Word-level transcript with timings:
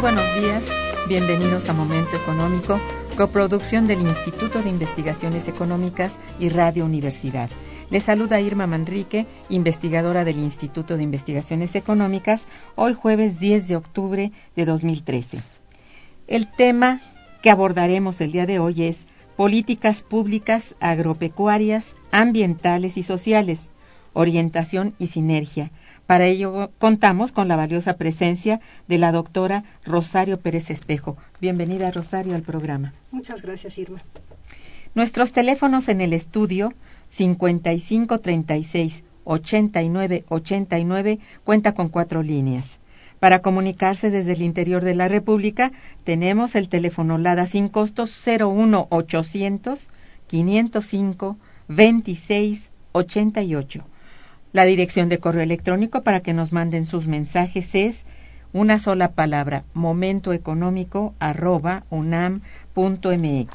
Buenos 0.00 0.34
días, 0.34 0.64
bienvenidos 1.08 1.68
a 1.68 1.74
Momento 1.74 2.16
Económico, 2.16 2.80
coproducción 3.18 3.86
del 3.86 4.00
Instituto 4.00 4.62
de 4.62 4.70
Investigaciones 4.70 5.46
Económicas 5.46 6.18
y 6.38 6.48
Radio 6.48 6.86
Universidad. 6.86 7.50
Les 7.90 8.04
saluda 8.04 8.40
Irma 8.40 8.66
Manrique, 8.66 9.26
investigadora 9.50 10.24
del 10.24 10.38
Instituto 10.38 10.96
de 10.96 11.02
Investigaciones 11.02 11.74
Económicas, 11.74 12.46
hoy 12.76 12.94
jueves 12.94 13.40
10 13.40 13.68
de 13.68 13.76
octubre 13.76 14.32
de 14.56 14.64
2013. 14.64 15.36
El 16.28 16.50
tema 16.50 17.02
que 17.42 17.50
abordaremos 17.50 18.22
el 18.22 18.32
día 18.32 18.46
de 18.46 18.58
hoy 18.58 18.84
es 18.84 19.06
políticas 19.36 20.00
públicas 20.00 20.76
agropecuarias, 20.80 21.94
ambientales 22.10 22.96
y 22.96 23.02
sociales, 23.02 23.70
orientación 24.14 24.94
y 24.98 25.08
sinergia. 25.08 25.70
Para 26.10 26.26
ello 26.26 26.72
contamos 26.78 27.30
con 27.30 27.46
la 27.46 27.54
valiosa 27.54 27.94
presencia 27.96 28.60
de 28.88 28.98
la 28.98 29.12
doctora 29.12 29.62
Rosario 29.84 30.40
Pérez 30.40 30.68
Espejo. 30.68 31.16
Bienvenida, 31.40 31.92
Rosario, 31.92 32.34
al 32.34 32.42
programa. 32.42 32.92
Muchas 33.12 33.42
gracias, 33.42 33.78
Irma. 33.78 34.02
Nuestros 34.96 35.30
teléfonos 35.30 35.88
en 35.88 36.00
el 36.00 36.12
estudio 36.12 36.72
5536 37.06 39.04
89 39.22 40.24
89 40.28 41.20
cuenta 41.44 41.74
con 41.74 41.86
cuatro 41.86 42.24
líneas. 42.24 42.80
Para 43.20 43.40
comunicarse 43.40 44.10
desde 44.10 44.32
el 44.32 44.42
interior 44.42 44.82
de 44.82 44.96
la 44.96 45.06
República, 45.06 45.70
tenemos 46.02 46.56
el 46.56 46.68
teléfono 46.68 47.18
LADA 47.18 47.46
sin 47.46 47.68
costos 47.68 48.10
01800 48.26 49.88
505 50.26 51.36
26 51.68 52.70
88. 52.90 53.84
La 54.52 54.64
dirección 54.64 55.08
de 55.08 55.18
correo 55.18 55.42
electrónico 55.42 56.02
para 56.02 56.20
que 56.20 56.32
nos 56.32 56.52
manden 56.52 56.84
sus 56.84 57.06
mensajes 57.06 57.74
es 57.76 58.04
una 58.52 58.80
sola 58.80 59.12
palabra, 59.12 59.62
momentoeconómico 59.74 61.14
arroba 61.20 61.84
unam.mx. 61.90 63.54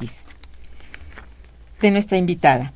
De 1.81 1.91
nuestra 1.91 2.17
invitada. 2.17 2.71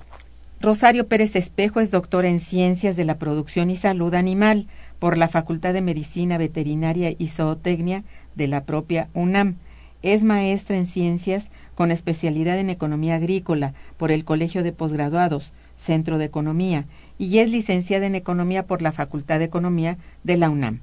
Rosario 0.59 1.07
Pérez 1.07 1.37
Espejo 1.37 1.79
es 1.79 1.91
doctora 1.91 2.27
en 2.27 2.41
Ciencias 2.41 2.97
de 2.97 3.05
la 3.05 3.17
Producción 3.17 3.69
y 3.69 3.77
Salud 3.77 4.13
Animal 4.13 4.67
por 4.99 5.17
la 5.17 5.29
Facultad 5.29 5.71
de 5.71 5.81
Medicina 5.81 6.37
Veterinaria 6.37 7.13
y 7.17 7.29
Zootecnia 7.29 8.03
de 8.35 8.49
la 8.49 8.65
propia 8.65 9.07
UNAM. 9.13 9.55
Es 10.01 10.25
maestra 10.25 10.75
en 10.75 10.85
Ciencias 10.85 11.51
con 11.75 11.91
especialidad 11.91 12.59
en 12.59 12.69
Economía 12.69 13.15
Agrícola 13.15 13.73
por 13.95 14.11
el 14.11 14.25
Colegio 14.25 14.61
de 14.61 14.73
Posgraduados, 14.73 15.53
Centro 15.77 16.17
de 16.17 16.25
Economía, 16.25 16.85
y 17.19 17.39
es 17.39 17.51
licenciada 17.51 18.07
en 18.07 18.15
Economía 18.15 18.65
por 18.65 18.81
la 18.81 18.93
Facultad 18.93 19.37
de 19.37 19.45
Economía 19.45 19.99
de 20.23 20.37
la 20.37 20.49
UNAM. 20.49 20.79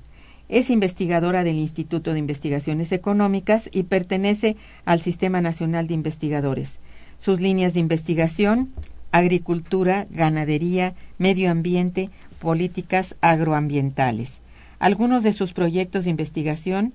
Es 0.49 0.71
investigadora 0.71 1.43
del 1.43 1.57
Instituto 1.57 2.13
de 2.13 2.21
Investigaciones 2.21 2.93
Económicas 2.93 3.69
y 3.73 3.83
pertenece 3.85 4.57
al 4.85 5.01
Sistema 5.01 5.41
Nacional 5.41 5.89
de 5.89 5.95
Investigadores. 5.95 6.79
Sus 7.19 7.41
líneas 7.41 7.75
de 7.75 7.81
investigación, 7.81 8.73
agricultura, 9.11 10.07
ganadería, 10.11 10.95
medio 11.19 11.51
ambiente, 11.51 12.11
políticas 12.39 13.17
agroambientales. 13.23 14.41
Algunos 14.79 15.23
de 15.23 15.33
sus 15.33 15.55
proyectos 15.55 16.05
de 16.05 16.11
investigación, 16.11 16.93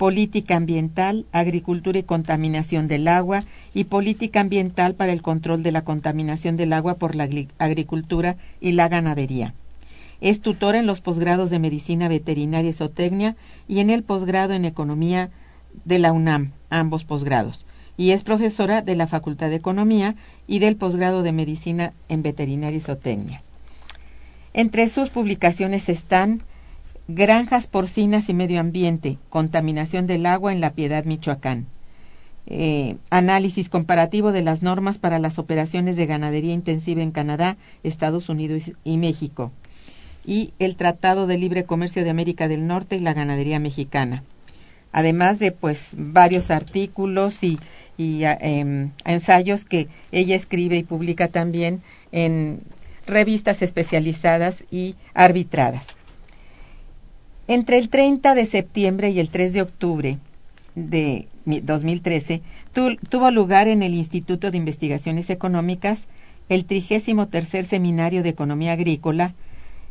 política 0.00 0.56
ambiental, 0.56 1.26
agricultura 1.30 1.98
y 1.98 2.04
contaminación 2.04 2.88
del 2.88 3.06
agua 3.06 3.44
y 3.74 3.84
política 3.84 4.40
ambiental 4.40 4.94
para 4.94 5.12
el 5.12 5.20
control 5.20 5.62
de 5.62 5.72
la 5.72 5.84
contaminación 5.84 6.56
del 6.56 6.72
agua 6.72 6.94
por 6.94 7.14
la 7.14 7.28
agricultura 7.58 8.36
y 8.62 8.72
la 8.72 8.88
ganadería. 8.88 9.52
Es 10.22 10.40
tutora 10.40 10.78
en 10.78 10.86
los 10.86 11.02
posgrados 11.02 11.50
de 11.50 11.58
Medicina 11.58 12.08
Veterinaria 12.08 12.70
y 12.70 12.72
Zootecnia 12.72 13.36
y 13.68 13.80
en 13.80 13.90
el 13.90 14.02
posgrado 14.02 14.54
en 14.54 14.64
Economía 14.64 15.28
de 15.84 15.98
la 15.98 16.12
UNAM, 16.12 16.52
ambos 16.70 17.04
posgrados, 17.04 17.66
y 17.98 18.12
es 18.12 18.22
profesora 18.22 18.80
de 18.80 18.96
la 18.96 19.06
Facultad 19.06 19.50
de 19.50 19.56
Economía 19.56 20.14
y 20.46 20.60
del 20.60 20.76
posgrado 20.76 21.22
de 21.22 21.32
Medicina 21.32 21.92
en 22.08 22.22
Veterinaria 22.22 22.78
y 22.78 22.80
Zootecnia. 22.80 23.42
Entre 24.54 24.88
sus 24.88 25.10
publicaciones 25.10 25.90
están 25.90 26.40
Granjas 27.12 27.66
porcinas 27.66 28.28
y 28.28 28.34
medio 28.34 28.60
ambiente, 28.60 29.18
contaminación 29.30 30.06
del 30.06 30.26
agua 30.26 30.52
en 30.52 30.60
la 30.60 30.74
Piedad, 30.74 31.04
Michoacán. 31.04 31.66
Eh, 32.46 32.98
análisis 33.10 33.68
comparativo 33.68 34.30
de 34.30 34.42
las 34.42 34.62
normas 34.62 34.98
para 34.98 35.18
las 35.18 35.40
operaciones 35.40 35.96
de 35.96 36.06
ganadería 36.06 36.54
intensiva 36.54 37.02
en 37.02 37.10
Canadá, 37.10 37.56
Estados 37.82 38.28
Unidos 38.28 38.70
y 38.84 38.96
México. 38.96 39.50
Y 40.24 40.52
el 40.60 40.76
Tratado 40.76 41.26
de 41.26 41.36
Libre 41.36 41.64
Comercio 41.64 42.04
de 42.04 42.10
América 42.10 42.46
del 42.46 42.68
Norte 42.68 42.94
y 42.94 43.00
la 43.00 43.12
ganadería 43.12 43.58
mexicana. 43.58 44.22
Además 44.92 45.40
de 45.40 45.50
pues 45.50 45.96
varios 45.98 46.52
artículos 46.52 47.42
y, 47.42 47.58
eh, 47.98 48.88
ensayos 49.04 49.64
que 49.64 49.88
ella 50.12 50.36
escribe 50.36 50.76
y 50.76 50.84
publica 50.84 51.26
también 51.26 51.82
en 52.12 52.60
revistas 53.04 53.62
especializadas 53.62 54.62
y 54.70 54.94
arbitradas. 55.12 55.96
Entre 57.50 57.78
el 57.78 57.88
30 57.88 58.36
de 58.36 58.46
septiembre 58.46 59.10
y 59.10 59.18
el 59.18 59.28
3 59.28 59.52
de 59.52 59.62
octubre 59.62 60.18
de 60.76 61.26
2013 61.44 62.42
tu, 62.72 62.94
tuvo 62.94 63.32
lugar 63.32 63.66
en 63.66 63.82
el 63.82 63.92
Instituto 63.92 64.52
de 64.52 64.56
Investigaciones 64.56 65.30
Económicas 65.30 66.06
el 66.48 66.64
33 66.64 67.66
Seminario 67.66 68.22
de 68.22 68.28
Economía 68.28 68.74
Agrícola, 68.74 69.34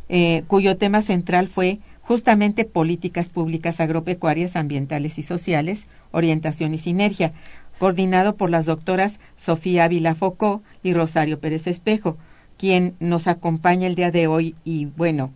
eh, 0.08 0.44
cuyo 0.48 0.78
tema 0.78 1.02
central 1.02 1.50
fue 1.50 1.80
justamente 2.02 2.64
políticas 2.64 3.28
públicas 3.28 3.82
agropecuarias, 3.82 4.56
ambientales 4.56 5.20
y 5.20 5.24
sociales, 5.24 5.86
orientación 6.12 6.74
y 6.74 6.78
sinergia, 6.78 7.34
coordinado 7.78 8.38
por 8.38 8.50
las 8.50 8.68
doctoras 8.68 9.20
Sofía 9.36 9.84
Ávila 9.84 10.16
Focó 10.16 10.64
y 10.82 10.94
Rosario 10.94 11.42
Pérez 11.42 11.68
Espejo, 11.68 12.16
quien 12.58 12.96
nos 13.02 13.28
acompaña 13.28 13.86
el 13.86 13.96
día 13.96 14.12
de 14.12 14.28
hoy 14.28 14.56
y 14.64 14.86
bueno, 14.86 15.34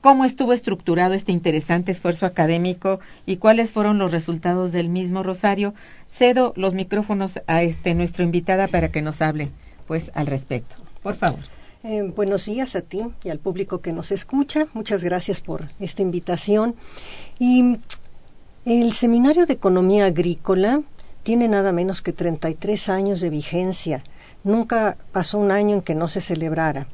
cómo 0.00 0.24
estuvo 0.24 0.52
estructurado 0.52 1.14
este 1.14 1.32
interesante 1.32 1.92
esfuerzo 1.92 2.26
académico 2.26 3.00
y 3.26 3.36
cuáles 3.36 3.72
fueron 3.72 3.98
los 3.98 4.12
resultados 4.12 4.72
del 4.72 4.88
mismo 4.88 5.22
Rosario. 5.22 5.74
Cedo 6.08 6.52
los 6.56 6.74
micrófonos 6.74 7.40
a 7.46 7.62
este 7.62 7.94
nuestra 7.94 8.24
invitada 8.24 8.68
para 8.68 8.90
que 8.90 9.02
nos 9.02 9.22
hable 9.22 9.50
pues 9.86 10.10
al 10.14 10.26
respecto. 10.26 10.76
Por 11.02 11.16
favor. 11.16 11.40
Eh, 11.82 12.02
buenos 12.14 12.44
días 12.44 12.76
a 12.76 12.82
ti 12.82 13.02
y 13.24 13.30
al 13.30 13.38
público 13.38 13.80
que 13.80 13.92
nos 13.92 14.12
escucha. 14.12 14.66
Muchas 14.74 15.02
gracias 15.02 15.40
por 15.40 15.68
esta 15.80 16.02
invitación. 16.02 16.74
Y 17.38 17.78
el 18.66 18.92
Seminario 18.92 19.46
de 19.46 19.54
Economía 19.54 20.04
Agrícola 20.06 20.82
tiene 21.22 21.48
nada 21.48 21.72
menos 21.72 22.02
que 22.02 22.12
33 22.12 22.88
años 22.90 23.20
de 23.20 23.30
vigencia. 23.30 24.04
Nunca 24.44 24.96
pasó 25.12 25.38
un 25.38 25.50
año 25.50 25.76
en 25.76 25.82
que 25.82 25.94
no 25.94 26.08
se 26.08 26.20
celebrara. 26.20 26.86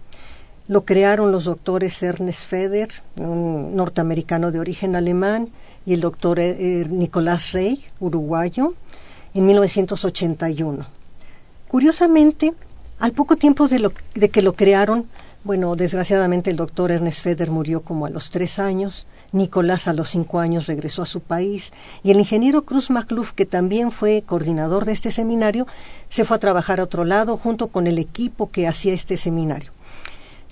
Lo 0.69 0.85
crearon 0.85 1.31
los 1.31 1.45
doctores 1.45 2.03
Ernest 2.03 2.49
Feder, 2.49 2.91
un 3.17 3.77
norteamericano 3.77 4.51
de 4.51 4.59
origen 4.59 4.97
alemán, 4.97 5.51
y 5.87 5.95
el 5.95 6.01
doctor 6.01 6.41
eh, 6.41 6.57
eh, 6.59 6.87
Nicolás 6.91 7.53
Rey, 7.53 7.85
uruguayo, 8.01 8.75
en 9.33 9.47
1981. 9.47 10.85
Curiosamente, 11.69 12.53
al 12.99 13.13
poco 13.13 13.37
tiempo 13.37 13.69
de, 13.69 13.91
de, 14.17 14.29
que 14.29 14.43
lo 14.43 14.55
crearon, 14.55 15.07
bueno, 15.45 15.77
desgraciadamente 15.77 16.51
el 16.51 16.57
doctor 16.57 16.91
Ernest 16.91 17.23
Feder 17.23 17.53
murió 17.53 17.83
como 17.83 18.07
a 18.07 18.11
los 18.11 18.31
tres 18.31 18.59
años, 18.59 19.07
Nicolás 19.31 19.87
a 19.87 19.93
los 19.93 20.11
cinco 20.11 20.41
años 20.41 20.67
regresó 20.67 21.03
a 21.03 21.07
su 21.07 21.21
país 21.21 21.73
y 22.03 22.11
el 22.11 22.19
ingeniero 22.19 22.65
Cruz 22.65 22.91
Macluf, 22.91 23.33
que 23.33 23.47
también 23.47 23.93
fue 23.93 24.25
coordinador 24.27 24.85
de 24.85 24.93
este 24.93 25.13
seminario, 25.13 25.69
se 26.09 26.25
fue 26.25 26.39
a 26.39 26.41
trabajar 26.41 26.81
a 26.81 26.85
otro 26.85 27.05
lado 27.05 27.37
junto 27.37 27.69
con 27.69 27.87
el 27.87 27.99
equipo 27.99 28.51
que 28.51 28.67
hacía 28.67 28.95
este 28.95 29.17
seminario. 29.17 29.76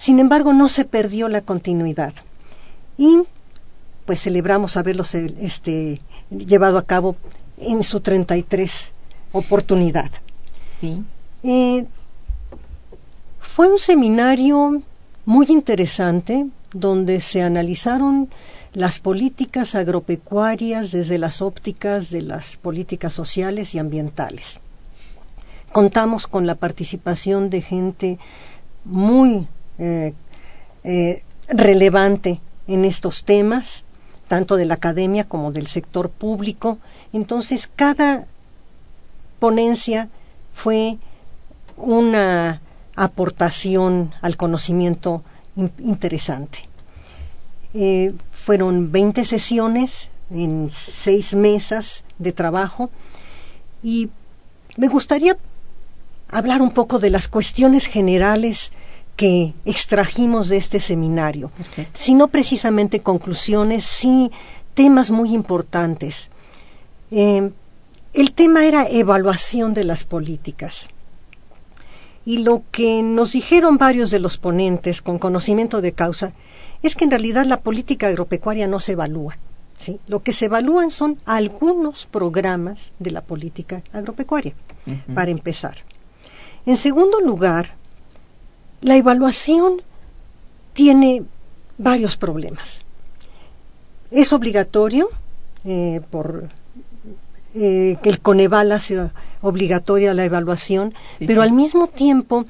Sin 0.04 0.18
embargo, 0.20 0.52
no 0.52 0.68
se 0.68 0.84
perdió 0.84 1.30
la 1.30 1.40
continuidad. 1.40 2.12
Y 2.98 3.20
pues 4.04 4.20
celebramos 4.20 4.76
haberlo 4.76 5.02
este, 5.40 5.98
llevado 6.28 6.76
a 6.76 6.84
cabo 6.84 7.16
en 7.56 7.82
su 7.82 8.00
33 8.00 8.90
oportunidad. 9.32 10.10
Sí. 10.78 11.02
Eh, 11.42 11.86
fue 13.40 13.72
un 13.72 13.78
seminario 13.78 14.82
muy 15.24 15.46
interesante 15.48 16.48
donde 16.74 17.22
se 17.22 17.40
analizaron 17.40 18.28
las 18.74 18.98
políticas 18.98 19.74
agropecuarias 19.74 20.92
desde 20.92 21.16
las 21.16 21.40
ópticas 21.40 22.10
de 22.10 22.20
las 22.20 22.58
políticas 22.58 23.14
sociales 23.14 23.74
y 23.74 23.78
ambientales. 23.78 24.60
Contamos 25.72 26.26
con 26.26 26.46
la 26.46 26.56
participación 26.56 27.48
de 27.48 27.62
gente 27.62 28.18
muy 28.84 29.48
eh, 29.78 30.14
eh, 30.84 31.22
relevante 31.48 32.40
en 32.66 32.84
estos 32.84 33.24
temas, 33.24 33.84
tanto 34.28 34.56
de 34.56 34.64
la 34.64 34.74
academia 34.74 35.24
como 35.24 35.52
del 35.52 35.66
sector 35.66 36.10
público. 36.10 36.78
Entonces, 37.12 37.68
cada 37.74 38.26
ponencia 39.38 40.08
fue 40.52 40.98
una 41.76 42.60
aportación 42.96 44.12
al 44.22 44.36
conocimiento 44.36 45.22
interesante. 45.56 46.60
Eh, 47.74 48.14
fueron 48.30 48.92
20 48.92 49.24
sesiones 49.24 50.10
en 50.30 50.70
seis 50.70 51.34
mesas 51.34 52.04
de 52.18 52.32
trabajo 52.32 52.90
y 53.82 54.10
me 54.76 54.88
gustaría 54.88 55.36
hablar 56.28 56.62
un 56.62 56.70
poco 56.70 56.98
de 56.98 57.10
las 57.10 57.28
cuestiones 57.28 57.86
generales 57.86 58.72
que 59.16 59.54
extrajimos 59.64 60.48
de 60.48 60.56
este 60.56 60.80
seminario, 60.80 61.50
sino 61.92 62.28
precisamente 62.28 63.00
conclusiones, 63.00 63.84
sí 63.84 64.30
temas 64.74 65.10
muy 65.10 65.34
importantes. 65.34 66.28
Eh, 67.10 67.50
el 68.12 68.32
tema 68.32 68.66
era 68.66 68.88
evaluación 68.88 69.74
de 69.74 69.84
las 69.84 70.04
políticas. 70.04 70.88
Y 72.24 72.38
lo 72.38 72.62
que 72.70 73.02
nos 73.02 73.32
dijeron 73.32 73.76
varios 73.76 74.10
de 74.10 74.18
los 74.18 74.38
ponentes 74.38 75.02
con 75.02 75.18
conocimiento 75.18 75.80
de 75.80 75.92
causa 75.92 76.32
es 76.82 76.96
que 76.96 77.04
en 77.04 77.10
realidad 77.10 77.44
la 77.44 77.60
política 77.60 78.08
agropecuaria 78.08 78.66
no 78.66 78.80
se 78.80 78.92
evalúa. 78.92 79.36
¿sí? 79.76 80.00
Lo 80.06 80.22
que 80.22 80.32
se 80.32 80.46
evalúan 80.46 80.90
son 80.90 81.18
algunos 81.24 82.06
programas 82.06 82.92
de 82.98 83.10
la 83.10 83.20
política 83.20 83.82
agropecuaria, 83.92 84.54
para 85.14 85.30
empezar. 85.30 85.76
En 86.66 86.76
segundo 86.76 87.20
lugar, 87.20 87.74
la 88.84 88.96
evaluación 88.96 89.80
tiene 90.74 91.24
varios 91.78 92.18
problemas. 92.18 92.82
Es 94.10 94.34
obligatorio 94.34 95.08
eh, 95.64 96.02
por 96.10 96.50
eh, 97.54 97.96
que 98.02 98.10
el 98.10 98.20
Coneval 98.20 98.72
hace 98.72 99.08
obligatoria 99.40 100.12
la 100.12 100.26
evaluación, 100.26 100.92
pero 101.26 101.40
al 101.40 101.52
mismo 101.52 101.86
tiempo 101.86 102.44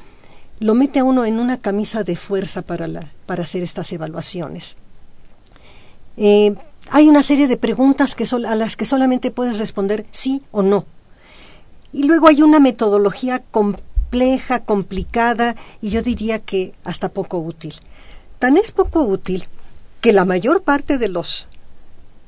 lo 0.58 0.74
mete 0.74 0.98
a 0.98 1.04
uno 1.04 1.24
en 1.24 1.38
una 1.38 1.58
camisa 1.58 2.02
de 2.02 2.16
fuerza 2.16 2.62
para, 2.62 2.88
la, 2.88 3.12
para 3.26 3.44
hacer 3.44 3.62
estas 3.62 3.92
evaluaciones. 3.92 4.74
Eh, 6.16 6.56
hay 6.90 7.08
una 7.08 7.22
serie 7.22 7.46
de 7.46 7.56
preguntas 7.56 8.16
que 8.16 8.24
a 8.24 8.56
las 8.56 8.76
que 8.76 8.86
solamente 8.86 9.30
puedes 9.30 9.60
responder 9.60 10.04
sí 10.10 10.42
o 10.50 10.62
no. 10.62 10.84
Y 11.92 12.02
luego 12.02 12.26
hay 12.26 12.42
una 12.42 12.58
metodología 12.58 13.40
compleja 13.52 13.93
compleja, 14.14 14.60
complicada 14.60 15.56
y 15.82 15.90
yo 15.90 16.00
diría 16.00 16.38
que 16.38 16.72
hasta 16.84 17.08
poco 17.08 17.38
útil. 17.38 17.74
Tan 18.38 18.56
es 18.56 18.70
poco 18.70 19.02
útil 19.02 19.44
que 20.00 20.12
la 20.12 20.24
mayor 20.24 20.62
parte 20.62 20.98
de 20.98 21.08
los 21.08 21.48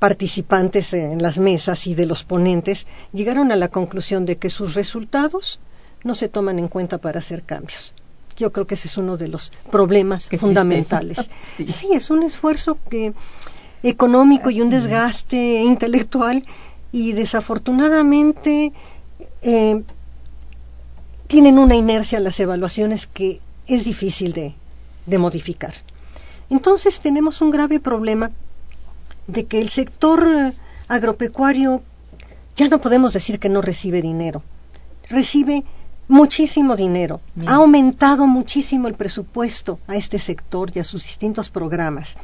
participantes 0.01 0.93
en 0.95 1.23
las 1.23 1.39
mesas 1.39 1.87
y 1.87 1.95
de 1.95 2.07
los 2.07 2.25
ponentes 2.25 2.89
llegaron 3.13 3.53
a 3.53 3.57
la 3.57 3.69
conclusión 3.69 4.27
de 4.27 4.37
que 4.37 4.51
sus 4.51 4.75
resultados 4.75 5.61
no 6.03 6.17
se 6.17 6.29
toman 6.29 6.59
en 6.59 6.67
cuenta 6.67 6.99
para 6.99 7.21
hacer 7.21 7.45
cambios. 7.45 7.95
Yo 8.37 8.53
creo 8.53 8.67
que 8.67 8.75
ese 8.75 8.89
es 8.89 8.99
uno 8.99 9.17
de 9.17 9.29
los 9.29 9.53
problemas 9.71 10.29
fundamentales. 10.29 11.31
Sí. 11.55 11.89
es 11.93 12.11
un 12.11 12.25
esfuerzo 12.25 12.79
que, 12.91 13.15
económico 13.85 14.51
y 14.51 14.61
un 14.61 14.71
desgaste 14.71 15.63
intelectual 15.63 16.45
y 16.91 17.13
desafortunadamente 17.13 18.73
eh, 19.43 19.83
tienen 21.27 21.59
una 21.59 21.75
inercia 21.75 22.21
las 22.21 22.39
evaluaciones 22.41 23.07
que 23.07 23.41
es 23.67 23.85
difícil 23.85 24.33
de, 24.33 24.55
de 25.07 25.19
modificar. 25.19 25.75
Entonces 26.51 27.01
tenemos 27.01 27.41
un 27.41 27.51
grave 27.51 27.81
problema 27.81 28.31
de 29.27 29.47
que 29.47 29.61
el 29.61 29.69
sector 29.71 30.25
eh, 30.27 30.53
agropecuario 30.89 31.83
ya 32.57 32.69
no 32.69 32.81
podemos 32.81 33.13
decir 33.13 33.39
que 33.39 33.49
no 33.49 33.61
recibe 33.61 34.01
dinero. 34.03 34.43
Recibe 35.09 35.65
muchísimo 36.09 36.77
dinero. 36.77 37.21
Ha 37.47 37.57
aumentado 37.57 38.27
muchísimo 38.27 38.87
el 38.89 38.95
presupuesto 38.95 39.81
a 39.89 39.97
este 39.97 40.19
sector 40.19 40.71
y 40.75 40.79
a 40.79 40.85
sus 40.85 41.03
distintos 41.03 41.51
programas. 41.51 42.17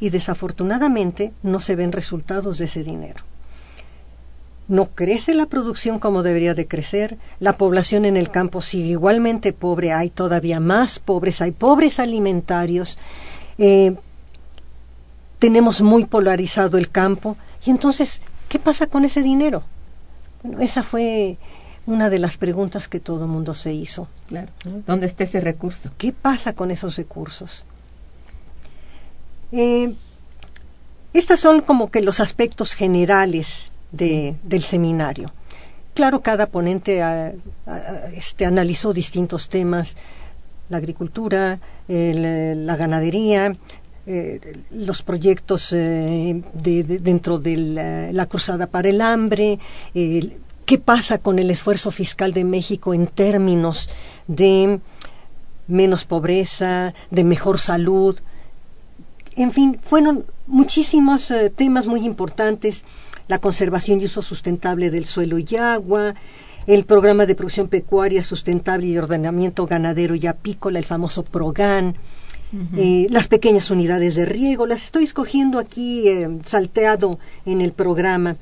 Y 0.00 0.08
desafortunadamente 0.08 1.32
no 1.42 1.60
se 1.60 1.76
ven 1.76 1.92
resultados 1.92 2.58
de 2.58 2.64
ese 2.64 2.82
dinero 2.82 3.22
no 4.70 4.86
crece 4.86 5.34
la 5.34 5.46
producción 5.46 5.98
como 5.98 6.22
debería 6.22 6.54
de 6.54 6.68
crecer, 6.68 7.18
la 7.40 7.58
población 7.58 8.04
en 8.04 8.16
el 8.16 8.30
campo 8.30 8.62
sigue 8.62 8.90
igualmente 8.90 9.52
pobre, 9.52 9.92
hay 9.92 10.10
todavía 10.10 10.60
más 10.60 11.00
pobres, 11.00 11.42
hay 11.42 11.50
pobres 11.50 11.98
alimentarios, 11.98 12.96
eh, 13.58 13.96
tenemos 15.40 15.80
muy 15.80 16.04
polarizado 16.04 16.78
el 16.78 16.88
campo, 16.88 17.36
y 17.66 17.70
entonces, 17.70 18.22
¿qué 18.48 18.60
pasa 18.60 18.86
con 18.86 19.04
ese 19.04 19.22
dinero? 19.22 19.64
Bueno, 20.44 20.60
esa 20.60 20.84
fue 20.84 21.36
una 21.86 22.08
de 22.08 22.20
las 22.20 22.36
preguntas 22.36 22.86
que 22.86 23.00
todo 23.00 23.24
el 23.24 23.30
mundo 23.30 23.54
se 23.54 23.72
hizo. 23.72 24.06
Claro. 24.28 24.52
¿Dónde 24.86 25.06
está 25.06 25.24
ese 25.24 25.40
recurso? 25.40 25.90
¿Qué 25.98 26.12
pasa 26.12 26.52
con 26.52 26.70
esos 26.70 26.94
recursos? 26.94 27.64
Eh, 29.50 29.92
estos 31.12 31.40
son 31.40 31.60
como 31.60 31.90
que 31.90 32.02
los 32.02 32.20
aspectos 32.20 32.72
generales 32.74 33.72
del 33.92 34.62
seminario. 34.62 35.32
Claro, 35.94 36.20
cada 36.20 36.46
ponente 36.46 37.02
este, 38.14 38.46
analizó 38.46 38.92
distintos 38.92 39.48
temas, 39.48 39.96
la 40.68 40.76
agricultura, 40.76 41.58
la 41.88 42.76
ganadería, 42.76 43.52
eh, 44.06 44.58
los 44.70 45.02
proyectos 45.02 45.72
eh, 45.72 46.42
dentro 46.54 47.38
de 47.38 48.10
la, 48.12 48.26
Cruzada 48.26 48.66
para 48.66 48.88
el 48.88 49.00
Hambre, 49.00 49.58
qué 49.92 50.78
pasa 50.78 51.18
con 51.18 51.38
el 51.38 51.50
esfuerzo 51.50 51.90
fiscal 51.90 52.32
de 52.32 52.44
México 52.44 52.94
en 52.94 53.08
términos 53.08 53.90
de 54.28 54.80
menos 55.66 56.04
pobreza, 56.04 56.94
de 57.10 57.24
mejor 57.24 57.58
salud. 57.58 58.18
En 59.36 59.52
fin, 59.52 59.78
fueron 59.82 60.24
muchísimos 60.46 61.30
eh, 61.30 61.50
temas 61.50 61.86
muy 61.86 62.04
importantes 62.04 62.84
la 63.30 63.38
conservación 63.38 64.00
y 64.00 64.06
uso 64.06 64.22
sustentable 64.22 64.90
del 64.90 65.06
suelo 65.06 65.38
y 65.38 65.54
agua, 65.54 66.16
el 66.66 66.84
programa 66.84 67.26
de 67.26 67.36
producción 67.36 67.68
pecuaria 67.68 68.24
sustentable 68.24 68.88
y 68.88 68.98
ordenamiento 68.98 69.68
ganadero 69.68 70.16
y 70.16 70.26
apícola, 70.26 70.80
el 70.80 70.84
famoso 70.84 71.22
PROGAN, 71.22 71.94
eh, 72.76 73.06
las 73.08 73.28
pequeñas 73.28 73.70
unidades 73.70 74.16
de 74.16 74.26
riego, 74.26 74.66
las 74.66 74.82
estoy 74.82 75.04
escogiendo 75.04 75.60
aquí 75.60 76.08
eh, 76.08 76.40
salteado 76.44 77.20
en 77.46 77.60
el 77.60 77.72
programa. 77.72 78.36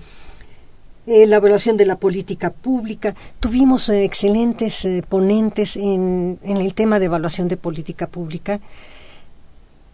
Eh, 1.06 1.26
la 1.26 1.36
evaluación 1.36 1.76
de 1.76 1.84
la 1.84 1.96
política 1.96 2.50
pública. 2.50 3.14
Tuvimos 3.40 3.90
excelentes 3.90 4.86
ponentes 5.08 5.76
en, 5.76 6.38
en, 6.42 6.56
el 6.56 6.72
tema 6.72 6.98
de 6.98 7.06
evaluación 7.06 7.48
de 7.48 7.58
política 7.58 8.06
pública, 8.06 8.60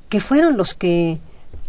que 0.08 0.20
fueron 0.20 0.56
los 0.56 0.74
que 0.74 1.18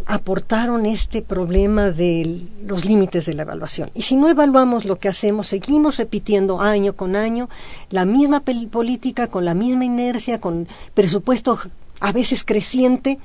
aportaron 0.06 0.86
este 0.86 1.22
problema 1.22 1.90
de 1.90 2.42
los 2.64 2.86
límites 2.86 3.26
de 3.26 3.34
la 3.34 3.42
evaluación. 3.42 3.90
Y 3.96 4.04
si 4.04 4.16
no 4.16 4.30
evaluamos 4.30 4.86
lo 4.86 4.98
que 4.98 5.08
hacemos, 5.08 5.48
seguimos 5.48 5.98
repitiendo 5.98 6.62
año 6.62 6.94
con 6.94 7.16
año 7.16 7.50
la 7.90 8.06
misma 8.06 8.42
política, 8.42 9.28
con 9.28 9.46
la 9.46 9.56
misma 9.56 9.86
inercia, 9.86 10.40
con 10.40 10.68
presupuesto 10.94 11.60
a 12.00 12.12
veces 12.12 12.44
creciente, 12.44 13.18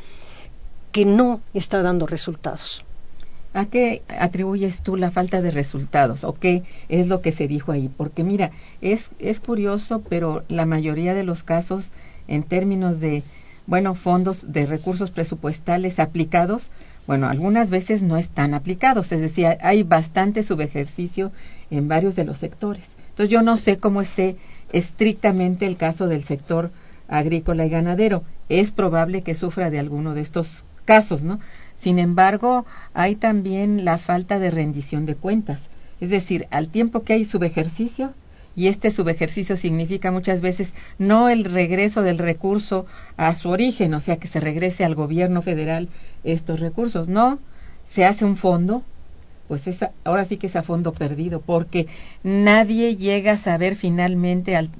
que 0.92 1.04
no 1.04 1.40
está 1.54 1.82
dando 1.82 2.06
resultados. 2.06 2.84
¿A 3.52 3.66
qué 3.66 4.02
atribuyes 4.08 4.82
tú 4.82 4.96
la 4.96 5.10
falta 5.10 5.42
de 5.42 5.50
resultados 5.50 6.24
o 6.24 6.34
qué 6.34 6.62
es 6.88 7.08
lo 7.08 7.20
que 7.20 7.32
se 7.32 7.48
dijo 7.48 7.72
ahí? 7.72 7.90
Porque 7.94 8.22
mira, 8.22 8.52
es, 8.80 9.10
es 9.18 9.40
curioso, 9.40 10.02
pero 10.08 10.44
la 10.48 10.66
mayoría 10.66 11.14
de 11.14 11.24
los 11.24 11.42
casos 11.42 11.90
en 12.28 12.44
términos 12.44 13.00
de 13.00 13.24
bueno, 13.70 13.94
fondos 13.94 14.52
de 14.52 14.66
recursos 14.66 15.12
presupuestales 15.12 16.00
aplicados, 16.00 16.72
bueno, 17.06 17.28
algunas 17.28 17.70
veces 17.70 18.02
no 18.02 18.16
están 18.16 18.52
aplicados, 18.52 19.12
es 19.12 19.20
decir, 19.20 19.46
hay 19.60 19.84
bastante 19.84 20.42
subejercicio 20.42 21.30
en 21.70 21.86
varios 21.86 22.16
de 22.16 22.24
los 22.24 22.38
sectores. 22.38 22.96
Entonces 23.10 23.30
yo 23.30 23.42
no 23.42 23.56
sé 23.56 23.76
cómo 23.76 24.02
esté 24.02 24.36
estrictamente 24.72 25.68
el 25.68 25.76
caso 25.76 26.08
del 26.08 26.24
sector 26.24 26.72
agrícola 27.06 27.64
y 27.64 27.68
ganadero. 27.70 28.24
Es 28.48 28.72
probable 28.72 29.22
que 29.22 29.36
sufra 29.36 29.70
de 29.70 29.78
alguno 29.78 30.14
de 30.14 30.22
estos 30.22 30.64
casos, 30.84 31.22
¿no? 31.22 31.38
Sin 31.76 32.00
embargo, 32.00 32.66
hay 32.92 33.14
también 33.14 33.84
la 33.84 33.98
falta 33.98 34.40
de 34.40 34.50
rendición 34.50 35.06
de 35.06 35.14
cuentas. 35.14 35.68
Es 36.00 36.10
decir, 36.10 36.48
al 36.50 36.66
tiempo 36.70 37.04
que 37.04 37.12
hay 37.12 37.24
subejercicio, 37.24 38.14
y 38.56 38.66
este 38.68 38.90
subejercicio 38.90 39.56
significa 39.56 40.10
muchas 40.10 40.42
veces 40.42 40.74
no 40.98 41.28
el 41.28 41.44
regreso 41.44 42.02
del 42.02 42.18
recurso 42.18 42.86
a 43.16 43.34
su 43.34 43.48
origen, 43.50 43.94
o 43.94 44.00
sea, 44.00 44.16
que 44.16 44.28
se 44.28 44.40
regrese 44.40 44.84
al 44.84 44.94
gobierno 44.94 45.42
federal 45.42 45.88
estos 46.24 46.60
recursos, 46.60 47.08
no, 47.08 47.38
se 47.84 48.04
hace 48.04 48.24
un 48.24 48.36
fondo, 48.36 48.84
pues 49.48 49.68
ahora 50.04 50.24
sí 50.24 50.36
que 50.36 50.46
es 50.46 50.56
a 50.56 50.62
fondo 50.62 50.92
perdido, 50.92 51.40
porque 51.40 51.86
nadie 52.22 52.96
llega 52.96 53.32
a 53.32 53.36
saber 53.36 53.74
finalmente 53.74 54.54
al, 54.56 54.70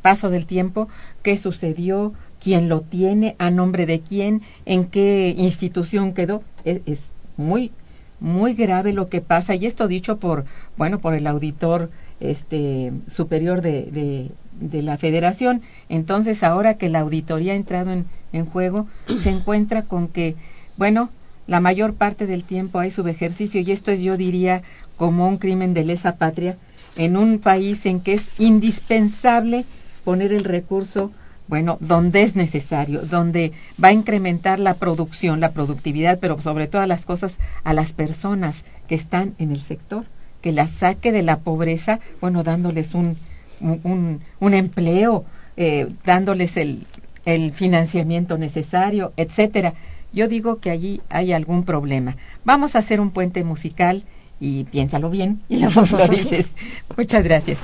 paso 0.00 0.30
del 0.30 0.46
tiempo 0.46 0.88
qué 1.22 1.36
sucedió, 1.36 2.14
quién 2.40 2.68
lo 2.68 2.80
tiene, 2.80 3.36
a 3.38 3.50
nombre 3.50 3.84
de 3.84 4.00
quién, 4.00 4.42
en 4.64 4.86
qué 4.86 5.34
institución 5.36 6.14
quedó. 6.14 6.42
Es, 6.64 6.80
es 6.86 7.12
muy, 7.36 7.72
muy 8.20 8.54
grave 8.54 8.92
lo 8.92 9.08
que 9.08 9.20
pasa, 9.20 9.54
y 9.54 9.66
esto 9.66 9.88
dicho 9.88 10.16
por, 10.16 10.46
bueno, 10.76 10.98
por 10.98 11.14
el 11.14 11.26
auditor 11.26 11.90
este, 12.20 12.92
superior 13.08 13.62
de, 13.62 14.30
de, 14.60 14.82
la 14.82 14.96
federación. 14.96 15.62
Entonces, 15.88 16.42
ahora 16.42 16.74
que 16.74 16.88
la 16.88 17.00
auditoría 17.00 17.52
ha 17.52 17.56
entrado 17.56 17.92
en, 17.92 18.06
en 18.32 18.46
juego, 18.46 18.86
se 19.18 19.30
encuentra 19.30 19.82
con 19.82 20.08
que, 20.08 20.36
bueno, 20.76 21.10
la 21.46 21.60
mayor 21.60 21.94
parte 21.94 22.26
del 22.26 22.44
tiempo 22.44 22.78
hay 22.78 22.90
subejercicio 22.90 23.60
y 23.60 23.70
esto 23.70 23.90
es, 23.90 24.00
yo 24.00 24.16
diría, 24.16 24.62
como 24.96 25.28
un 25.28 25.36
crimen 25.36 25.74
de 25.74 25.84
lesa 25.84 26.16
patria 26.16 26.56
en 26.96 27.16
un 27.16 27.38
país 27.38 27.84
en 27.86 28.00
que 28.00 28.14
es 28.14 28.28
indispensable 28.38 29.64
poner 30.04 30.32
el 30.32 30.44
recurso, 30.44 31.12
bueno, 31.46 31.76
donde 31.80 32.22
es 32.22 32.34
necesario, 32.34 33.02
donde 33.02 33.52
va 33.82 33.88
a 33.88 33.92
incrementar 33.92 34.58
la 34.58 34.74
producción, 34.74 35.38
la 35.38 35.52
productividad, 35.52 36.18
pero 36.18 36.40
sobre 36.40 36.66
todas 36.66 36.88
las 36.88 37.04
cosas 37.04 37.38
a 37.62 37.74
las 37.74 37.92
personas 37.92 38.64
que 38.88 38.94
están 38.94 39.34
en 39.38 39.52
el 39.52 39.60
sector 39.60 40.06
que 40.40 40.52
la 40.52 40.66
saque 40.66 41.12
de 41.12 41.22
la 41.22 41.38
pobreza, 41.38 42.00
bueno, 42.20 42.42
dándoles 42.42 42.94
un, 42.94 43.16
un, 43.60 44.20
un 44.40 44.54
empleo, 44.54 45.24
eh, 45.56 45.88
dándoles 46.04 46.56
el, 46.56 46.86
el 47.24 47.52
financiamiento 47.52 48.38
necesario, 48.38 49.12
etcétera. 49.16 49.74
Yo 50.12 50.28
digo 50.28 50.60
que 50.60 50.70
allí 50.70 51.02
hay 51.10 51.32
algún 51.32 51.64
problema. 51.64 52.16
Vamos 52.44 52.74
a 52.74 52.78
hacer 52.78 53.00
un 53.00 53.10
puente 53.10 53.44
musical 53.44 54.04
y 54.40 54.64
piénsalo 54.64 55.10
bien 55.10 55.40
y 55.48 55.56
luego 55.60 55.84
lo 55.96 56.08
dices. 56.08 56.54
Muchas 56.96 57.24
gracias. 57.24 57.58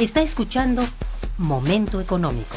Está 0.00 0.22
escuchando 0.22 0.82
Momento 1.38 2.00
Económico. 2.00 2.56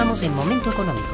Continuamos 0.00 0.22
en 0.22 0.34
Momento 0.34 0.70
Económico. 0.70 1.06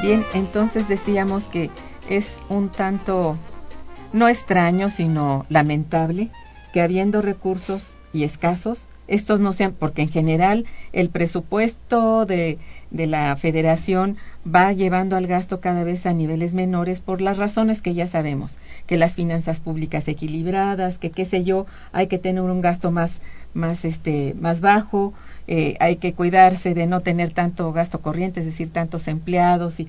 Bien, 0.00 0.24
entonces 0.32 0.88
decíamos 0.88 1.48
que 1.48 1.70
es 2.08 2.40
un 2.48 2.70
tanto 2.70 3.36
no 4.14 4.26
extraño, 4.26 4.88
sino 4.88 5.44
lamentable 5.50 6.30
que 6.72 6.82
habiendo 6.82 7.22
recursos 7.22 7.94
y 8.12 8.24
escasos, 8.24 8.86
estos 9.08 9.40
no 9.40 9.52
sean, 9.52 9.74
porque 9.78 10.02
en 10.02 10.08
general 10.08 10.64
el 10.92 11.10
presupuesto 11.10 12.24
de, 12.24 12.58
de 12.90 13.06
la 13.06 13.34
federación 13.36 14.16
va 14.46 14.72
llevando 14.72 15.16
al 15.16 15.26
gasto 15.26 15.60
cada 15.60 15.84
vez 15.84 16.06
a 16.06 16.12
niveles 16.12 16.54
menores 16.54 17.00
por 17.00 17.20
las 17.20 17.36
razones 17.36 17.82
que 17.82 17.94
ya 17.94 18.06
sabemos, 18.06 18.58
que 18.86 18.98
las 18.98 19.14
finanzas 19.14 19.60
públicas 19.60 20.08
equilibradas, 20.08 20.98
que 20.98 21.10
qué 21.10 21.24
sé 21.24 21.44
yo, 21.44 21.66
hay 21.92 22.06
que 22.06 22.18
tener 22.18 22.42
un 22.42 22.60
gasto 22.60 22.90
más, 22.90 23.20
más, 23.54 23.84
este, 23.84 24.34
más 24.40 24.60
bajo, 24.60 25.14
eh, 25.46 25.76
hay 25.80 25.96
que 25.96 26.14
cuidarse 26.14 26.74
de 26.74 26.86
no 26.86 27.00
tener 27.00 27.30
tanto 27.30 27.72
gasto 27.72 28.00
corriente, 28.00 28.40
es 28.40 28.46
decir, 28.46 28.70
tantos 28.70 29.08
empleados 29.08 29.80
y 29.80 29.88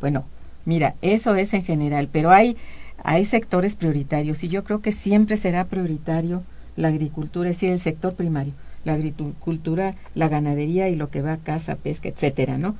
bueno, 0.00 0.24
mira, 0.64 0.94
eso 1.02 1.34
es 1.34 1.54
en 1.54 1.64
general, 1.64 2.08
pero 2.10 2.30
hay 2.30 2.56
hay 3.04 3.26
sectores 3.26 3.76
prioritarios 3.76 4.42
y 4.42 4.48
yo 4.48 4.64
creo 4.64 4.80
que 4.80 4.90
siempre 4.90 5.36
será 5.36 5.66
prioritario 5.66 6.42
la 6.74 6.88
agricultura, 6.88 7.50
es 7.50 7.56
decir, 7.56 7.70
el 7.70 7.78
sector 7.78 8.14
primario, 8.14 8.54
la 8.84 8.94
agricultura, 8.94 9.94
la 10.14 10.28
ganadería 10.28 10.88
y 10.88 10.94
lo 10.94 11.10
que 11.10 11.20
va 11.20 11.34
a 11.34 11.36
caza, 11.36 11.76
pesca, 11.76 12.08
etcétera, 12.08 12.56
¿no? 12.56 12.74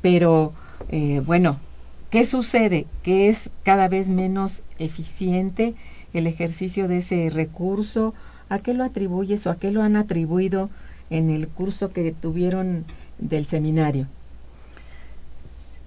Pero, 0.00 0.54
eh, 0.88 1.20
bueno, 1.24 1.58
¿qué 2.10 2.24
sucede? 2.24 2.86
Que 3.02 3.28
es 3.28 3.50
cada 3.64 3.88
vez 3.88 4.08
menos 4.08 4.62
eficiente 4.78 5.74
el 6.14 6.26
ejercicio 6.26 6.88
de 6.88 6.98
ese 6.98 7.28
recurso. 7.28 8.14
¿A 8.48 8.58
qué 8.58 8.72
lo 8.72 8.82
atribuyes 8.82 9.46
o 9.46 9.50
a 9.50 9.56
qué 9.56 9.72
lo 9.72 9.82
han 9.82 9.96
atribuido 9.96 10.70
en 11.10 11.28
el 11.28 11.48
curso 11.48 11.90
que 11.90 12.12
tuvieron 12.12 12.84
del 13.18 13.44
seminario? 13.44 14.06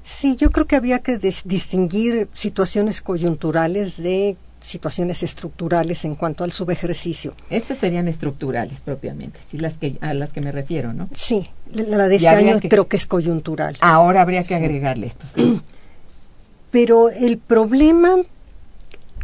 Sí, 0.03 0.35
yo 0.35 0.51
creo 0.51 0.65
que 0.65 0.75
había 0.75 0.99
que 0.99 1.17
distinguir 1.17 2.27
situaciones 2.33 3.01
coyunturales 3.01 3.97
de 3.97 4.37
situaciones 4.59 5.23
estructurales 5.23 6.05
en 6.05 6.15
cuanto 6.15 6.43
al 6.43 6.51
subejercicio. 6.51 7.33
Estas 7.49 7.77
serían 7.77 8.07
estructurales 8.07 8.81
propiamente, 8.81 9.39
sí, 9.47 9.57
las 9.57 9.77
que, 9.77 9.97
a 10.01 10.13
las 10.13 10.33
que 10.33 10.41
me 10.41 10.51
refiero, 10.51 10.93
¿no? 10.93 11.07
Sí, 11.13 11.49
la 11.71 12.07
de 12.07 12.15
este 12.15 12.27
año 12.27 12.59
creo 12.59 12.87
que 12.87 12.97
es 12.97 13.05
coyuntural. 13.05 13.77
Ahora 13.79 14.21
habría 14.21 14.43
que 14.43 14.55
agregarle 14.55 15.07
esto, 15.07 15.27
sí. 15.33 15.61
Pero 16.71 17.09
el 17.09 17.37
problema, 17.37 18.17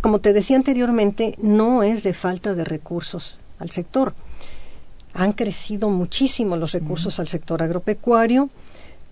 como 0.02 0.20
te 0.20 0.34
decía 0.34 0.56
anteriormente, 0.56 1.36
no 1.40 1.84
es 1.84 2.04
de 2.04 2.14
falta 2.14 2.56
de 2.56 2.64
recursos 2.64 3.38
al 3.60 3.70
sector. 3.70 4.14
Han 5.14 5.34
crecido 5.34 5.90
muchísimo 5.90 6.58
los 6.58 6.72
recursos 6.72 7.20
al 7.20 7.28
sector 7.28 7.62
agropecuario 7.62 8.50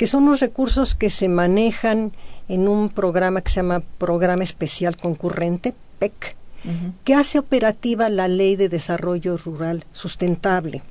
que 0.03 0.07
son 0.07 0.25
los 0.25 0.41
recursos 0.41 0.95
que 0.95 1.10
se 1.10 1.29
manejan 1.29 2.12
en 2.50 2.67
un 2.67 2.89
programa 2.89 3.39
que 3.39 3.50
se 3.50 3.62
llama 3.62 3.81
Programa 3.98 4.43
Especial 4.43 4.98
Concurrente, 4.98 5.74
PEC, 5.98 6.36
que 7.05 7.13
hace 7.13 7.39
operativa 7.39 8.10
la 8.10 8.27
Ley 8.27 8.57
de 8.57 8.67
Desarrollo 8.67 9.38
Rural 9.38 9.86
Sustentable. 9.93 10.81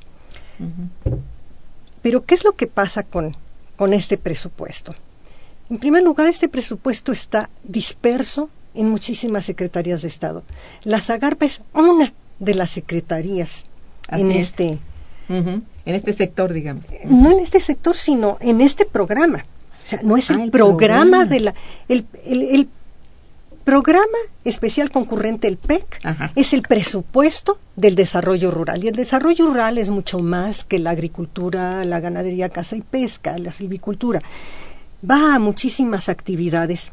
Pero, 2.00 2.24
¿qué 2.24 2.34
es 2.34 2.42
lo 2.42 2.52
que 2.52 2.66
pasa 2.66 3.02
con, 3.02 3.36
con 3.76 3.92
este 3.92 4.16
presupuesto? 4.16 4.94
En 5.68 5.76
primer 5.78 6.02
lugar, 6.02 6.28
este 6.28 6.48
presupuesto 6.48 7.12
está 7.12 7.50
disperso 7.64 8.48
en 8.72 8.88
muchísimas 8.88 9.44
secretarías 9.44 10.00
de 10.00 10.08
Estado. 10.08 10.42
La 10.84 11.02
Zagarpa 11.02 11.44
es 11.44 11.60
una 11.74 12.14
de 12.38 12.54
las 12.54 12.70
secretarías 12.70 13.66
en 14.08 14.32
este 14.32 14.78
en 15.28 15.64
este 15.84 16.12
sector, 16.12 16.52
digamos. 16.52 16.86
No 17.04 17.30
en 17.30 17.38
este 17.38 17.60
sector, 17.60 17.96
sino 17.96 18.38
en 18.40 18.60
este 18.60 18.84
programa. 18.84 19.42
O 19.84 19.88
sea, 19.88 20.00
no 20.02 20.16
es 20.16 20.30
el, 20.30 20.40
ah, 20.40 20.48
programa, 20.50 21.24
de 21.24 21.40
la... 21.40 21.54
El, 21.88 22.06
el, 22.24 22.68
programa 23.64 24.18
especial 24.44 24.90
concurrente, 24.90 25.46
el 25.46 25.56
PEC, 25.56 26.00
es 26.34 26.52
el 26.52 26.62
presupuesto 26.62 27.58
del 27.76 27.94
desarrollo 27.94 28.50
rural. 28.50 28.82
Y 28.82 28.88
el 28.88 28.94
desarrollo 28.94 29.46
rural 29.46 29.78
es 29.78 29.88
mucho 29.88 30.18
más 30.18 30.64
que 30.64 30.80
la 30.80 30.90
agricultura, 30.90 31.84
la 31.84 32.00
ganadería, 32.00 32.48
caza 32.48 32.74
y 32.74 32.82
pesca, 32.82 33.38
la 33.38 33.52
silvicultura. 33.52 34.20
Va 35.08 35.36
a 35.36 35.38
muchísimas 35.38 36.08
actividades. 36.08 36.92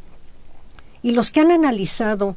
Y 1.01 1.13
los 1.13 1.31
que 1.31 1.39
han 1.39 1.51
analizado 1.51 2.35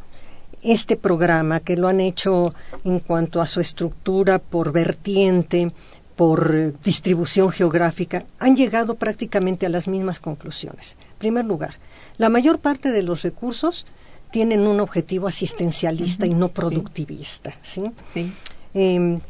este 0.63 0.97
programa, 0.97 1.61
que 1.61 1.77
lo 1.77 1.89
han 1.89 2.01
hecho 2.01 2.55
en 2.85 3.01
cuanto 3.01 3.41
a 3.41 3.47
su 3.47 3.61
estructura 3.61 4.39
por 4.39 4.73
vertiente, 4.73 5.73
por 6.17 6.79
distribución 6.81 7.51
geográfica, 7.51 8.25
han 8.39 8.55
llegado 8.55 8.95
prácticamente 8.95 9.67
a 9.67 9.71
las 9.71 9.89
mismas 9.89 10.21
conclusiones. 10.21 10.97
En 11.13 11.19
primer 11.19 11.45
lugar, 11.45 11.75
la 12.19 12.29
mayor 12.29 12.59
parte 12.59 12.93
de 12.93 13.03
los 13.03 13.23
recursos 13.23 13.87
tienen 14.31 14.67
un 14.67 14.81
objetivo 14.81 15.29
asistencialista 15.29 16.27
y 16.27 16.35
no 16.35 16.49
productivista. 16.49 17.55
¿sí? 17.63 17.83
Em, 18.75 19.21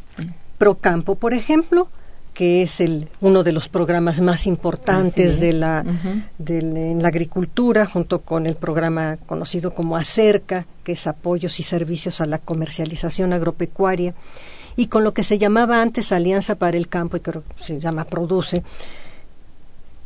Procampo, 0.59 1.17
por 1.17 1.35
ejemplo, 1.35 1.89
que 2.35 2.62
es 2.62 2.81
el, 2.81 3.09
uno 3.21 3.43
de 3.43 3.53
los 3.53 3.69
programas 3.69 4.21
más 4.21 4.47
importantes 4.47 5.39
de 5.39 5.53
la, 5.53 5.85
en 6.47 7.03
la 7.03 7.09
agricultura, 7.09 7.85
junto 7.85 8.21
con 8.21 8.47
el 8.47 8.55
programa 8.57 9.19
conocido 9.26 9.75
como 9.75 9.97
ACERCA, 9.97 10.67
que 10.83 10.93
es 10.93 11.06
apoyos 11.06 11.61
y 11.61 11.63
servicios 11.63 12.21
a 12.21 12.26
la 12.26 12.39
comercialización 12.39 13.33
agropecuaria, 13.33 14.15
y 14.76 14.87
con 14.87 15.04
lo 15.04 15.13
que 15.13 15.25
se 15.25 15.39
llamaba 15.39 15.83
antes 15.83 16.13
Alianza 16.13 16.54
para 16.54 16.78
el 16.78 16.89
Campo, 16.89 17.19
y 17.19 17.21
creo 17.21 17.43
que 17.43 17.65
se 17.65 17.78
llama 17.78 18.04
Produce. 18.04 18.63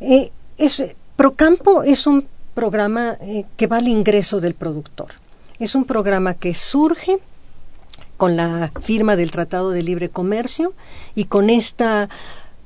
Eh, 0.00 0.32
es, 0.58 0.82
Procampo 1.14 1.82
es 1.84 2.06
un 2.06 2.26
programa 2.54 3.16
eh, 3.20 3.44
que 3.56 3.66
va 3.66 3.76
al 3.76 3.88
ingreso 3.88 4.40
del 4.40 4.54
productor. 4.54 5.08
Es 5.58 5.74
un 5.74 5.84
programa 5.84 6.34
que 6.34 6.54
surge 6.54 7.18
con 8.16 8.36
la 8.36 8.72
firma 8.80 9.16
del 9.16 9.30
Tratado 9.30 9.70
de 9.70 9.82
Libre 9.82 10.08
Comercio 10.08 10.72
y 11.14 11.24
con 11.24 11.50
esta 11.50 12.08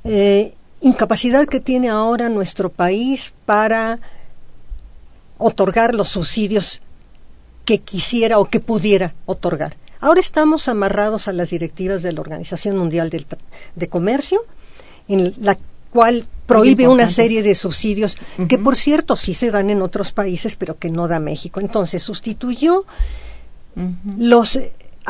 eh, 0.05 0.55
incapacidad 0.81 1.47
que 1.47 1.61
tiene 1.61 1.89
ahora 1.89 2.29
nuestro 2.29 2.71
país 2.71 3.33
para 3.47 3.99
otorgar 5.39 5.95
los 5.95 6.11
subsidios 6.11 6.81
que 7.65 7.79
quisiera 7.79 8.39
o 8.39 8.47
que 8.47 8.61
pudiera 8.61 9.15
otorgar. 9.27 9.77
Ahora 10.01 10.21
estamos 10.21 10.69
amarrados 10.69 11.29
a 11.29 11.33
las 11.33 11.51
directivas 11.51 12.03
de 12.03 12.13
la 12.13 12.21
Organización 12.21 12.77
Mundial 12.77 13.11
de 13.11 13.89
Comercio, 13.89 14.45
en 15.09 15.35
la 15.41 15.59
cual 15.91 16.25
prohíbe 16.47 16.89
una 16.89 17.09
serie 17.09 17.43
de 17.43 17.55
subsidios 17.55 18.17
que, 18.49 18.59
por 18.59 18.77
cierto, 18.77 19.17
sí 19.17 19.35
se 19.35 19.51
dan 19.51 19.71
en 19.71 19.83
otros 19.83 20.13
países, 20.13 20.57
pero 20.57 20.79
que 20.79 20.89
no 20.89 21.09
da 21.09 21.21
México. 21.21 21.61
Entonces, 21.61 22.03
sustituyó 22.03 22.87
los 24.17 24.59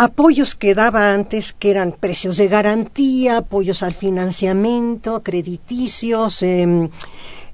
apoyos 0.00 0.54
que 0.54 0.74
daba 0.74 1.12
antes, 1.12 1.52
que 1.52 1.70
eran 1.70 1.92
precios 1.92 2.38
de 2.38 2.48
garantía, 2.48 3.36
apoyos 3.36 3.82
al 3.82 3.92
financiamiento, 3.92 5.22
crediticios, 5.22 6.42
eh, 6.42 6.88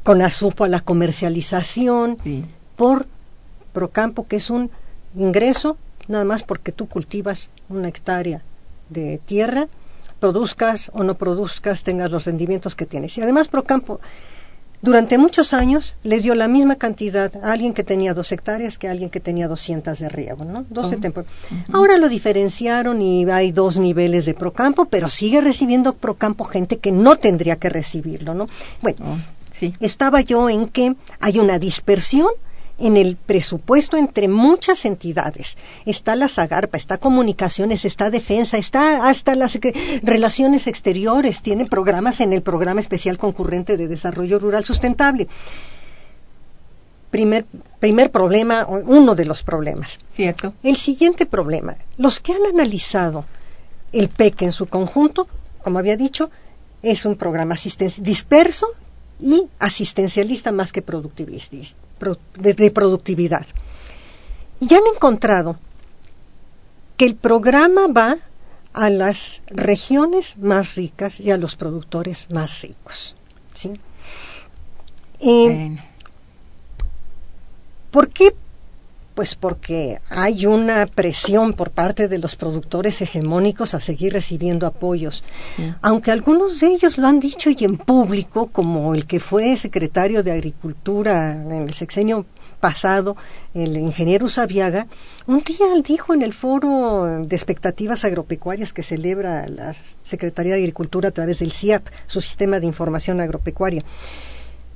con 0.04 0.22
asupo 0.22 0.62
a 0.62 0.68
la 0.68 0.78
comercialización, 0.78 2.16
por 2.76 3.06
Procampo, 3.72 4.24
que 4.26 4.36
es 4.36 4.48
un 4.50 4.70
ingreso 5.16 5.76
nada 6.06 6.24
más 6.24 6.44
porque 6.44 6.70
tú 6.70 6.88
cultivas 6.88 7.50
una 7.68 7.88
hectárea 7.88 8.42
de 8.90 9.18
tierra, 9.18 9.66
produzcas 10.20 10.92
o 10.94 11.02
no 11.02 11.16
produzcas, 11.16 11.82
tengas 11.82 12.12
los 12.12 12.26
rendimientos 12.26 12.76
que 12.76 12.86
tienes. 12.86 13.18
Y 13.18 13.22
además 13.22 13.48
Procampo 13.48 13.98
durante 14.86 15.18
muchos 15.18 15.52
años 15.52 15.96
le 16.04 16.20
dio 16.20 16.36
la 16.36 16.46
misma 16.46 16.76
cantidad 16.76 17.32
a 17.42 17.52
alguien 17.52 17.74
que 17.74 17.82
tenía 17.82 18.14
dos 18.14 18.30
hectáreas 18.30 18.78
que 18.78 18.86
a 18.86 18.92
alguien 18.92 19.10
que 19.10 19.18
tenía 19.18 19.48
200 19.48 19.98
de 19.98 20.08
riego, 20.08 20.44
¿no? 20.44 20.64
Ahora 21.72 21.98
lo 21.98 22.08
diferenciaron 22.08 23.02
y 23.02 23.28
hay 23.28 23.50
dos 23.50 23.78
niveles 23.78 24.26
de 24.26 24.34
Procampo, 24.34 24.84
pero 24.84 25.10
sigue 25.10 25.40
recibiendo 25.40 25.94
Procampo 25.94 26.44
gente 26.44 26.78
que 26.78 26.92
no 26.92 27.16
tendría 27.16 27.56
que 27.56 27.68
recibirlo, 27.68 28.34
¿no? 28.34 28.48
Bueno, 28.80 28.98
oh, 29.00 29.16
sí. 29.50 29.74
estaba 29.80 30.20
yo 30.20 30.48
en 30.48 30.68
que 30.68 30.94
hay 31.18 31.40
una 31.40 31.58
dispersión 31.58 32.28
en 32.78 32.96
el 32.96 33.16
presupuesto 33.16 33.96
entre 33.96 34.28
muchas 34.28 34.84
entidades. 34.84 35.56
Está 35.84 36.16
la 36.16 36.28
Zagarpa, 36.28 36.76
está 36.76 36.98
Comunicaciones, 36.98 37.84
está 37.84 38.10
Defensa, 38.10 38.58
está 38.58 39.08
hasta 39.08 39.34
las 39.34 39.58
relaciones 40.02 40.66
exteriores, 40.66 41.42
tiene 41.42 41.66
programas 41.66 42.20
en 42.20 42.32
el 42.32 42.42
Programa 42.42 42.80
Especial 42.80 43.18
Concurrente 43.18 43.76
de 43.76 43.88
Desarrollo 43.88 44.38
Rural 44.38 44.64
Sustentable. 44.64 45.28
Primer, 47.10 47.46
primer 47.80 48.10
problema, 48.10 48.66
uno 48.66 49.14
de 49.14 49.24
los 49.24 49.42
problemas. 49.42 49.98
Cierto. 50.10 50.52
El 50.62 50.76
siguiente 50.76 51.24
problema, 51.24 51.76
los 51.96 52.20
que 52.20 52.32
han 52.32 52.44
analizado 52.44 53.24
el 53.92 54.08
PEC 54.08 54.42
en 54.42 54.52
su 54.52 54.66
conjunto, 54.66 55.26
como 55.62 55.78
había 55.78 55.96
dicho, 55.96 56.30
es 56.82 57.06
un 57.06 57.16
programa 57.16 57.54
asistencia 57.54 58.02
disperso 58.02 58.68
y 59.20 59.48
asistencialista 59.58 60.52
más 60.52 60.72
que 60.72 60.82
productivista, 60.82 61.56
de 62.38 62.70
productividad. 62.70 63.46
Y 64.60 64.74
han 64.74 64.82
encontrado 64.94 65.58
que 66.96 67.04
el 67.06 67.16
programa 67.16 67.86
va 67.88 68.16
a 68.72 68.90
las 68.90 69.42
regiones 69.46 70.36
más 70.36 70.74
ricas 70.74 71.20
y 71.20 71.30
a 71.30 71.38
los 71.38 71.56
productores 71.56 72.30
más 72.30 72.60
ricos. 72.62 73.16
¿sí? 73.54 73.72
Eh, 75.20 75.78
¿Por 77.90 78.10
qué 78.10 78.34
pues 79.16 79.34
porque 79.34 79.98
hay 80.10 80.44
una 80.44 80.86
presión 80.86 81.54
por 81.54 81.70
parte 81.70 82.06
de 82.06 82.18
los 82.18 82.36
productores 82.36 83.00
hegemónicos 83.00 83.72
a 83.72 83.80
seguir 83.80 84.12
recibiendo 84.12 84.66
apoyos. 84.66 85.24
Aunque 85.80 86.10
algunos 86.10 86.60
de 86.60 86.66
ellos 86.66 86.98
lo 86.98 87.06
han 87.06 87.18
dicho 87.18 87.48
y 87.48 87.56
en 87.64 87.78
público, 87.78 88.48
como 88.52 88.94
el 88.94 89.06
que 89.06 89.18
fue 89.18 89.56
secretario 89.56 90.22
de 90.22 90.32
Agricultura 90.32 91.32
en 91.32 91.50
el 91.50 91.72
sexenio 91.72 92.26
pasado, 92.60 93.16
el 93.54 93.78
ingeniero 93.78 94.26
Usabiaga, 94.26 94.86
un 95.26 95.40
día 95.40 95.66
dijo 95.82 96.12
en 96.12 96.20
el 96.20 96.34
foro 96.34 97.24
de 97.26 97.36
expectativas 97.36 98.04
agropecuarias 98.04 98.74
que 98.74 98.82
celebra 98.82 99.48
la 99.48 99.74
Secretaría 100.02 100.52
de 100.52 100.60
Agricultura 100.60 101.08
a 101.08 101.12
través 101.12 101.38
del 101.38 101.52
CIAP, 101.52 101.86
su 102.06 102.20
sistema 102.20 102.60
de 102.60 102.66
información 102.66 103.22
agropecuaria, 103.22 103.82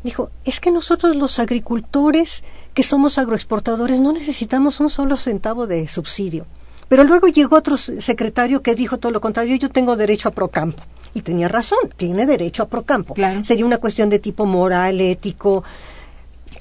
Dijo, 0.03 0.31
es 0.45 0.61
que 0.61 0.71
nosotros 0.71 1.15
los 1.15 1.39
agricultores 1.39 2.43
que 2.73 2.83
somos 2.83 3.19
agroexportadores 3.19 4.01
no 4.01 4.13
necesitamos 4.13 4.81
un 4.81 4.89
solo 4.89 5.17
centavo 5.17 5.67
de 5.67 5.87
subsidio, 5.89 6.47
Pero 6.89 7.05
luego 7.05 7.29
llegó 7.29 7.57
otro 7.57 7.77
secretario 7.77 8.63
que 8.63 8.75
dijo 8.75 8.99
todo 8.99 9.13
lo 9.13 9.21
contrario, 9.21 9.57
yo 9.57 9.69
tengo 9.69 9.97
derecho 9.97 10.29
a 10.29 10.33
Procampo. 10.33 10.83
Y 11.13 11.23
tenía 11.23 11.49
razón, 11.49 11.79
tiene 11.97 12.25
derecho 12.25 12.63
a 12.63 12.69
Procampo. 12.69 13.15
Sería 13.45 13.67
una 13.67 13.79
cuestión 13.79 14.09
de 14.09 14.19
tipo 14.19 14.47
moral, 14.47 15.01
ético, 15.01 15.65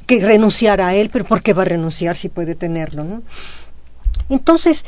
que 0.06 0.19
renunciara 0.19 0.88
a 0.88 0.95
él, 0.95 1.10
pero 1.12 1.25
¿por 1.25 1.41
qué 1.41 1.54
va 1.54 1.62
a 1.62 1.65
renunciar 1.65 2.15
si 2.15 2.30
puede 2.30 2.56
tenerlo? 2.56 3.04
¿no? 3.04 3.21
Entonces, 4.30 4.84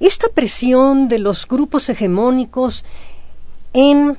esta 0.00 0.28
presión 0.28 1.08
de 1.08 1.18
los 1.18 1.46
grupos 1.46 1.88
hegemónicos 1.88 2.84
en 3.72 4.18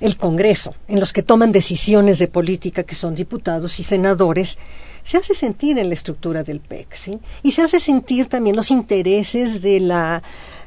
el 0.00 0.16
Congreso, 0.16 0.74
en 0.88 1.00
los 1.00 1.12
que 1.12 1.22
toman 1.22 1.52
decisiones 1.52 2.18
de 2.18 2.28
política, 2.28 2.82
que 2.82 2.94
son 2.94 3.14
diputados 3.14 3.80
y 3.80 3.82
senadores, 3.82 4.58
se 5.04 5.16
hace 5.16 5.34
sentir 5.34 5.78
en 5.78 5.88
la 5.88 5.94
estructura 5.94 6.42
del 6.42 6.60
PEC, 6.60 6.94
¿sí? 6.94 7.20
Y 7.42 7.52
se 7.52 7.62
hace 7.62 7.80
sentir 7.80 8.26
también 8.26 8.56
los 8.56 8.70
intereses 8.70 9.62
de 9.62 9.80
la 9.80 10.22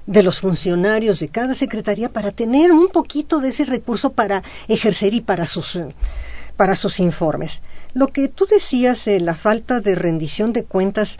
de 0.07 0.23
los 0.23 0.39
funcionarios 0.39 1.19
de 1.19 1.27
cada 1.27 1.53
secretaría 1.53 2.11
para 2.11 2.31
tener 2.31 2.71
un 2.71 2.87
poquito 2.87 3.39
de 3.39 3.49
ese 3.49 3.65
recurso 3.65 4.13
para 4.13 4.41
ejercer 4.67 5.13
y 5.13 5.21
para 5.21 5.45
sus 5.45 5.79
para 6.57 6.75
sus 6.75 6.99
informes. 6.99 7.61
Lo 7.93 8.07
que 8.07 8.27
tú 8.27 8.45
decías, 8.45 9.07
eh, 9.07 9.19
la 9.19 9.35
falta 9.35 9.79
de 9.81 9.93
rendición 9.95 10.51
de 10.51 10.63
cuentas, 10.63 11.17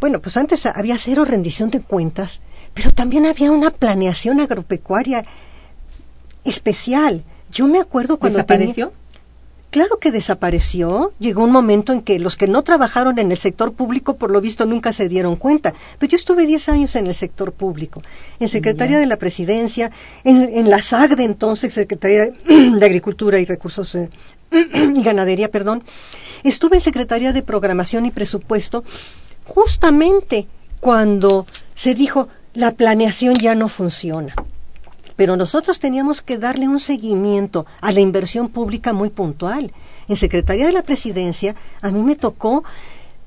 bueno, 0.00 0.20
pues 0.20 0.36
antes 0.36 0.66
había 0.66 0.98
cero 0.98 1.24
rendición 1.24 1.70
de 1.70 1.80
cuentas, 1.80 2.42
pero 2.74 2.90
también 2.90 3.24
había 3.24 3.50
una 3.50 3.70
planeación 3.70 4.40
agropecuaria 4.40 5.24
especial. 6.44 7.22
Yo 7.50 7.66
me 7.68 7.80
acuerdo 7.80 8.18
cuando 8.18 8.38
¿Desapareció? 8.38 8.92
Claro 9.72 9.98
que 9.98 10.10
desapareció. 10.10 11.14
Llegó 11.18 11.44
un 11.44 11.50
momento 11.50 11.94
en 11.94 12.02
que 12.02 12.18
los 12.18 12.36
que 12.36 12.46
no 12.46 12.62
trabajaron 12.62 13.18
en 13.18 13.30
el 13.30 13.38
sector 13.38 13.72
público, 13.72 14.16
por 14.16 14.30
lo 14.30 14.42
visto, 14.42 14.66
nunca 14.66 14.92
se 14.92 15.08
dieron 15.08 15.36
cuenta. 15.36 15.72
Pero 15.98 16.10
yo 16.10 16.16
estuve 16.16 16.46
10 16.46 16.68
años 16.68 16.94
en 16.94 17.06
el 17.06 17.14
sector 17.14 17.52
público, 17.52 18.02
en 18.38 18.48
Secretaría 18.48 18.98
de 18.98 19.06
la 19.06 19.16
Presidencia, 19.16 19.90
en, 20.24 20.68
la 20.68 20.82
SAG 20.82 21.16
de 21.16 21.24
entonces, 21.24 21.72
Secretaría 21.72 22.26
de 22.46 22.84
Agricultura 22.84 23.40
y 23.40 23.46
Recursos 23.46 23.94
eh, 23.94 24.10
y 24.52 25.02
Ganadería, 25.02 25.50
perdón. 25.50 25.82
Estuve 26.44 26.76
en 26.76 26.82
Secretaría 26.82 27.32
de 27.32 27.42
Programación 27.42 28.04
y 28.04 28.10
Presupuesto 28.10 28.84
justamente 29.46 30.46
cuando 30.80 31.46
se 31.74 31.94
dijo 31.94 32.28
la 32.52 32.72
planeación 32.72 33.36
ya 33.36 33.54
no 33.54 33.68
funciona 33.68 34.34
pero 35.16 35.36
nosotros 35.36 35.78
teníamos 35.78 36.22
que 36.22 36.38
darle 36.38 36.68
un 36.68 36.80
seguimiento 36.80 37.66
a 37.80 37.92
la 37.92 38.00
inversión 38.00 38.48
pública 38.48 38.92
muy 38.92 39.10
puntual. 39.10 39.72
En 40.08 40.16
Secretaría 40.16 40.66
de 40.66 40.72
la 40.72 40.82
Presidencia 40.82 41.54
a 41.80 41.90
mí 41.90 42.02
me 42.02 42.16
tocó 42.16 42.64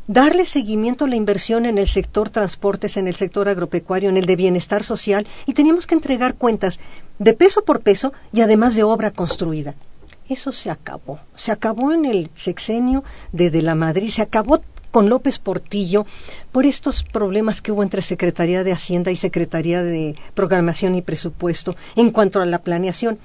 darle 0.08 0.46
seguimiento 0.46 1.06
a 1.06 1.08
la 1.08 1.16
inversión 1.16 1.66
en 1.66 1.78
el 1.78 1.88
sector 1.88 2.30
transportes, 2.30 2.98
en 2.98 3.08
el 3.08 3.16
sector 3.16 3.50
agropecuario, 3.50 4.10
en 4.10 4.18
el 4.18 4.26
de 4.26 4.36
bienestar 4.36 4.84
social 4.84 5.26
y 5.46 5.54
teníamos 5.54 5.88
que 5.88 5.96
entregar 5.96 6.36
cuentas 6.36 6.80
de 7.18 7.34
peso 7.34 7.64
por 7.64 7.82
peso 7.82 8.14
y 8.32 8.42
además 8.42 8.76
de 8.76 8.84
obra 8.84 9.12
construida. 9.12 9.76
Eso 10.28 10.52
se 10.52 10.72
acabó. 10.72 11.20
Se 11.36 11.52
acabó 11.52 11.92
en 11.92 12.06
el 12.06 12.30
sexenio 12.34 13.04
de, 13.32 13.52
de 13.52 13.62
la 13.62 13.76
Madrid, 13.76 14.10
se 14.10 14.24
acabó 14.24 14.60
con 14.96 15.10
López 15.10 15.40
Portillo 15.40 16.06
por 16.54 16.66
estos 16.66 17.04
problemas 17.04 17.62
que 17.62 17.74
hubo 17.74 17.84
entre 17.84 18.02
Secretaría 18.02 18.64
de 18.64 18.72
Hacienda 18.72 19.12
y 19.12 19.18
Secretaría 19.18 19.84
de 19.84 20.16
Programación 20.36 20.96
y 20.96 21.02
Presupuesto 21.02 21.76
en 21.98 22.12
cuanto 22.12 22.40
a 22.40 22.46
la 22.46 22.60
planeación. 22.60 23.20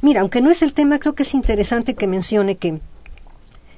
Mira, 0.00 0.22
aunque 0.22 0.40
no 0.40 0.50
es 0.50 0.62
el 0.62 0.72
tema, 0.72 0.98
creo 0.98 1.14
que 1.14 1.24
es 1.24 1.34
interesante 1.34 1.94
que 1.94 2.06
mencione 2.06 2.56
que 2.56 2.80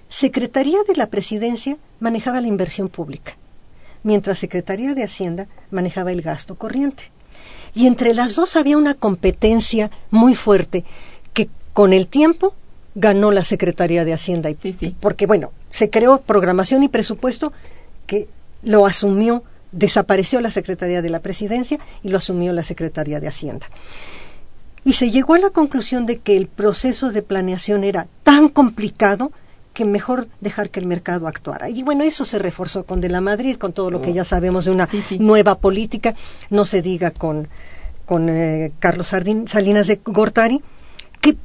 Secretaría 0.08 0.78
de 0.86 0.94
la 0.94 1.08
Presidencia 1.08 1.78
manejaba 1.98 2.40
la 2.40 2.46
inversión 2.46 2.88
pública, 2.88 3.36
mientras 4.04 4.38
Secretaría 4.38 4.94
de 4.94 5.02
Hacienda 5.02 5.48
manejaba 5.72 6.12
el 6.12 6.22
gasto 6.22 6.54
corriente. 6.54 7.10
Y 7.74 7.88
entre 7.88 8.14
las 8.14 8.36
dos 8.36 8.54
había 8.54 8.78
una 8.78 8.94
competencia 8.94 9.90
muy 10.12 10.36
fuerte 10.36 10.84
que 11.34 11.50
con 11.72 11.92
el 11.92 12.06
tiempo 12.06 12.54
ganó 12.94 13.30
la 13.30 13.44
Secretaría 13.44 14.04
de 14.04 14.12
Hacienda. 14.12 14.50
Y, 14.50 14.56
sí, 14.56 14.72
sí. 14.72 14.96
Porque, 15.00 15.26
bueno, 15.26 15.52
se 15.70 15.90
creó 15.90 16.20
programación 16.20 16.82
y 16.82 16.88
presupuesto 16.88 17.52
que 18.06 18.28
lo 18.62 18.86
asumió, 18.86 19.42
desapareció 19.72 20.40
la 20.40 20.50
Secretaría 20.50 21.02
de 21.02 21.10
la 21.10 21.20
Presidencia 21.20 21.78
y 22.02 22.08
lo 22.08 22.18
asumió 22.18 22.52
la 22.52 22.64
Secretaría 22.64 23.20
de 23.20 23.28
Hacienda. 23.28 23.66
Y 24.84 24.94
se 24.94 25.10
llegó 25.10 25.34
a 25.34 25.38
la 25.38 25.50
conclusión 25.50 26.06
de 26.06 26.18
que 26.18 26.36
el 26.36 26.48
proceso 26.48 27.10
de 27.10 27.22
planeación 27.22 27.84
era 27.84 28.08
tan 28.24 28.48
complicado 28.48 29.32
que 29.72 29.84
mejor 29.84 30.28
dejar 30.40 30.70
que 30.70 30.80
el 30.80 30.86
mercado 30.86 31.26
actuara. 31.26 31.70
Y 31.70 31.82
bueno, 31.82 32.04
eso 32.04 32.24
se 32.24 32.38
reforzó 32.38 32.84
con 32.84 33.00
De 33.00 33.08
la 33.08 33.20
Madrid, 33.20 33.56
con 33.56 33.72
todo 33.72 33.90
lo 33.90 34.02
que 34.02 34.10
oh. 34.10 34.14
ya 34.14 34.24
sabemos 34.24 34.64
de 34.64 34.70
una 34.70 34.88
nueva 35.18 35.58
política, 35.58 36.14
no 36.50 36.64
se 36.64 36.82
diga 36.82 37.10
con, 37.10 37.48
con 38.04 38.28
eh, 38.28 38.72
Carlos 38.80 39.08
Salinas 39.08 39.86
de 39.86 40.00
Gortari, 40.04 40.60
que 41.20 41.36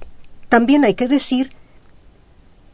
también 0.50 0.86
hay 0.86 0.94
que 0.94 1.08
decir, 1.08 1.52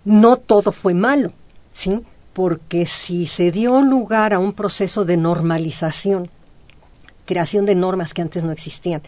no 0.06 0.38
todo 0.38 0.72
fue 0.72 0.94
malo, 0.94 1.34
¿sí? 1.72 2.02
Porque 2.34 2.86
si 2.86 3.28
se 3.28 3.52
dio 3.52 3.82
lugar 3.82 4.34
a 4.34 4.40
un 4.40 4.54
proceso 4.54 5.06
de 5.06 5.18
normalización, 5.18 6.30
creación 7.26 7.66
de 7.66 7.76
normas 7.76 8.14
que 8.14 8.22
antes 8.22 8.44
no 8.44 8.52
existían, 8.52 9.02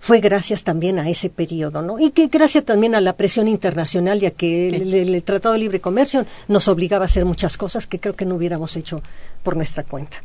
fue 0.00 0.20
gracias 0.20 0.62
también 0.62 0.98
a 0.98 1.10
ese 1.10 1.28
periodo, 1.28 1.82
¿no? 1.82 1.98
Y 1.98 2.10
que 2.10 2.28
gracias 2.28 2.64
también 2.64 2.94
a 2.94 3.00
la 3.00 3.14
presión 3.14 3.48
internacional, 3.48 4.20
ya 4.20 4.30
que 4.30 4.68
el, 4.68 5.22
Tratado 5.24 5.54
de 5.54 5.60
Libre 5.60 5.80
Comercio 5.80 6.24
nos 6.46 6.68
obligaba 6.68 7.04
a 7.04 7.06
hacer 7.06 7.24
muchas 7.24 7.56
cosas 7.56 7.86
que 7.86 7.98
creo 7.98 8.14
que 8.14 8.24
no 8.24 8.36
hubiéramos 8.36 8.76
hecho 8.76 9.02
por 9.42 9.56
nuestra 9.56 9.82
cuenta. 9.82 10.22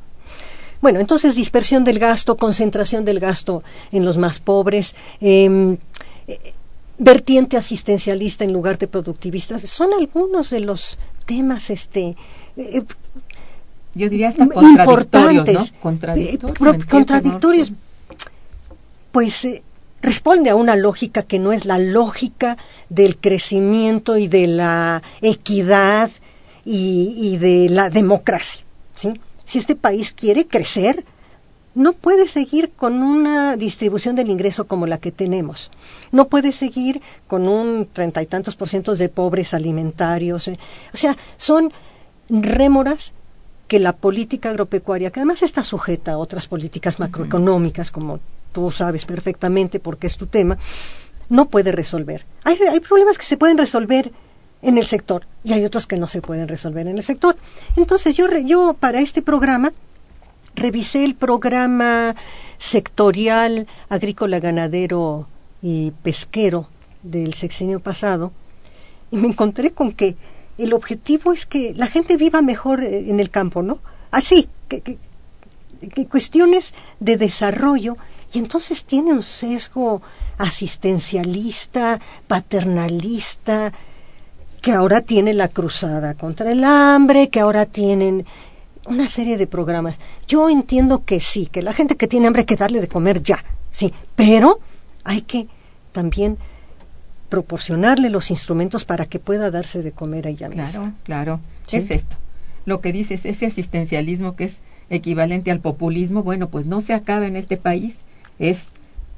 Bueno, 0.81 0.99
entonces 0.99 1.35
dispersión 1.35 1.83
del 1.83 1.97
gasto, 1.97 2.37
concentración 2.37 3.05
del 3.05 3.19
gasto 3.19 3.63
en 3.91 4.05
los 4.05 4.17
más 4.17 4.39
pobres, 4.39 4.95
eh, 5.21 5.77
vertiente 7.03 7.57
asistencialista 7.57 8.43
en 8.43 8.53
lugar 8.53 8.77
de 8.77 8.87
productivista. 8.87 9.59
Son 9.59 9.93
algunos 9.93 10.49
de 10.49 10.61
los 10.61 10.97
temas 11.25 11.69
este 11.69 12.15
eh, 12.55 12.83
yo 13.95 14.09
diría 14.09 14.29
hasta 14.29 14.47
contradictorios, 14.47 15.71
¿no? 15.71 15.79
Contradictorios. 15.79 16.85
contradictorios. 16.85 17.71
Pues 19.11 19.45
eh, 19.45 19.61
responde 20.01 20.49
a 20.49 20.55
una 20.55 20.75
lógica 20.75 21.21
que 21.21 21.37
no 21.37 21.53
es 21.53 21.65
la 21.65 21.77
lógica 21.77 22.57
del 22.89 23.17
crecimiento 23.17 24.17
y 24.17 24.27
de 24.27 24.47
la 24.47 25.03
equidad 25.21 26.09
y, 26.65 27.13
y 27.17 27.37
de 27.37 27.69
la 27.69 27.91
democracia. 27.91 28.65
¿sí? 28.95 29.13
Si 29.45 29.59
este 29.59 29.75
país 29.75 30.11
quiere 30.11 30.47
crecer, 30.47 31.05
no 31.75 31.93
puede 31.93 32.27
seguir 32.27 32.71
con 32.75 33.01
una 33.01 33.57
distribución 33.57 34.15
del 34.15 34.29
ingreso 34.29 34.67
como 34.67 34.87
la 34.87 34.99
que 34.99 35.11
tenemos. 35.11 35.71
No 36.11 36.27
puede 36.27 36.51
seguir 36.51 37.01
con 37.27 37.47
un 37.47 37.87
treinta 37.91 38.21
y 38.21 38.25
tantos 38.25 38.55
por 38.55 38.69
ciento 38.69 38.95
de 38.95 39.09
pobres 39.09 39.53
alimentarios. 39.53 40.47
Eh. 40.47 40.59
O 40.93 40.97
sea, 40.97 41.17
son 41.37 41.71
rémoras 42.29 43.13
que 43.67 43.79
la 43.79 43.93
política 43.93 44.49
agropecuaria, 44.49 45.09
que 45.09 45.19
además 45.19 45.41
está 45.41 45.63
sujeta 45.63 46.13
a 46.13 46.17
otras 46.17 46.47
políticas 46.47 46.99
macroeconómicas, 46.99 47.91
como 47.91 48.19
tú 48.51 48.69
sabes 48.71 49.05
perfectamente 49.05 49.79
porque 49.79 50.07
es 50.07 50.17
tu 50.17 50.27
tema, 50.27 50.57
no 51.29 51.49
puede 51.49 51.71
resolver. 51.71 52.25
Hay, 52.43 52.57
hay 52.69 52.79
problemas 52.81 53.17
que 53.17 53.25
se 53.25 53.37
pueden 53.37 53.57
resolver 53.57 54.11
en 54.61 54.77
el 54.77 54.85
sector 54.85 55.25
y 55.43 55.53
hay 55.53 55.65
otros 55.65 55.87
que 55.87 55.97
no 55.97 56.07
se 56.07 56.21
pueden 56.21 56.47
resolver 56.47 56.87
en 56.87 56.97
el 56.97 57.03
sector. 57.03 57.35
Entonces 57.75 58.15
yo, 58.15 58.27
yo 58.39 58.75
para 58.79 58.99
este 58.99 59.21
programa 59.21 59.73
revisé 60.63 61.03
el 61.03 61.15
programa 61.15 62.15
sectorial 62.57 63.67
agrícola, 63.89 64.39
ganadero 64.39 65.27
y 65.61 65.91
pesquero 66.03 66.67
del 67.03 67.33
sexenio 67.33 67.81
pasado 67.81 68.31
y 69.11 69.17
me 69.17 69.27
encontré 69.27 69.71
con 69.71 69.91
que 69.91 70.15
el 70.57 70.71
objetivo 70.73 71.33
es 71.33 71.45
que 71.45 71.73
la 71.75 71.87
gente 71.87 72.15
viva 72.15 72.41
mejor 72.41 72.81
eh, 72.81 73.09
en 73.09 73.19
el 73.19 73.29
campo, 73.29 73.61
¿no? 73.61 73.79
Así, 74.09 74.47
que, 74.69 74.81
que, 74.81 76.07
cuestiones 76.07 76.73
de 77.01 77.17
desarrollo 77.17 77.97
y 78.31 78.39
entonces 78.39 78.85
tiene 78.85 79.11
un 79.11 79.23
sesgo 79.23 80.01
asistencialista, 80.37 81.99
paternalista, 82.27 83.73
que 84.61 84.71
ahora 84.71 85.01
tiene 85.01 85.33
la 85.33 85.49
cruzada 85.49 86.13
contra 86.13 86.53
el 86.53 86.63
hambre, 86.63 87.29
que 87.29 87.41
ahora 87.41 87.65
tienen 87.65 88.25
una 88.85 89.07
serie 89.07 89.37
de 89.37 89.47
programas. 89.47 89.99
Yo 90.27 90.49
entiendo 90.49 91.03
que 91.05 91.19
sí, 91.19 91.47
que 91.47 91.61
la 91.61 91.73
gente 91.73 91.95
que 91.95 92.07
tiene 92.07 92.27
hambre 92.27 92.41
hay 92.41 92.45
que 92.45 92.55
darle 92.55 92.81
de 92.81 92.87
comer 92.87 93.23
ya, 93.23 93.43
sí, 93.71 93.93
pero 94.15 94.59
hay 95.03 95.21
que 95.21 95.47
también 95.91 96.37
proporcionarle 97.29 98.09
los 98.09 98.29
instrumentos 98.29 98.85
para 98.85 99.05
que 99.05 99.19
pueda 99.19 99.49
darse 99.49 99.81
de 99.81 99.91
comer 99.91 100.27
allá 100.27 100.49
mismo. 100.49 100.63
Claro, 100.63 100.93
claro. 101.03 101.39
Es 101.71 101.89
esto. 101.89 102.15
Lo 102.65 102.79
que 102.79 102.93
dices, 102.93 103.25
ese 103.25 103.47
asistencialismo 103.47 104.35
que 104.35 104.45
es 104.45 104.61
equivalente 104.89 105.51
al 105.51 105.59
populismo, 105.59 106.23
bueno, 106.23 106.49
pues 106.49 106.65
no 106.65 106.79
se 106.81 106.93
acaba 106.93 107.25
en 107.25 107.35
este 107.35 107.57
país, 107.57 108.05
es 108.39 108.67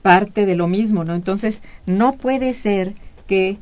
parte 0.02 0.46
de 0.46 0.56
lo 0.56 0.68
mismo, 0.68 1.04
¿no? 1.04 1.14
Entonces, 1.16 1.62
no 1.86 2.14
puede 2.14 2.54
ser 2.54 2.94
que 3.28 3.58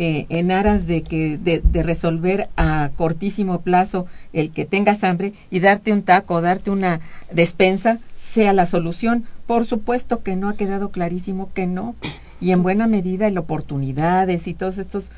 eh, 0.00 0.26
en 0.28 0.52
aras 0.52 0.86
de 0.86 1.02
que 1.02 1.38
de, 1.38 1.82
resolver 1.82 2.48
a 2.56 2.90
cortísimo 2.96 3.62
plazo 3.62 4.06
el 4.32 4.52
que 4.52 4.64
tengas 4.64 5.02
hambre 5.02 5.32
y 5.50 5.58
darte 5.58 5.92
un 5.92 6.04
taco, 6.04 6.40
darte 6.40 6.70
una 6.70 7.00
despensa 7.32 7.98
sea 8.14 8.52
la 8.52 8.66
solución. 8.66 9.24
Por 9.48 9.66
supuesto 9.66 10.22
que 10.22 10.36
no 10.36 10.48
ha 10.48 10.56
quedado 10.56 10.90
clarísimo 10.90 11.52
que 11.52 11.66
no. 11.66 11.96
Y 12.40 12.52
en 12.52 12.62
buena 12.62 12.86
medida 12.86 13.26
el 13.26 13.38
oportunidades 13.38 14.46
y 14.46 14.54
todos 14.54 14.78
estos 14.78 15.10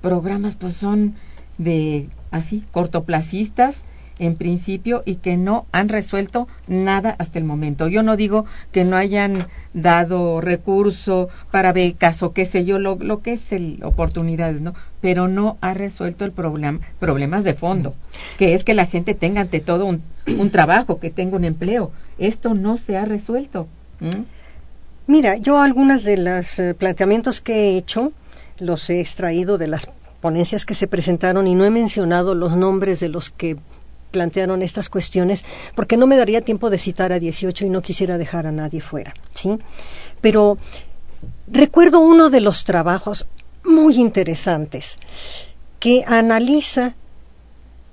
programas 0.00 0.54
pues 0.54 0.74
son 0.74 1.16
de 1.58 2.08
así 2.30 2.62
cortoplacistas 2.70 3.82
en 4.18 4.36
principio 4.36 5.02
y 5.04 5.16
que 5.16 5.36
no 5.36 5.66
han 5.72 5.88
resuelto 5.88 6.48
nada 6.66 7.14
hasta 7.18 7.38
el 7.38 7.44
momento. 7.44 7.88
Yo 7.88 8.02
no 8.02 8.16
digo 8.16 8.44
que 8.72 8.84
no 8.84 8.96
hayan 8.96 9.46
dado 9.72 10.40
recurso 10.40 11.28
para 11.50 11.72
becas 11.72 12.22
o 12.22 12.32
qué 12.32 12.44
sé 12.44 12.64
yo, 12.64 12.78
lo, 12.78 13.22
que 13.22 13.32
es 13.32 13.52
el 13.52 13.80
oportunidades, 13.82 14.60
¿no? 14.60 14.74
Pero 15.00 15.28
no 15.28 15.56
ha 15.60 15.74
resuelto 15.74 16.24
el 16.24 16.32
problema, 16.32 16.80
problemas 16.98 17.44
de 17.44 17.54
fondo, 17.54 17.94
que 18.38 18.54
es 18.54 18.64
que 18.64 18.74
la 18.74 18.86
gente 18.86 19.14
tenga 19.14 19.40
ante 19.40 19.60
todo 19.60 19.86
un, 19.86 20.02
un 20.26 20.50
trabajo, 20.50 20.98
que 20.98 21.10
tenga 21.10 21.36
un 21.36 21.44
empleo. 21.44 21.92
Esto 22.18 22.54
no 22.54 22.78
se 22.78 22.96
ha 22.96 23.04
resuelto. 23.04 23.68
Mira, 25.06 25.36
yo 25.36 25.58
algunos 25.60 26.04
de 26.04 26.16
los 26.18 26.58
eh, 26.58 26.74
planteamientos 26.74 27.40
que 27.40 27.54
he 27.54 27.76
hecho 27.78 28.12
los 28.58 28.90
he 28.90 29.00
extraído 29.00 29.56
de 29.56 29.68
las 29.68 29.88
ponencias 30.20 30.66
que 30.66 30.74
se 30.74 30.88
presentaron 30.88 31.46
y 31.46 31.54
no 31.54 31.64
he 31.64 31.70
mencionado 31.70 32.34
los 32.34 32.56
nombres 32.56 33.00
de 33.00 33.08
los 33.08 33.30
que 33.30 33.56
plantearon 34.10 34.62
estas 34.62 34.88
cuestiones, 34.88 35.44
porque 35.74 35.96
no 35.96 36.06
me 36.06 36.16
daría 36.16 36.40
tiempo 36.40 36.70
de 36.70 36.78
citar 36.78 37.12
a 37.12 37.18
18 37.18 37.66
y 37.66 37.70
no 37.70 37.82
quisiera 37.82 38.18
dejar 38.18 38.46
a 38.46 38.52
nadie 38.52 38.80
fuera, 38.80 39.14
¿sí? 39.34 39.58
Pero 40.20 40.58
recuerdo 41.46 42.00
uno 42.00 42.30
de 42.30 42.40
los 42.40 42.64
trabajos 42.64 43.26
muy 43.64 43.96
interesantes 43.96 44.98
que 45.78 46.04
analiza 46.06 46.94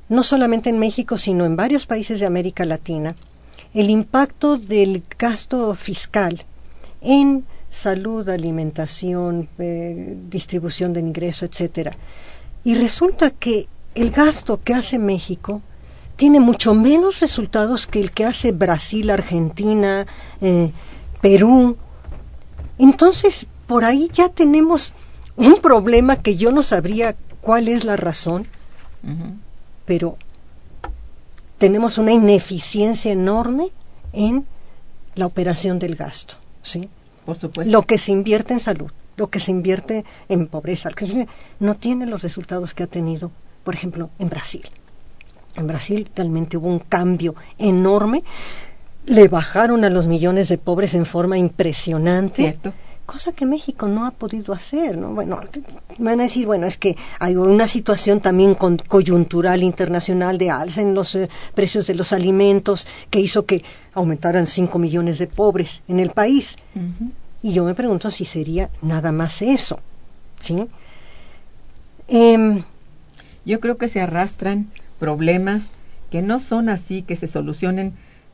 no 0.10 0.23
solamente 0.23 0.69
en 0.69 0.80
México, 0.80 1.17
sino 1.17 1.45
en 1.45 1.56
varios 1.56 1.86
países 1.86 2.19
de 2.19 2.25
América 2.25 2.65
Latina, 2.65 3.15
el 3.73 3.89
impacto 3.89 4.58
del 4.58 5.04
gasto 5.17 5.73
fiscal 5.73 6.43
en 7.01 7.45
salud, 7.71 8.28
alimentación, 8.30 9.49
eh, 9.60 10.15
distribución 10.30 10.93
de 10.93 11.01
ingreso, 11.01 11.45
etcétera. 11.45 11.91
Y 12.63 12.75
resulta 12.75 13.32
que 13.32 13.67
el 13.95 14.12
gasto 14.12 14.62
que 14.63 14.73
hace 14.73 14.97
México 14.97 15.62
tiene 16.15 16.39
mucho 16.39 16.73
menos 16.73 17.19
resultados 17.19 17.88
que 17.88 17.99
el 17.99 18.12
que 18.12 18.25
hace 18.25 18.51
Brasil, 18.51 19.10
Argentina, 19.10 20.06
eh, 20.41 20.71
Perú. 21.21 21.78
Entonces, 22.78 23.47
por 23.67 23.86
ahí 23.86 24.10
ya 24.13 24.30
tenemos 24.30 24.93
un 25.36 25.60
problema 25.62 26.17
que 26.17 26.36
yo 26.36 26.51
no 26.51 26.63
sabría 26.63 27.15
cuál 27.41 27.67
es 27.67 27.84
la 27.84 27.95
razón, 27.95 28.45
pero 29.86 30.17
tenemos 31.58 31.97
una 31.97 32.12
ineficiencia 32.12 33.12
enorme 33.12 33.69
en 34.13 34.45
la 35.15 35.25
operación 35.25 35.80
del 35.80 35.95
gasto, 35.95 36.36
¿sí? 36.63 36.89
Por 37.25 37.38
supuesto. 37.38 37.71
Lo 37.71 37.84
que 37.84 37.97
se 37.97 38.12
invierte 38.12 38.54
en 38.54 38.60
salud, 38.60 38.91
lo 39.17 39.30
que 39.30 39.39
se 39.39 39.51
invierte 39.51 40.06
en 40.30 40.47
pobreza, 40.47 40.89
no 41.60 41.75
tiene 41.75 42.06
los 42.06 42.23
resultados 42.23 42.73
que 42.73 42.84
ha 42.84 42.88
tenido, 42.88 43.32
por 43.63 43.73
ejemplo, 43.73 44.10
en 44.19 44.30
Brasil. 44.30 44.63
En 45.56 45.68
Brasil 45.68 46.10
realmente 46.15 46.58
hubo 46.58 46.68
un 46.68 46.80
cambio 46.80 47.36
enorme. 47.58 48.24
Le 49.06 49.28
bajaron 49.28 49.84
a 49.86 49.89
los 49.89 50.08
millones 50.08 50.50
de 50.50 50.58
pobres 50.58 50.94
en 50.94 51.06
forma 51.06 51.38
impresionante. 51.38 52.36
Cierto. 52.36 52.74
Cosa 53.06 53.34
que 53.34 53.46
México 53.46 53.88
no 53.88 54.08
ha 54.08 54.12
podido 54.12 54.52
hacer, 54.52 54.98
¿no? 54.98 55.13
Bueno, 55.13 55.39
van 56.00 56.20
a 56.20 56.24
decir, 56.24 56.48
bueno, 56.48 56.65
es 56.65 56.78
que 56.78 56.98
hay 57.20 57.36
una 57.36 57.68
situación 57.68 58.20
también 58.20 58.56
coyuntural 58.56 59.62
internacional 59.62 60.39
de 60.39 60.50
alza 60.50 60.82
en 60.82 60.96
los 60.96 61.13
eh, 61.13 61.30
precios 61.54 61.86
de 61.86 61.94
los 61.94 62.13
alimentos 62.13 62.88
que 63.12 63.20
hizo 63.20 63.46
que 63.46 63.63
aumentaran 63.94 64.48
5 64.48 64.80
millones 64.80 65.20
de 65.20 65.28
pobres 65.28 65.84
en 65.88 66.00
el 66.00 66.10
país. 66.10 66.58
Y 67.44 67.54
yo 67.54 67.63
me 67.63 67.76
pregunto 67.76 68.10
si 68.10 68.26
sería 68.26 68.72
nada 68.82 69.12
más 69.12 69.44
eso, 69.44 69.80
¿sí? 70.39 70.68
Em, 72.08 72.63
yo 73.46 73.60
creo 73.60 73.78
que 73.78 73.88
se 73.88 74.02
arrastran 74.02 74.68
problemas 75.06 75.70
que 76.10 76.24
no 76.24 76.39
son 76.39 76.68
así, 76.68 77.04
que 77.04 77.15
se 77.15 77.28
solucionen 77.28 77.94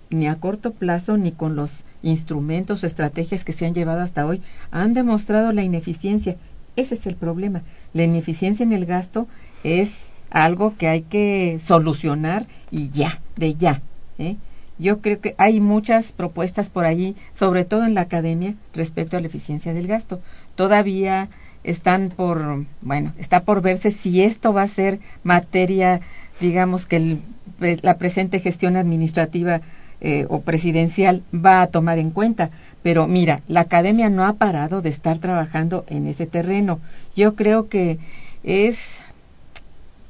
ni 0.10 0.28
a 0.28 0.38
corto 0.38 0.72
plazo 0.72 1.18
ni 1.18 1.34
con 1.34 1.58
los 1.58 1.84
instrumentos 2.02 2.82
o 2.82 2.88
estrategias 2.88 3.44
que 3.44 3.52
se 3.52 3.66
han 3.66 3.74
llevado 3.74 4.00
hasta 4.00 4.26
hoy, 4.26 4.42
han 4.72 4.94
demostrado 4.94 5.52
la 5.52 5.64
ineficiencia. 5.64 6.38
Ese 6.78 6.96
es 6.96 7.06
el 7.08 7.16
problema. 7.16 7.62
La 7.94 8.04
ineficiencia 8.04 8.64
en 8.64 8.72
el 8.72 8.86
gasto 8.86 9.28
es 9.66 10.12
algo 10.30 10.74
que 10.78 10.88
hay 10.88 11.02
que 11.02 11.58
solucionar 11.60 12.48
y 12.72 12.90
ya, 12.90 13.20
de 13.36 13.56
ya. 13.56 13.82
¿eh? 14.18 14.38
Yo 14.80 15.02
creo 15.02 15.20
que 15.20 15.36
hay 15.38 15.60
muchas 15.60 16.14
propuestas 16.14 16.70
por 16.70 16.86
ahí, 16.86 17.18
sobre 17.34 17.66
todo 17.66 17.84
en 17.84 17.96
la 17.96 18.02
academia, 18.02 18.56
respecto 18.74 19.18
a 19.18 19.20
la 19.20 19.28
eficiencia 19.28 19.74
del 19.74 19.88
gasto. 19.88 20.22
Todavía 20.56 21.28
están 21.66 22.14
por, 22.16 22.66
bueno, 22.82 23.14
está 23.18 23.44
por 23.44 23.62
verse 23.62 23.92
si 23.92 24.24
esto 24.24 24.54
va 24.54 24.64
a 24.64 24.68
ser 24.70 25.00
materia 25.24 26.02
digamos 26.42 26.86
que 26.86 27.20
pues, 27.60 27.84
la 27.84 27.98
presente 27.98 28.40
gestión 28.40 28.76
administrativa 28.76 29.62
eh, 30.02 30.26
o 30.30 30.42
presidencial 30.42 31.22
va 31.34 31.62
a 31.62 31.68
tomar 31.68 32.00
en 32.00 32.10
cuenta. 32.10 32.50
Pero 32.82 33.08
mira, 33.08 33.42
la 33.48 33.62
academia 33.62 34.10
no 34.10 34.26
ha 34.26 34.34
parado 34.34 34.82
de 34.82 34.90
estar 34.90 35.20
trabajando 35.20 35.86
en 35.88 36.08
ese 36.08 36.26
terreno. 36.26 36.80
Yo 37.16 37.36
creo 37.36 37.70
que 37.70 38.00
es 38.44 39.04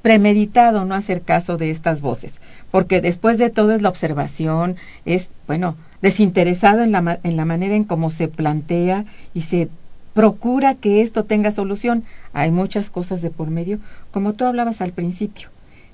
premeditado 0.02 0.86
no 0.86 0.96
hacer 0.96 1.22
caso 1.22 1.58
de 1.58 1.70
estas 1.70 2.02
voces, 2.02 2.40
porque 2.72 3.02
después 3.02 3.38
de 3.38 3.52
todo 3.52 3.76
es 3.76 3.84
la 3.84 3.90
observación, 3.90 4.78
es, 5.06 5.30
bueno, 5.46 5.76
desinteresado 6.02 6.82
en 6.82 6.92
la, 6.92 7.20
en 7.22 7.38
la 7.38 7.46
manera 7.46 7.76
en 7.76 7.84
cómo 7.84 8.10
se 8.10 8.28
plantea 8.28 9.06
y 9.36 9.42
se 9.42 9.68
procura 10.14 10.74
que 10.74 11.02
esto 11.02 11.26
tenga 11.26 11.52
solución. 11.52 12.04
Hay 12.34 12.50
muchas 12.50 12.90
cosas 12.90 13.22
de 13.22 13.30
por 13.30 13.52
medio, 13.52 13.78
como 14.12 14.34
tú 14.34 14.46
hablabas 14.46 14.82
al 14.82 14.94
principio 14.94 15.50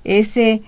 ese 0.08 0.64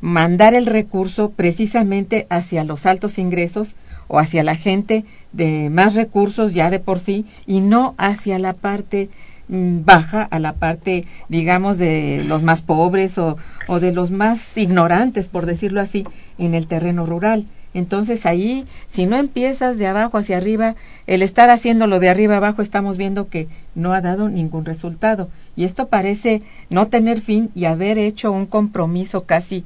mandar 0.00 0.54
el 0.54 0.66
recurso 0.66 1.30
precisamente 1.30 2.26
hacia 2.28 2.64
los 2.64 2.86
altos 2.86 3.18
ingresos 3.18 3.74
o 4.08 4.18
hacia 4.18 4.44
la 4.44 4.56
gente 4.56 5.04
de 5.32 5.70
más 5.70 5.94
recursos 5.94 6.52
ya 6.52 6.70
de 6.70 6.78
por 6.78 7.00
sí 7.00 7.24
y 7.46 7.60
no 7.60 7.94
hacia 7.98 8.38
la 8.38 8.52
parte 8.52 9.08
mm, 9.48 9.84
baja, 9.84 10.22
a 10.22 10.38
la 10.38 10.52
parte, 10.54 11.06
digamos, 11.28 11.78
de 11.78 12.22
los 12.24 12.42
más 12.42 12.62
pobres 12.62 13.16
o, 13.18 13.36
o 13.68 13.80
de 13.80 13.92
los 13.92 14.10
más 14.10 14.56
ignorantes, 14.58 15.28
por 15.28 15.46
decirlo 15.46 15.80
así, 15.80 16.04
en 16.36 16.54
el 16.54 16.66
terreno 16.66 17.06
rural. 17.06 17.46
Entonces 17.74 18.26
ahí, 18.26 18.66
si 18.86 19.06
no 19.06 19.16
empiezas 19.16 19.78
de 19.78 19.86
abajo 19.86 20.18
hacia 20.18 20.36
arriba, 20.36 20.74
el 21.06 21.22
estar 21.22 21.48
haciéndolo 21.50 22.00
de 22.00 22.08
arriba 22.08 22.36
abajo, 22.36 22.62
estamos 22.62 22.96
viendo 22.96 23.28
que 23.28 23.48
no 23.74 23.92
ha 23.92 24.00
dado 24.00 24.28
ningún 24.28 24.64
resultado. 24.64 25.28
Y 25.56 25.64
esto 25.64 25.88
parece 25.88 26.42
no 26.70 26.86
tener 26.86 27.20
fin 27.20 27.50
y 27.54 27.64
haber 27.64 27.98
hecho 27.98 28.30
un 28.30 28.46
compromiso 28.46 29.24
casi 29.24 29.64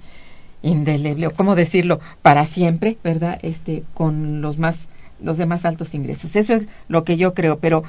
indeleble, 0.62 1.28
o 1.28 1.30
cómo 1.32 1.54
decirlo, 1.54 2.00
para 2.22 2.44
siempre, 2.44 2.96
¿verdad? 3.02 3.38
Este, 3.42 3.82
con 3.94 4.40
los 4.40 4.58
más 4.58 4.88
los 5.20 5.38
de 5.38 5.46
más 5.46 5.64
altos 5.64 5.94
ingresos. 5.94 6.36
Eso 6.36 6.52
es 6.52 6.66
lo 6.88 7.04
que 7.04 7.16
yo 7.16 7.32
creo. 7.32 7.58
Pero, 7.58 7.84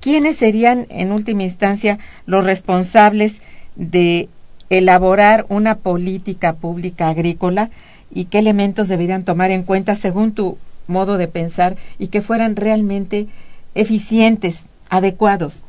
¿quiénes 0.00 0.38
serían, 0.38 0.86
en 0.88 1.12
última 1.12 1.42
instancia, 1.42 1.98
los 2.24 2.44
responsables 2.44 3.42
de 3.76 4.30
elaborar 4.70 5.46
una 5.48 5.76
política 5.76 6.54
pública 6.54 7.08
agrícola 7.08 7.70
y 8.12 8.24
qué 8.26 8.38
elementos 8.38 8.88
deberían 8.88 9.24
tomar 9.24 9.50
en 9.50 9.62
cuenta 9.62 9.94
según 9.94 10.32
tu 10.32 10.58
modo 10.86 11.16
de 11.16 11.28
pensar 11.28 11.76
y 11.98 12.08
que 12.08 12.20
fueran 12.20 12.56
realmente 12.56 13.28
eficientes, 13.74 14.66
adecuados. 14.88 15.62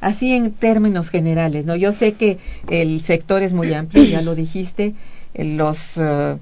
Así 0.00 0.32
en 0.32 0.52
términos 0.52 1.10
generales, 1.10 1.64
¿no? 1.64 1.76
Yo 1.76 1.92
sé 1.92 2.14
que 2.14 2.38
el 2.68 3.00
sector 3.00 3.42
es 3.42 3.52
muy 3.52 3.72
amplio, 3.72 4.04
ya 4.04 4.20
lo 4.20 4.34
dijiste, 4.34 4.94
los 5.34 5.96
eh, 5.96 6.36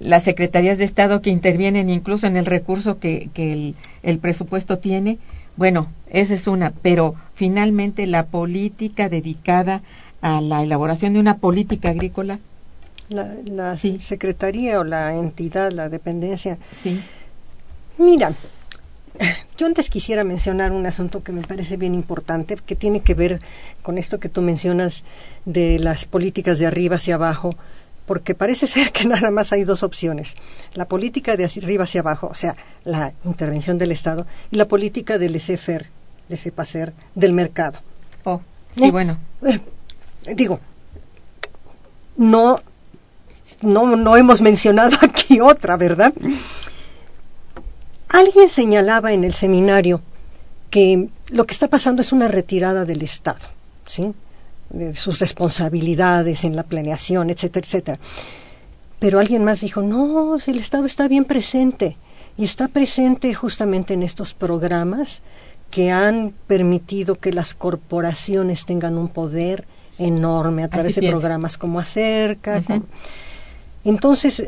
las 0.00 0.22
secretarías 0.22 0.78
de 0.78 0.84
Estado 0.84 1.22
que 1.22 1.30
intervienen 1.30 1.90
incluso 1.90 2.26
en 2.26 2.36
el 2.36 2.46
recurso 2.46 2.98
que, 2.98 3.30
que 3.34 3.52
el, 3.52 3.76
el 4.02 4.18
presupuesto 4.18 4.78
tiene, 4.78 5.18
bueno, 5.56 5.88
esa 6.08 6.34
es 6.34 6.46
una, 6.46 6.72
pero 6.82 7.14
finalmente 7.34 8.06
la 8.06 8.26
política 8.26 9.08
dedicada 9.08 9.82
a 10.20 10.40
la 10.40 10.62
elaboración 10.62 11.14
de 11.14 11.20
una 11.20 11.38
política 11.38 11.90
agrícola 11.90 12.38
la, 13.08 13.76
secretaría 13.76 14.80
o 14.80 14.84
la 14.84 15.14
entidad, 15.14 15.72
la 15.72 15.88
dependencia. 15.88 16.58
Sí. 16.82 17.00
Mira, 17.98 18.32
yo 19.56 19.66
antes 19.66 19.90
quisiera 19.90 20.24
mencionar 20.24 20.72
un 20.72 20.86
asunto 20.86 21.22
que 21.22 21.32
me 21.32 21.42
parece 21.42 21.76
bien 21.76 21.94
importante, 21.94 22.56
que 22.56 22.76
tiene 22.76 23.00
que 23.00 23.14
ver 23.14 23.40
con 23.82 23.98
esto 23.98 24.20
que 24.20 24.28
tú 24.28 24.42
mencionas 24.42 25.04
de 25.44 25.78
las 25.78 26.04
políticas 26.04 26.58
de 26.58 26.66
arriba 26.66 26.96
hacia 26.96 27.16
abajo, 27.16 27.56
porque 28.06 28.34
parece 28.34 28.66
ser 28.74 28.92
que 28.92 29.06
nada 29.06 29.30
más 29.30 29.52
hay 29.52 29.64
dos 29.64 29.82
opciones, 29.82 30.36
la 30.74 30.86
política 30.86 31.36
de 31.36 31.44
arriba 31.44 31.84
hacia 31.84 32.00
abajo, 32.00 32.28
o 32.28 32.34
sea, 32.34 32.56
la 32.84 33.12
intervención 33.24 33.78
del 33.78 33.92
Estado, 33.92 34.26
y 34.50 34.56
la 34.56 34.68
política 34.68 35.18
del 35.18 35.32
laissez-faire, 35.32 35.86
laissez-passer 36.28 36.92
del 37.14 37.32
mercado. 37.32 37.80
Oh, 38.24 38.40
sí, 38.74 38.90
bueno. 38.90 39.18
Eh, 39.42 40.34
digo, 40.34 40.60
no 42.16 42.60
no, 43.60 43.96
no 43.96 44.16
hemos 44.16 44.40
mencionado 44.40 44.96
aquí 45.02 45.40
otra, 45.40 45.76
¿verdad? 45.76 46.12
alguien 48.08 48.48
señalaba 48.48 49.12
en 49.12 49.24
el 49.24 49.32
seminario 49.32 50.00
que 50.70 51.08
lo 51.30 51.46
que 51.46 51.54
está 51.54 51.68
pasando 51.68 52.02
es 52.02 52.12
una 52.12 52.28
retirada 52.28 52.84
del 52.84 53.02
Estado, 53.02 53.46
¿sí? 53.86 54.12
de 54.70 54.92
sus 54.94 55.18
responsabilidades 55.18 56.44
en 56.44 56.56
la 56.56 56.62
planeación, 56.62 57.30
etcétera, 57.30 57.64
etcétera. 57.66 57.98
Pero 58.98 59.18
alguien 59.18 59.44
más 59.44 59.60
dijo, 59.60 59.80
no, 59.82 60.36
el 60.36 60.58
Estado 60.58 60.84
está 60.84 61.08
bien 61.08 61.24
presente 61.24 61.96
y 62.36 62.44
está 62.44 62.68
presente 62.68 63.32
justamente 63.32 63.94
en 63.94 64.02
estos 64.02 64.34
programas 64.34 65.22
que 65.70 65.90
han 65.90 66.32
permitido 66.46 67.14
que 67.14 67.32
las 67.32 67.54
corporaciones 67.54 68.64
tengan 68.64 68.98
un 68.98 69.08
poder 69.08 69.66
enorme 69.98 70.64
a 70.64 70.68
través 70.68 70.94
de 70.96 71.08
programas 71.08 71.56
como 71.56 71.78
Acerca. 71.78 72.62
Entonces, 73.88 74.46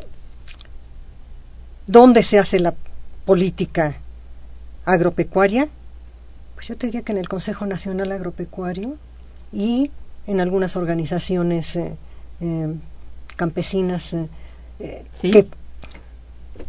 ¿dónde 1.87 2.23
se 2.23 2.39
hace 2.39 2.61
la 2.61 2.75
política 3.25 3.97
agropecuaria? 4.85 5.67
Pues 6.55 6.69
yo 6.69 6.77
te 6.77 6.89
diría 6.89 7.01
que 7.01 7.13
en 7.13 7.19
el 7.19 7.27
Consejo 7.27 7.65
Nacional 7.65 8.13
Agropecuario 8.13 8.99
y 9.51 9.91
en 10.27 10.43
algunas 10.43 10.77
organizaciones 10.77 11.75
eh, 11.77 11.95
eh, 12.43 12.75
campesinas 13.37 14.13
eh, 14.79 15.07
que 15.23 15.47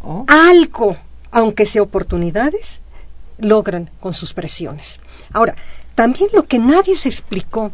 oh. 0.02 0.24
algo, 0.28 0.96
aunque 1.30 1.66
sea 1.66 1.82
oportunidades, 1.82 2.80
logran 3.36 3.90
con 4.00 4.14
sus 4.14 4.32
presiones. 4.32 4.98
Ahora, 5.34 5.56
también 5.94 6.30
lo 6.32 6.46
que 6.46 6.58
nadie 6.58 6.96
se 6.96 7.10
explicó 7.10 7.70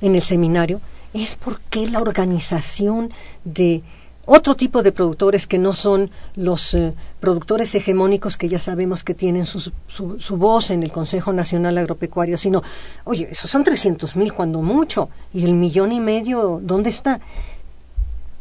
en 0.00 0.16
el 0.16 0.22
seminario 0.22 0.80
es 1.14 1.36
por 1.36 1.60
qué 1.60 1.86
la 1.86 2.00
organización 2.00 3.10
de 3.44 3.82
otro 4.26 4.56
tipo 4.56 4.82
de 4.82 4.90
productores 4.90 5.46
que 5.46 5.58
no 5.58 5.74
son 5.74 6.10
los 6.34 6.74
eh, 6.74 6.94
productores 7.20 7.74
hegemónicos 7.74 8.36
que 8.36 8.48
ya 8.48 8.58
sabemos 8.58 9.04
que 9.04 9.14
tienen 9.14 9.44
su, 9.44 9.70
su, 9.86 10.36
voz 10.36 10.70
en 10.70 10.82
el 10.82 10.90
Consejo 10.90 11.32
Nacional 11.32 11.76
Agropecuario, 11.78 12.38
sino, 12.38 12.62
oye, 13.04 13.28
esos 13.30 13.50
son 13.50 13.64
300 13.64 14.16
mil 14.16 14.32
cuando 14.32 14.62
mucho, 14.62 15.10
y 15.32 15.44
el 15.44 15.52
millón 15.52 15.92
y 15.92 16.00
medio, 16.00 16.58
¿dónde 16.62 16.90
está? 16.90 17.20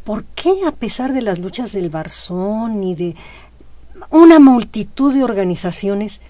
¿Por 0.05 0.23
qué 0.23 0.65
a 0.65 0.71
pesar 0.71 1.13
de 1.13 1.21
las 1.21 1.39
luchas 1.39 1.73
del 1.73 1.89
Barzón 1.89 2.83
y 2.83 2.95
de 2.95 3.15
una 4.09 4.39
multitud 4.39 5.13
de 5.13 5.23
organizaciones, 5.23 6.21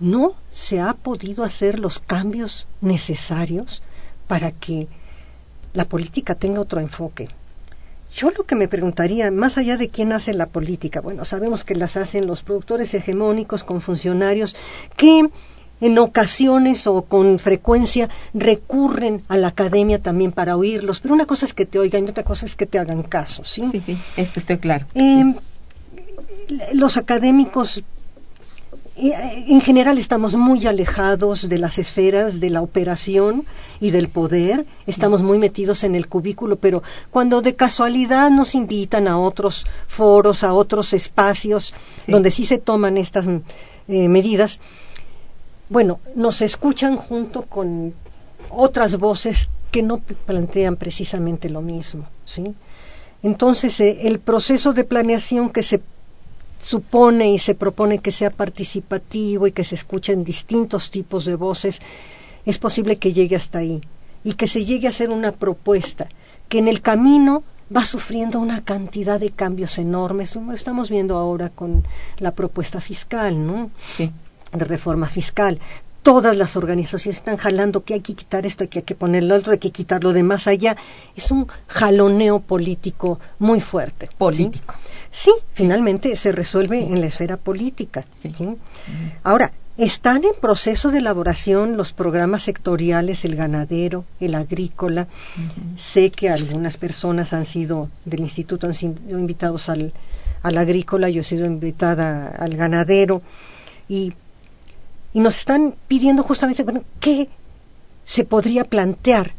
no 0.00 0.34
se 0.50 0.80
ha 0.80 0.94
podido 0.94 1.44
hacer 1.44 1.78
los 1.78 1.98
cambios 1.98 2.66
necesarios 2.80 3.82
para 4.26 4.50
que 4.50 4.88
la 5.74 5.84
política 5.84 6.34
tenga 6.34 6.60
otro 6.60 6.80
enfoque? 6.80 7.28
Yo 8.14 8.30
lo 8.30 8.44
que 8.44 8.56
me 8.56 8.66
preguntaría, 8.66 9.30
más 9.30 9.56
allá 9.56 9.76
de 9.76 9.88
quién 9.88 10.12
hace 10.12 10.34
la 10.34 10.46
política, 10.46 11.00
bueno, 11.00 11.24
sabemos 11.24 11.64
que 11.64 11.76
las 11.76 11.96
hacen 11.96 12.26
los 12.26 12.42
productores 12.42 12.92
hegemónicos 12.94 13.62
con 13.62 13.80
funcionarios 13.80 14.56
que 14.96 15.28
en 15.80 15.98
ocasiones 15.98 16.86
o 16.86 17.02
con 17.02 17.38
frecuencia 17.38 18.08
recurren 18.34 19.22
a 19.28 19.36
la 19.36 19.48
academia 19.48 20.00
también 20.00 20.32
para 20.32 20.56
oírlos, 20.56 21.00
pero 21.00 21.14
una 21.14 21.26
cosa 21.26 21.46
es 21.46 21.54
que 21.54 21.66
te 21.66 21.78
oigan 21.78 22.06
y 22.06 22.10
otra 22.10 22.24
cosa 22.24 22.46
es 22.46 22.56
que 22.56 22.66
te 22.66 22.78
hagan 22.78 23.02
caso, 23.02 23.44
¿sí? 23.44 23.68
Sí, 23.70 23.82
sí, 23.84 23.98
esto 24.16 24.40
estoy 24.40 24.58
claro. 24.58 24.86
Eh, 24.94 25.34
los 26.74 26.96
académicos 26.96 27.82
en 29.02 29.60
general 29.60 29.98
estamos 29.98 30.34
muy 30.34 30.66
alejados 30.66 31.48
de 31.48 31.58
las 31.58 31.78
esferas 31.78 32.40
de 32.40 32.50
la 32.50 32.60
operación 32.60 33.46
y 33.80 33.90
del 33.90 34.08
poder, 34.08 34.66
estamos 34.86 35.22
muy 35.22 35.38
metidos 35.38 35.84
en 35.84 35.94
el 35.94 36.06
cubículo, 36.06 36.56
pero 36.56 36.82
cuando 37.10 37.40
de 37.40 37.54
casualidad 37.54 38.30
nos 38.30 38.54
invitan 38.54 39.08
a 39.08 39.18
otros 39.18 39.66
foros, 39.86 40.44
a 40.44 40.52
otros 40.52 40.92
espacios 40.92 41.72
donde 42.06 42.30
sí 42.30 42.44
se 42.44 42.58
toman 42.58 42.96
estas 42.96 43.26
eh, 43.26 44.08
medidas, 44.08 44.60
bueno, 45.68 46.00
nos 46.14 46.42
escuchan 46.42 46.96
junto 46.96 47.42
con 47.42 47.94
otras 48.50 48.98
voces 48.98 49.48
que 49.70 49.82
no 49.82 49.98
plantean 49.98 50.76
precisamente 50.76 51.48
lo 51.48 51.62
mismo, 51.62 52.06
¿sí? 52.24 52.54
Entonces, 53.22 53.80
eh, 53.80 54.00
el 54.02 54.18
proceso 54.18 54.72
de 54.72 54.84
planeación 54.84 55.50
que 55.50 55.62
se 55.62 55.80
supone 56.60 57.30
y 57.32 57.38
se 57.38 57.54
propone 57.54 57.98
que 57.98 58.10
sea 58.10 58.30
participativo 58.30 59.46
y 59.46 59.52
que 59.52 59.64
se 59.64 59.74
escuchen 59.74 60.24
distintos 60.24 60.90
tipos 60.90 61.24
de 61.24 61.34
voces, 61.34 61.80
es 62.44 62.58
posible 62.58 62.96
que 62.96 63.12
llegue 63.12 63.36
hasta 63.36 63.58
ahí 63.58 63.80
y 64.22 64.34
que 64.34 64.46
se 64.46 64.64
llegue 64.64 64.86
a 64.86 64.90
hacer 64.90 65.10
una 65.10 65.32
propuesta 65.32 66.08
que 66.48 66.58
en 66.58 66.68
el 66.68 66.82
camino 66.82 67.42
va 67.74 67.84
sufriendo 67.84 68.40
una 68.40 68.62
cantidad 68.64 69.20
de 69.20 69.30
cambios 69.30 69.78
enormes. 69.78 70.36
Lo 70.36 70.52
estamos 70.52 70.90
viendo 70.90 71.16
ahora 71.16 71.48
con 71.48 71.84
la 72.18 72.32
propuesta 72.32 72.80
fiscal, 72.80 73.46
¿no? 73.46 73.70
Sí. 73.80 74.10
De 74.52 74.64
reforma 74.64 75.06
fiscal 75.06 75.60
todas 76.02 76.36
las 76.36 76.56
organizaciones 76.56 77.18
están 77.18 77.36
jalando 77.36 77.84
que 77.84 77.94
hay 77.94 78.00
que 78.00 78.14
quitar 78.14 78.46
esto, 78.46 78.68
que 78.68 78.80
hay 78.80 78.84
que 78.84 78.94
poner 78.94 79.24
lo 79.24 79.34
otro, 79.34 79.52
hay 79.52 79.58
que 79.58 79.70
quitar 79.70 80.02
lo 80.02 80.12
de 80.12 80.22
más 80.22 80.46
allá. 80.46 80.76
Es 81.16 81.30
un 81.30 81.46
jaloneo 81.66 82.40
político 82.40 83.18
muy 83.38 83.60
fuerte. 83.60 84.08
Político. 84.16 84.74
Sí, 85.10 85.32
finalmente 85.52 86.16
se 86.16 86.32
resuelve 86.32 86.78
en 86.78 87.00
la 87.00 87.06
esfera 87.06 87.36
política. 87.36 88.04
Ahora, 89.22 89.52
están 89.76 90.24
en 90.24 90.32
proceso 90.40 90.90
de 90.90 90.98
elaboración 90.98 91.76
los 91.76 91.92
programas 91.92 92.42
sectoriales, 92.42 93.24
el 93.24 93.34
ganadero, 93.34 94.04
el 94.20 94.34
agrícola. 94.34 95.06
Sé 95.78 96.10
que 96.10 96.28
algunas 96.28 96.76
personas 96.76 97.32
han 97.32 97.46
sido 97.46 97.88
del 98.04 98.20
instituto, 98.20 98.66
han 98.66 98.74
sido 98.74 98.94
invitados 99.18 99.68
al, 99.68 99.92
al 100.42 100.58
agrícola, 100.58 101.08
yo 101.08 101.22
he 101.22 101.24
sido 101.24 101.46
invitada 101.46 102.28
al 102.28 102.56
ganadero. 102.56 103.22
Y 103.88 104.12
y 105.12 105.20
nos 105.20 105.38
están 105.38 105.74
pidiendo 105.88 106.22
justamente, 106.22 106.62
bueno, 106.62 106.84
¿qué 107.00 107.28
se 108.04 108.24
podría 108.24 108.64
plantear 108.64 109.32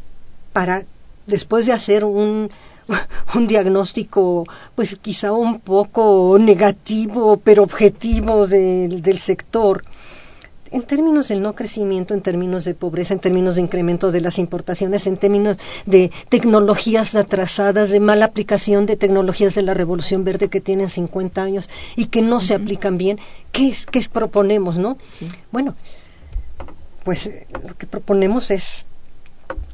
para, 0.53 0.85
después 1.27 1.65
de 1.65 1.73
hacer 1.73 2.05
un, 2.05 2.49
un 3.35 3.47
diagnóstico, 3.47 4.45
pues 4.75 4.95
quizá 4.95 5.31
un 5.31 5.59
poco 5.59 6.37
negativo, 6.39 7.37
pero 7.37 7.63
objetivo 7.63 8.47
del 8.47 9.19
sector, 9.19 9.83
en 10.71 10.83
términos 10.83 11.27
del 11.27 11.41
no 11.41 11.53
crecimiento, 11.53 12.13
en 12.13 12.21
términos 12.21 12.63
de 12.63 12.73
pobreza, 12.73 13.13
en 13.13 13.19
términos 13.19 13.55
de 13.55 13.61
incremento 13.61 14.11
de 14.11 14.21
las 14.21 14.39
importaciones, 14.39 15.05
en 15.05 15.17
términos 15.17 15.57
de 15.85 16.11
tecnologías 16.29 17.15
atrasadas, 17.15 17.91
de 17.91 17.99
mala 17.99 18.25
aplicación 18.25 18.85
de 18.85 18.95
tecnologías 18.95 19.53
de 19.53 19.63
la 19.63 19.73
Revolución 19.73 20.23
Verde 20.23 20.49
que 20.49 20.61
tienen 20.61 20.89
50 20.89 21.43
años 21.43 21.69
y 21.97 22.05
que 22.05 22.21
no 22.21 22.39
se 22.39 22.55
aplican 22.55 22.97
bien, 22.97 23.19
¿qué 23.51 23.67
es 23.67 23.85
qué 23.85 24.01
proponemos, 24.11 24.77
no? 24.77 24.97
Bueno, 25.51 25.75
pues 27.03 27.27
eh, 27.27 27.47
lo 27.67 27.77
que 27.77 27.85
proponemos 27.85 28.49
es 28.49 28.85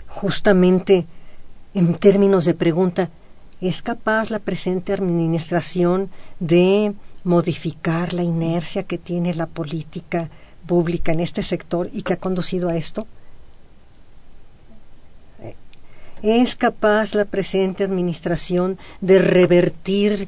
justamente 0.08 1.06
en 1.74 1.94
términos 1.96 2.46
de 2.46 2.56
pregunta, 2.56 3.10
¿es 3.62 3.84
capaz 3.84 4.32
la 4.32 4.40
presente 4.40 4.94
administración 4.94 6.10
de 6.40 6.94
modificar 7.24 8.14
la 8.14 8.24
inercia 8.24 8.84
que 8.84 8.98
tiene 8.98 9.34
la 9.36 9.46
política 9.46 10.30
pública 10.68 11.12
en 11.12 11.22
este 11.22 11.42
sector 11.42 11.90
y 11.94 12.04
que 12.04 12.14
ha 12.14 12.18
conducido 12.18 12.70
a 12.70 12.76
esto? 12.76 13.08
¿Es 16.24 16.56
capaz 16.56 17.14
la 17.14 17.26
presente 17.26 17.84
administración 17.84 18.78
de 19.02 19.20
revertir 19.20 20.28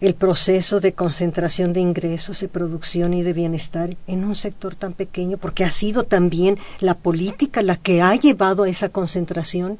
el 0.00 0.14
proceso 0.14 0.80
de 0.80 0.92
concentración 0.92 1.72
de 1.72 1.80
ingresos, 1.80 2.40
de 2.40 2.48
producción 2.48 3.14
y 3.14 3.22
de 3.22 3.32
bienestar 3.32 3.96
en 4.06 4.24
un 4.24 4.34
sector 4.34 4.74
tan 4.74 4.92
pequeño? 4.92 5.38
Porque 5.38 5.64
ha 5.64 5.70
sido 5.70 6.04
también 6.04 6.58
la 6.80 6.94
política 6.94 7.62
la 7.62 7.76
que 7.76 8.02
ha 8.02 8.14
llevado 8.14 8.64
a 8.64 8.68
esa 8.68 8.90
concentración. 8.90 9.78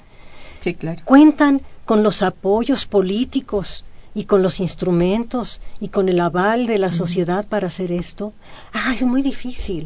Sí, 0.61 0.75
claro. 0.75 1.01
Cuentan 1.05 1.61
con 1.85 2.03
los 2.03 2.23
apoyos 2.23 2.87
políticos 2.87 3.85
y 4.15 4.25
con 4.25 4.43
los 4.43 4.61
instrumentos 4.61 5.61
y 5.81 5.89
con 5.89 6.09
el 6.09 6.21
aval 6.21 6.67
de 6.67 6.79
la 6.79 6.91
sociedad 6.91 7.47
para 7.47 7.69
hacer 7.69 7.93
esto, 7.93 8.33
ah, 8.73 8.95
es 8.95 9.03
muy 9.03 9.23
difícil, 9.23 9.85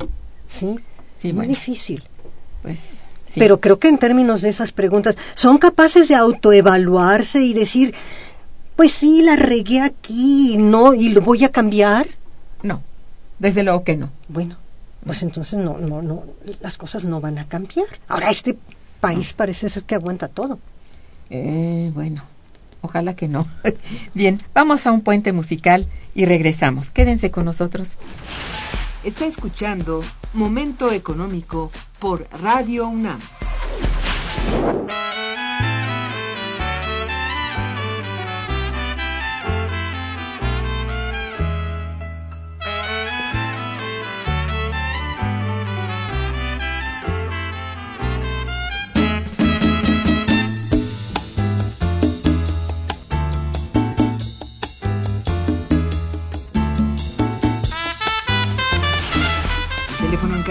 ¿sí? 0.48 0.76
Sí, 1.16 1.32
muy 1.32 1.46
difícil. 1.46 2.02
Pues 2.62 2.98
Pero 3.34 3.60
creo 3.60 3.78
que 3.78 3.88
en 3.88 3.98
términos 3.98 4.42
de 4.42 4.48
esas 4.48 4.72
preguntas, 4.72 5.16
¿son 5.34 5.58
capaces 5.58 6.08
de 6.08 6.14
autoevaluarse 6.14 7.42
y 7.42 7.52
decir, 7.52 7.94
pues 8.76 8.92
sí, 8.92 9.22
la 9.22 9.36
regué 9.36 9.80
aquí 9.80 10.54
y 10.54 10.56
no, 10.56 10.94
y 10.94 11.10
lo 11.10 11.20
voy 11.20 11.44
a 11.44 11.50
cambiar? 11.50 12.08
No, 12.62 12.82
desde 13.38 13.62
luego 13.62 13.84
que 13.84 13.96
no. 13.96 14.10
Bueno, 14.28 14.56
pues 15.04 15.22
entonces 15.22 15.58
no, 15.58 15.78
no, 15.78 16.00
no, 16.00 16.24
las 16.60 16.78
cosas 16.78 17.04
no 17.04 17.20
van 17.20 17.38
a 17.38 17.46
cambiar. 17.46 17.86
Ahora 18.08 18.30
este 18.30 18.56
país 19.00 19.34
parece 19.34 19.68
ser 19.68 19.84
que 19.84 19.94
aguanta 19.94 20.28
todo. 20.28 20.58
Eh, 21.30 21.90
bueno, 21.94 22.22
Ojalá 22.84 23.16
que 23.16 23.28
no. 23.28 23.46
Bien, 24.14 24.38
vamos 24.52 24.86
a 24.86 24.92
un 24.92 25.00
puente 25.00 25.32
musical 25.32 25.86
y 26.14 26.26
regresamos. 26.26 26.90
Quédense 26.90 27.30
con 27.30 27.46
nosotros. 27.46 27.96
Está 29.04 29.24
escuchando 29.24 30.02
Momento 30.34 30.92
Económico 30.92 31.72
por 31.98 32.28
Radio 32.42 32.86
UNAM. 32.86 33.18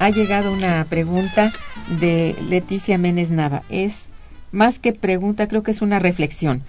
Ha 0.00 0.08
llegado 0.08 0.50
una 0.52 0.82
pregunta 0.86 1.52
de 2.00 2.34
Leticia 2.48 2.96
Menes 2.96 3.30
Nava. 3.30 3.62
Es 3.68 4.08
más 4.50 4.78
que 4.78 4.94
pregunta, 4.94 5.46
creo 5.46 5.62
que 5.62 5.72
es 5.72 5.82
una 5.82 5.98
reflexión. 5.98 6.62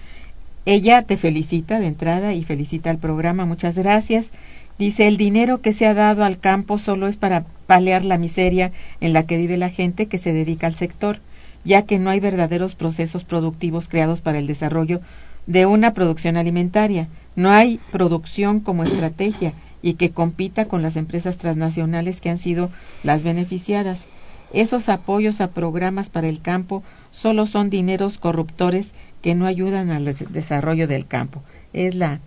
Ella 0.66 1.02
te 1.02 1.16
felicita 1.16 1.80
de 1.80 1.86
entrada 1.86 2.34
y 2.34 2.44
felicita 2.44 2.90
al 2.90 2.98
programa. 2.98 3.46
Muchas 3.46 3.78
gracias. 3.78 4.32
Dice, 4.78 5.08
el 5.08 5.16
dinero 5.16 5.62
que 5.62 5.72
se 5.72 5.86
ha 5.86 5.94
dado 5.94 6.24
al 6.24 6.40
campo 6.40 6.76
solo 6.76 7.08
es 7.08 7.16
para 7.16 7.46
paliar 7.66 8.04
la 8.04 8.18
miseria 8.18 8.70
en 9.00 9.14
la 9.14 9.24
que 9.24 9.38
vive 9.38 9.56
la 9.56 9.70
gente 9.70 10.06
que 10.06 10.18
se 10.18 10.34
dedica 10.34 10.66
al 10.66 10.74
sector, 10.74 11.18
ya 11.64 11.86
que 11.86 11.98
no 11.98 12.10
hay 12.10 12.20
verdaderos 12.20 12.74
procesos 12.74 13.24
productivos 13.24 13.88
creados 13.88 14.20
para 14.20 14.40
el 14.40 14.46
desarrollo 14.46 15.00
de 15.46 15.64
una 15.64 15.94
producción 15.94 16.36
alimentaria. 16.36 17.08
No 17.34 17.50
hay 17.50 17.80
producción 17.92 18.60
como 18.60 18.84
estrategia 18.84 19.54
y 19.82 19.94
que 19.94 20.12
compita 20.12 20.66
con 20.66 20.80
las 20.80 20.96
empresas 20.96 21.38
transnacionales 21.38 22.20
que 22.20 22.30
han 22.30 22.38
sido 22.38 22.70
las 23.02 23.24
beneficiadas. 23.24 24.06
Esos 24.52 24.88
apoyos 24.88 25.40
a 25.40 25.50
programas 25.50 26.10
para 26.10 26.28
el 26.28 26.40
campo 26.40 26.82
solo 27.10 27.46
son 27.46 27.70
dineros 27.70 28.18
corruptores 28.18 28.94
que 29.22 29.34
no 29.34 29.46
ayudan 29.46 29.90
al 29.90 30.04
desarrollo 30.04 30.86
del 30.86 31.06
campo. 31.06 31.42
Es 31.72 31.94
la, 31.94 32.20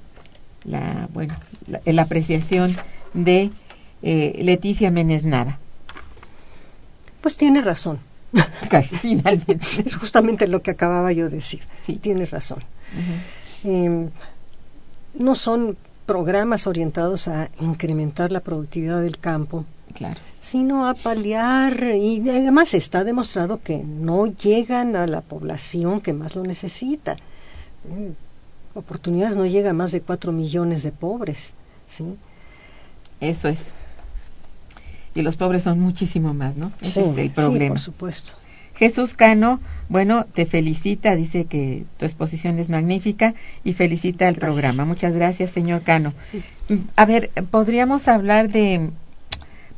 la 0.63 1.07
bueno, 1.13 1.35
la, 1.67 2.01
apreciación 2.01 2.75
de 3.13 3.51
eh, 4.01 4.39
Leticia 4.43 4.91
Menes 4.91 5.23
Nava. 5.23 5.59
Pues 7.21 7.37
tiene 7.37 7.61
razón. 7.61 7.99
Finalmente. 9.01 9.65
es 9.85 9.95
justamente 9.95 10.47
lo 10.47 10.61
que 10.61 10.71
acababa 10.71 11.11
yo 11.11 11.25
de 11.25 11.37
decir. 11.37 11.61
Sí. 11.85 11.95
Tienes 11.95 12.31
razón. 12.31 12.63
Em, 13.63 14.09
no 15.15 15.35
son 15.35 15.77
programas 16.05 16.67
orientados 16.67 17.27
a 17.27 17.49
incrementar 17.59 18.31
la 18.31 18.39
productividad 18.39 19.01
del 19.01 19.17
campo, 19.17 19.65
claro. 19.93 20.19
sino 20.39 20.87
a 20.87 20.93
paliar, 20.93 21.83
y 21.95 22.21
además 22.29 22.73
está 22.73 23.03
demostrado 23.03 23.61
que 23.61 23.77
no 23.77 24.27
llegan 24.27 24.95
a 24.95 25.07
la 25.07 25.21
población 25.21 26.01
que 26.01 26.13
más 26.13 26.35
lo 26.35 26.43
necesita. 26.43 27.17
Mm, 27.83 28.77
oportunidades 28.77 29.35
no 29.35 29.45
llega 29.45 29.71
a 29.71 29.73
más 29.73 29.91
de 29.91 30.01
cuatro 30.01 30.31
millones 30.31 30.83
de 30.83 30.91
pobres. 30.91 31.53
¿sí? 31.87 32.03
Eso 33.19 33.47
es. 33.47 33.73
Y 35.13 35.21
los 35.21 35.37
pobres 35.37 35.63
son 35.63 35.79
muchísimo 35.79 36.33
más, 36.33 36.55
¿no? 36.57 36.71
Ese 36.81 37.09
es 37.09 37.17
el 37.17 37.31
problema. 37.31 37.65
Sí, 37.65 37.69
por 37.69 37.79
supuesto. 37.79 38.31
Jesús 38.75 39.13
Cano, 39.13 39.59
bueno, 39.87 40.25
te 40.25 40.45
felicita, 40.45 41.15
dice 41.15 41.45
que 41.45 41.85
tu 41.97 42.05
exposición 42.05 42.59
es 42.59 42.69
magnífica 42.69 43.33
y 43.63 43.73
felicita 43.73 44.27
el 44.27 44.35
programa. 44.35 44.85
Muchas 44.85 45.13
gracias, 45.13 45.51
señor 45.51 45.83
Cano. 45.83 46.13
A 46.95 47.05
ver, 47.05 47.29
¿podríamos 47.51 48.07
hablar 48.07 48.49
de 48.49 48.89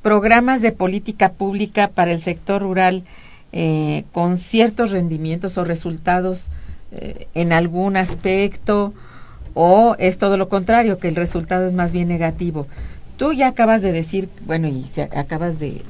programas 0.01 0.61
de 0.61 0.71
política 0.71 1.33
pública 1.33 1.89
para 1.89 2.11
el 2.11 2.19
sector 2.19 2.61
rural 2.61 3.03
eh, 3.51 4.05
con 4.11 4.37
ciertos 4.37 4.91
rendimientos 4.91 5.57
o 5.57 5.63
resultados 5.63 6.47
eh, 6.91 7.27
en 7.33 7.53
algún 7.53 7.97
aspecto? 7.97 8.93
¿O 9.53 9.95
es 9.97 10.17
todo 10.19 10.37
lo 10.37 10.49
contrario, 10.49 10.99
que 10.99 11.07
el 11.07 11.15
resultado 11.15 11.65
es 11.65 11.73
más 11.73 11.91
bien 11.91 12.07
negativo? 12.07 12.67
Tú 13.17 13.33
ya 13.33 13.47
acabas 13.47 13.81
de 13.81 13.91
decir, 13.91 14.29
bueno, 14.45 14.67
y 14.67 14.85
acabas 15.15 15.59
de 15.59 15.81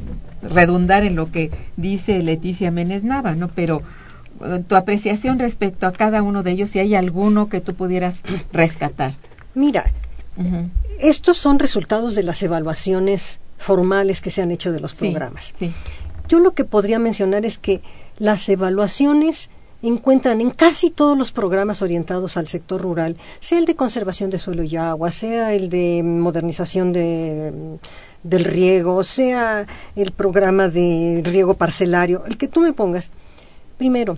redundar 0.42 1.04
en 1.04 1.16
lo 1.16 1.30
que 1.30 1.52
dice 1.76 2.20
Leticia 2.24 2.72
Menes 2.72 3.04
Nava, 3.04 3.36
¿no? 3.36 3.50
Pero 3.50 3.82
eh, 4.42 4.64
tu 4.68 4.76
apreciación 4.76 5.40
respecto 5.40 5.88
a 5.88 5.94
cada 5.94 6.24
uno 6.24 6.44
de 6.44 6.52
ellos, 6.52 6.70
si 6.70 6.80
hay 6.80 6.96
alguno 6.96 7.50
que 7.50 7.60
tú 7.62 7.74
pudieras 7.74 8.24
rescatar. 8.54 9.14
Mira, 9.56 9.92
estos 11.00 11.38
son 11.38 11.60
resultados 11.60 12.16
de 12.16 12.24
las 12.24 12.42
evaluaciones 12.44 13.40
formales 13.58 14.22
que 14.22 14.30
se 14.30 14.42
han 14.42 14.52
hecho 14.52 14.72
de 14.72 14.80
los 14.80 14.94
programas. 14.94 15.54
sí. 15.58 15.74
Yo 16.30 16.40
lo 16.40 16.52
que 16.52 16.66
podría 16.66 17.00
mencionar 17.00 17.46
es 17.46 17.58
que 17.58 17.82
las 18.20 18.50
evaluaciones 18.50 19.50
encuentran 19.84 20.42
en 20.42 20.52
casi 20.52 20.90
todos 20.90 21.18
los 21.18 21.32
programas 21.32 21.82
orientados 21.82 22.38
al 22.38 22.48
sector 22.48 22.82
rural, 22.82 23.16
sea 23.40 23.60
el 23.60 23.66
de 23.66 23.76
conservación 23.76 24.30
de 24.30 24.40
suelo 24.40 24.64
y 24.64 24.76
agua, 24.76 25.12
sea 25.12 25.54
el 25.54 25.70
de 25.70 26.02
modernización 26.04 26.94
de, 26.94 27.78
del 28.24 28.44
riego, 28.44 29.04
sea 29.04 29.68
el 29.96 30.12
programa 30.12 30.68
de 30.68 31.22
riego 31.24 31.54
parcelario, 31.54 32.26
el 32.26 32.38
que 32.38 32.48
tú 32.48 32.62
me 32.62 32.74
pongas, 32.74 33.12
primero, 33.78 34.18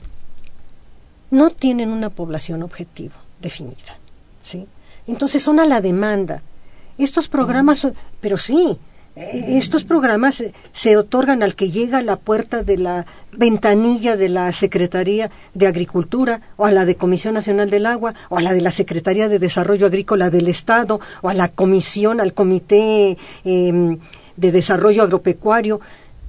no 1.31 1.49
tienen 1.49 1.89
una 1.89 2.09
población 2.09 2.63
objetivo 2.63 3.15
definida, 3.41 3.97
¿sí? 4.41 4.65
Entonces 5.07 5.43
son 5.43 5.59
a 5.59 5.65
la 5.65 5.81
demanda. 5.81 6.41
Estos 6.97 7.27
programas, 7.27 7.87
pero 8.19 8.37
sí, 8.37 8.77
estos 9.15 9.83
programas 9.83 10.43
se 10.71 10.97
otorgan 10.97 11.43
al 11.43 11.55
que 11.55 11.71
llega 11.71 11.97
a 11.97 12.03
la 12.03 12.15
puerta 12.15 12.63
de 12.63 12.77
la 12.77 13.05
ventanilla 13.31 14.15
de 14.15 14.29
la 14.29 14.51
Secretaría 14.53 15.29
de 15.53 15.67
Agricultura 15.67 16.41
o 16.55 16.65
a 16.65 16.71
la 16.71 16.85
de 16.85 16.95
Comisión 16.95 17.33
Nacional 17.33 17.69
del 17.69 17.85
Agua 17.85 18.13
o 18.29 18.37
a 18.37 18.41
la 18.41 18.53
de 18.53 18.61
la 18.61 18.71
Secretaría 18.71 19.27
de 19.27 19.39
Desarrollo 19.39 19.87
Agrícola 19.87 20.29
del 20.29 20.47
Estado 20.47 21.01
o 21.21 21.29
a 21.29 21.33
la 21.33 21.49
Comisión, 21.49 22.21
al 22.21 22.33
Comité 22.33 23.17
em, 23.43 23.97
de 24.37 24.51
Desarrollo 24.51 25.03
Agropecuario, 25.03 25.81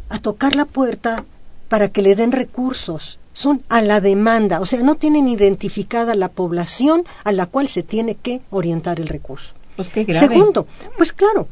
a 0.09 0.19
tocar 0.19 0.57
la 0.57 0.65
puerta 0.65 1.25
para 1.69 1.89
que 1.89 2.03
le 2.03 2.17
den 2.17 2.33
recursos. 2.33 3.19
Son 3.33 3.63
a 3.69 3.81
la 3.81 4.01
demanda, 4.01 4.61
o 4.61 4.67
sea, 4.67 4.83
no 4.83 4.97
tienen 4.97 5.29
identificada 5.29 6.17
la 6.17 6.29
población 6.29 7.05
a 7.23 7.31
la 7.31 7.47
cual 7.47 7.69
se 7.69 7.85
tiene 7.85 8.17
que 8.17 8.41
orientar 8.51 8.99
el 8.99 9.07
recurso. 9.07 9.55
Pues 9.77 9.89
qué 9.89 10.03
grave. 10.03 10.27
Segundo, 10.27 10.67
pues 10.97 11.13
claro, 11.13 11.47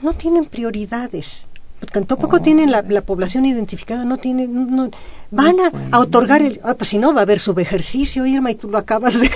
no 0.00 0.12
tienen 0.12 0.44
prioridades. 0.44 1.46
Porque 1.80 2.00
tampoco 2.00 2.40
tienen 2.40 2.70
la, 2.70 2.82
población 3.02 3.44
identificada, 3.44 4.06
no 4.06 4.16
tienen, 4.16 4.74
no, 4.74 4.90
van 5.30 5.56
a, 5.60 5.98
otorgar 5.98 6.40
el, 6.40 6.58
ah, 6.64 6.74
pues 6.74 6.88
si 6.88 6.98
no 6.98 7.12
va 7.12 7.20
a 7.20 7.22
haber 7.24 7.38
subejercicio, 7.38 8.24
Irma, 8.24 8.50
y 8.50 8.54
tú 8.54 8.70
lo 8.70 8.78
acabas 8.78 9.20
de, 9.20 9.28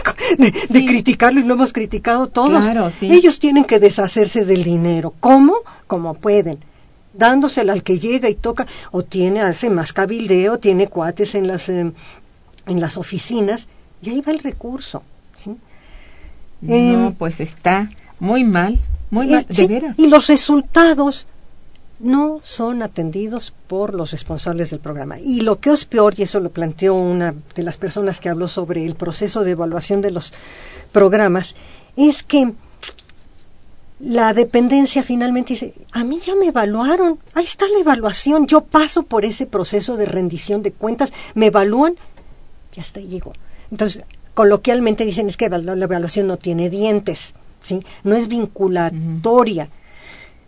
criticarlo 0.86 1.40
y 1.40 1.42
lo 1.42 1.54
hemos 1.54 1.74
criticado 1.74 2.28
todos. 2.28 2.64
Ellos 3.02 3.40
tienen 3.40 3.64
que 3.64 3.78
deshacerse 3.78 4.46
del 4.46 4.64
dinero. 4.64 5.12
¿Cómo? 5.20 5.56
Como 5.86 6.14
pueden 6.14 6.58
dándosela 7.12 7.72
al 7.72 7.82
que 7.82 7.98
llega 7.98 8.28
y 8.28 8.36
toca, 8.36 8.66
o 8.92 9.02
tiene, 9.02 9.40
hace 9.40 9.68
más 9.68 9.92
cabildeo, 9.92 10.60
tiene 10.60 10.86
cuates 10.86 11.34
en 11.34 11.48
las, 11.48 11.68
em, 11.68 11.92
en 12.66 12.80
las 12.80 12.96
oficinas, 12.96 13.66
y 14.00 14.10
ahí 14.10 14.20
va 14.20 14.32
el 14.32 14.38
recurso. 14.38 15.02
¿sí? 15.34 15.56
No, 16.60 16.74
em, 16.74 17.12
pues 17.14 17.40
está 17.40 17.90
muy 18.20 18.44
mal 18.44 18.78
muy 19.10 19.26
y, 19.26 19.44
de 19.44 19.66
veras. 19.66 19.98
Y 19.98 20.06
los 20.06 20.26
resultados 20.28 21.26
no 22.00 22.40
son 22.42 22.82
atendidos 22.82 23.52
por 23.66 23.94
los 23.94 24.12
responsables 24.12 24.70
del 24.70 24.80
programa. 24.80 25.20
Y 25.20 25.42
lo 25.42 25.60
que 25.60 25.70
es 25.70 25.84
peor, 25.84 26.14
y 26.16 26.22
eso 26.22 26.40
lo 26.40 26.50
planteó 26.50 26.94
una 26.94 27.34
de 27.54 27.62
las 27.62 27.76
personas 27.76 28.20
que 28.20 28.30
habló 28.30 28.48
sobre 28.48 28.86
el 28.86 28.94
proceso 28.94 29.44
de 29.44 29.52
evaluación 29.52 30.00
de 30.00 30.10
los 30.10 30.32
programas, 30.92 31.54
es 31.96 32.22
que 32.22 32.54
la 34.00 34.32
dependencia 34.32 35.02
finalmente 35.02 35.52
dice, 35.52 35.74
a 35.92 36.04
mí 36.04 36.20
ya 36.24 36.34
me 36.34 36.46
evaluaron, 36.46 37.18
ahí 37.34 37.44
está 37.44 37.68
la 37.68 37.80
evaluación, 37.80 38.46
yo 38.46 38.62
paso 38.62 39.02
por 39.02 39.26
ese 39.26 39.46
proceso 39.46 39.96
de 39.96 40.06
rendición 40.06 40.62
de 40.62 40.72
cuentas, 40.72 41.12
me 41.34 41.46
evalúan, 41.46 41.96
ya 42.72 42.82
hasta 42.82 43.00
ahí 43.00 43.08
llegó. 43.08 43.34
Entonces, 43.70 44.02
coloquialmente 44.32 45.04
dicen 45.04 45.26
es 45.26 45.36
que 45.36 45.50
la 45.50 45.84
evaluación 45.84 46.28
no 46.28 46.38
tiene 46.38 46.70
dientes, 46.70 47.34
¿sí? 47.62 47.84
No 48.04 48.14
es 48.14 48.28
vinculatoria. 48.28 49.68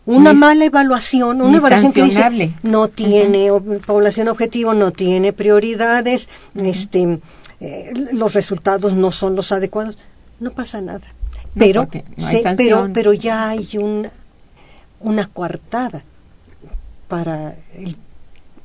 Una 0.04 0.32
mala 0.34 0.64
evaluación, 0.64 1.40
una 1.40 1.58
evaluación 1.58 1.92
que 1.92 2.02
dice 2.02 2.52
no 2.64 2.88
tiene 2.88 3.50
población 3.86 4.28
objetivo, 4.28 4.74
no 4.74 4.90
tiene 4.90 5.32
prioridades, 5.32 6.28
este, 6.56 7.20
eh, 7.60 7.92
los 8.12 8.34
resultados 8.34 8.94
no 8.94 9.12
son 9.12 9.36
los 9.36 9.52
adecuados, 9.52 9.96
no 10.40 10.50
pasa 10.50 10.80
nada. 10.80 11.06
pero, 11.54 11.88
pero, 12.56 12.90
pero 12.92 13.12
ya 13.12 13.50
hay 13.50 13.68
un, 13.78 14.08
una 14.98 15.26
coartada 15.26 16.02
para 17.06 17.56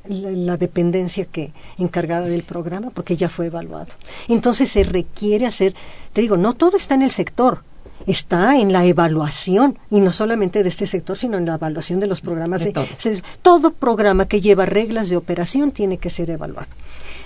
la, 0.08 0.56
dependencia 0.56 1.24
que 1.24 1.52
encargada 1.76 2.26
del 2.26 2.42
programa 2.42 2.90
porque 2.90 3.16
ya 3.16 3.28
fue 3.28 3.46
evaluado. 3.46 3.92
Entonces 4.28 4.70
se 4.70 4.84
requiere 4.84 5.46
hacer, 5.46 5.74
te 6.12 6.20
digo, 6.20 6.36
no 6.36 6.54
todo 6.54 6.76
está 6.76 6.94
en 6.94 7.02
el 7.02 7.10
sector, 7.10 7.62
está 8.06 8.58
en 8.58 8.72
la 8.72 8.84
evaluación, 8.84 9.78
y 9.90 10.00
no 10.00 10.12
solamente 10.12 10.62
de 10.62 10.68
este 10.68 10.86
sector, 10.86 11.16
sino 11.16 11.36
en 11.38 11.46
la 11.46 11.54
evaluación 11.54 12.00
de 12.00 12.06
los 12.06 12.20
programas. 12.20 12.64
De, 12.64 13.22
todo 13.42 13.72
programa 13.72 14.26
que 14.26 14.40
lleva 14.40 14.66
reglas 14.66 15.08
de 15.08 15.16
operación 15.16 15.72
tiene 15.72 15.98
que 15.98 16.10
ser 16.10 16.30
evaluado. 16.30 16.68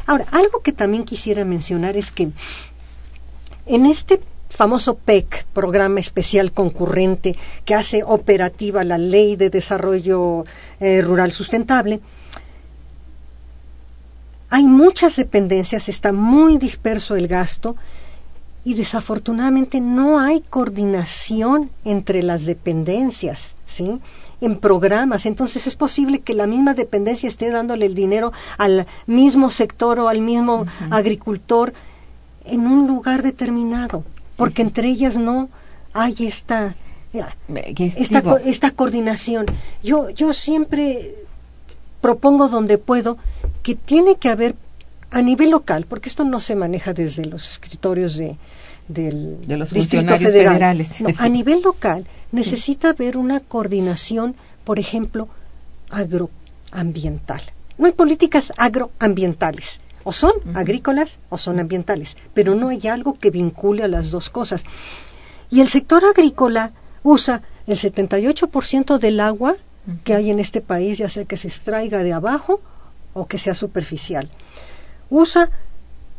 Ahora, 0.07 0.25
algo 0.33 0.61
que 0.63 0.73
también 0.73 1.05
quisiera 1.05 1.45
mencionar 1.45 1.97
es 1.97 2.11
que 2.11 2.31
en 3.67 3.87
este 3.87 4.21
famoso 4.49 4.95
PEC, 4.95 5.47
Programa 5.55 6.01
Especial 6.01 6.53
Concurrente, 6.53 7.37
que 7.65 7.75
hace 7.75 8.03
operativa 8.05 8.85
la 8.85 8.99
Ley 8.99 9.37
de 9.37 9.51
Desarrollo 9.51 10.45
eh, 10.81 11.01
Rural 11.01 11.33
Sustentable, 11.33 12.01
hay 14.51 14.65
muchas 14.65 15.17
dependencias, 15.17 15.89
está 15.89 16.13
muy 16.13 16.59
disperso 16.59 17.17
el 17.17 17.27
gasto 17.27 17.77
y 18.65 18.75
desafortunadamente 18.75 19.81
no 19.81 20.21
hay 20.21 20.41
coordinación 20.41 21.71
entre 21.85 22.23
las 22.23 22.47
dependencias, 22.47 23.55
¿sí? 23.67 24.01
En 24.41 24.59
programas. 24.59 25.27
Entonces 25.27 25.67
es 25.67 25.75
posible 25.75 26.21
que 26.21 26.35
la 26.35 26.47
misma 26.47 26.75
dependencia 26.75 27.29
esté 27.29 27.51
dándole 27.51 27.87
el 27.87 27.95
dinero 27.95 28.33
al 28.59 28.87
mismo 29.07 29.51
sector 29.51 29.99
o 29.99 30.09
al 30.09 30.21
mismo 30.21 30.67
agricultor 30.91 31.73
en 32.45 32.67
un 32.67 32.87
lugar 32.87 33.23
determinado, 33.23 34.05
porque 34.37 34.63
entre 34.63 34.89
ellas 34.89 35.17
no 35.17 35.49
hay 35.93 36.15
esta 36.21 36.75
esta, 37.77 38.23
esta 38.45 38.71
coordinación. 38.71 39.47
Yo, 39.83 40.09
yo 40.11 40.33
siempre 40.33 41.15
propongo 42.01 42.49
donde 42.49 42.79
puedo 42.79 43.19
que 43.63 43.75
tiene 43.75 44.17
que 44.17 44.29
haber 44.29 44.55
a 45.13 45.21
nivel 45.23 45.51
local, 45.51 45.87
porque 45.89 46.09
esto 46.09 46.25
no 46.25 46.41
se 46.41 46.57
maneja 46.57 46.95
desde 46.95 47.27
los 47.27 47.49
escritorios 47.53 48.17
de, 48.17 48.37
del 48.89 49.41
de 49.47 49.57
los 49.59 49.71
Distrito 49.71 50.17
Federales. 50.17 51.03
A 51.19 51.29
nivel 51.29 51.63
local 51.63 52.07
necesita 52.33 52.91
haber 52.91 53.17
una 53.19 53.41
coordinación, 53.41 54.35
por 54.65 54.79
ejemplo, 54.79 55.29
agroambiental. 55.91 57.43
No 57.77 57.87
hay 57.87 57.93
políticas 57.93 58.53
agroambientales. 58.57 59.81
O 60.05 60.13
son 60.13 60.33
agrícolas 60.55 61.19
o 61.29 61.39
son 61.39 61.61
ambientales, 61.61 62.17
pero 62.35 62.57
no 62.57 62.71
hay 62.71 62.89
algo 62.89 63.19
que 63.21 63.31
vincule 63.31 63.85
a 63.85 63.89
las 63.89 64.11
dos 64.11 64.31
cosas. 64.31 64.65
Y 65.49 65.61
el 65.61 65.69
sector 65.69 66.05
agrícola 66.05 66.73
usa 67.05 67.43
el 67.69 67.77
78% 67.77 68.99
del 68.99 69.21
agua 69.21 69.57
que 70.03 70.15
hay 70.15 70.31
en 70.31 70.41
este 70.41 70.61
país, 70.61 70.99
ya 70.99 71.09
sea 71.09 71.25
que 71.25 71.37
se 71.37 71.47
extraiga 71.47 72.03
de 72.03 72.13
abajo 72.13 72.61
o 73.15 73.27
que 73.27 73.39
sea 73.39 73.55
superficial. 73.55 74.29
Usa 75.13 75.51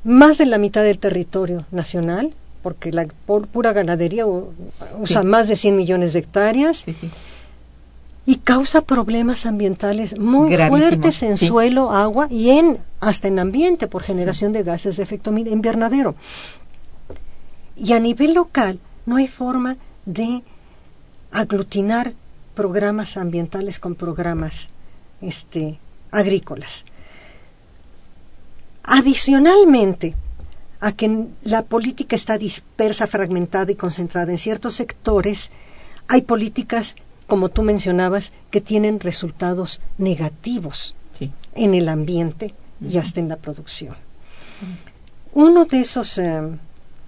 más 0.03 0.37
de 0.37 0.45
la 0.45 0.59
mitad 0.59 0.83
del 0.83 0.99
territorio 0.99 1.65
nacional, 1.71 2.35
porque 2.61 2.91
la 2.91 3.07
pura 3.07 3.73
ganadería 3.73 4.27
usa 4.27 5.23
más 5.23 5.47
de 5.47 5.55
100 5.55 5.75
millones 5.75 6.13
de 6.13 6.19
hectáreas. 6.19 6.85
y 8.25 8.35
causa 8.37 8.81
problemas 8.81 9.45
ambientales 9.47 10.17
muy 10.17 10.55
fuertes 10.55 11.23
en 11.23 11.37
suelo, 11.37 11.91
agua 11.91 12.27
y 12.29 12.51
en 12.51 12.77
hasta 13.01 13.27
en 13.27 13.39
ambiente 13.39 13.87
por 13.87 14.03
generación 14.03 14.53
de 14.53 14.63
gases 14.63 14.95
de 14.97 15.03
efecto 15.03 15.35
invernadero. 15.35 16.15
Y 17.75 17.93
a 17.93 17.99
nivel 17.99 18.35
local 18.35 18.79
no 19.07 19.15
hay 19.15 19.27
forma 19.27 19.75
de 20.05 20.43
aglutinar 21.31 22.13
programas 22.53 23.17
ambientales 23.17 23.79
con 23.79 23.95
programas 23.95 24.69
este, 25.19 25.79
agrícolas. 26.11 26.85
Adicionalmente 28.83 30.15
a 30.79 30.91
que 30.91 31.27
la 31.43 31.63
política 31.63 32.15
está 32.15 32.37
dispersa, 32.37 33.07
fragmentada 33.07 33.71
y 33.71 33.75
concentrada 33.75 34.31
en 34.31 34.37
ciertos 34.37 34.75
sectores, 34.75 35.49
hay 36.07 36.23
políticas, 36.23 36.95
como 37.27 37.49
tú 37.49 37.63
mencionabas, 37.63 38.33
que 38.51 38.59
tienen 38.59 38.99
resultados 38.99 39.79
negativos 39.97 40.95
en 41.55 41.73
el 41.73 41.87
ambiente 41.87 42.53
y 42.81 42.97
hasta 42.97 43.21
en 43.21 43.29
la 43.29 43.37
producción. 43.37 43.95
Uno 45.33 45.65
de 45.65 45.81
esos 45.81 46.17
eh, 46.17 46.41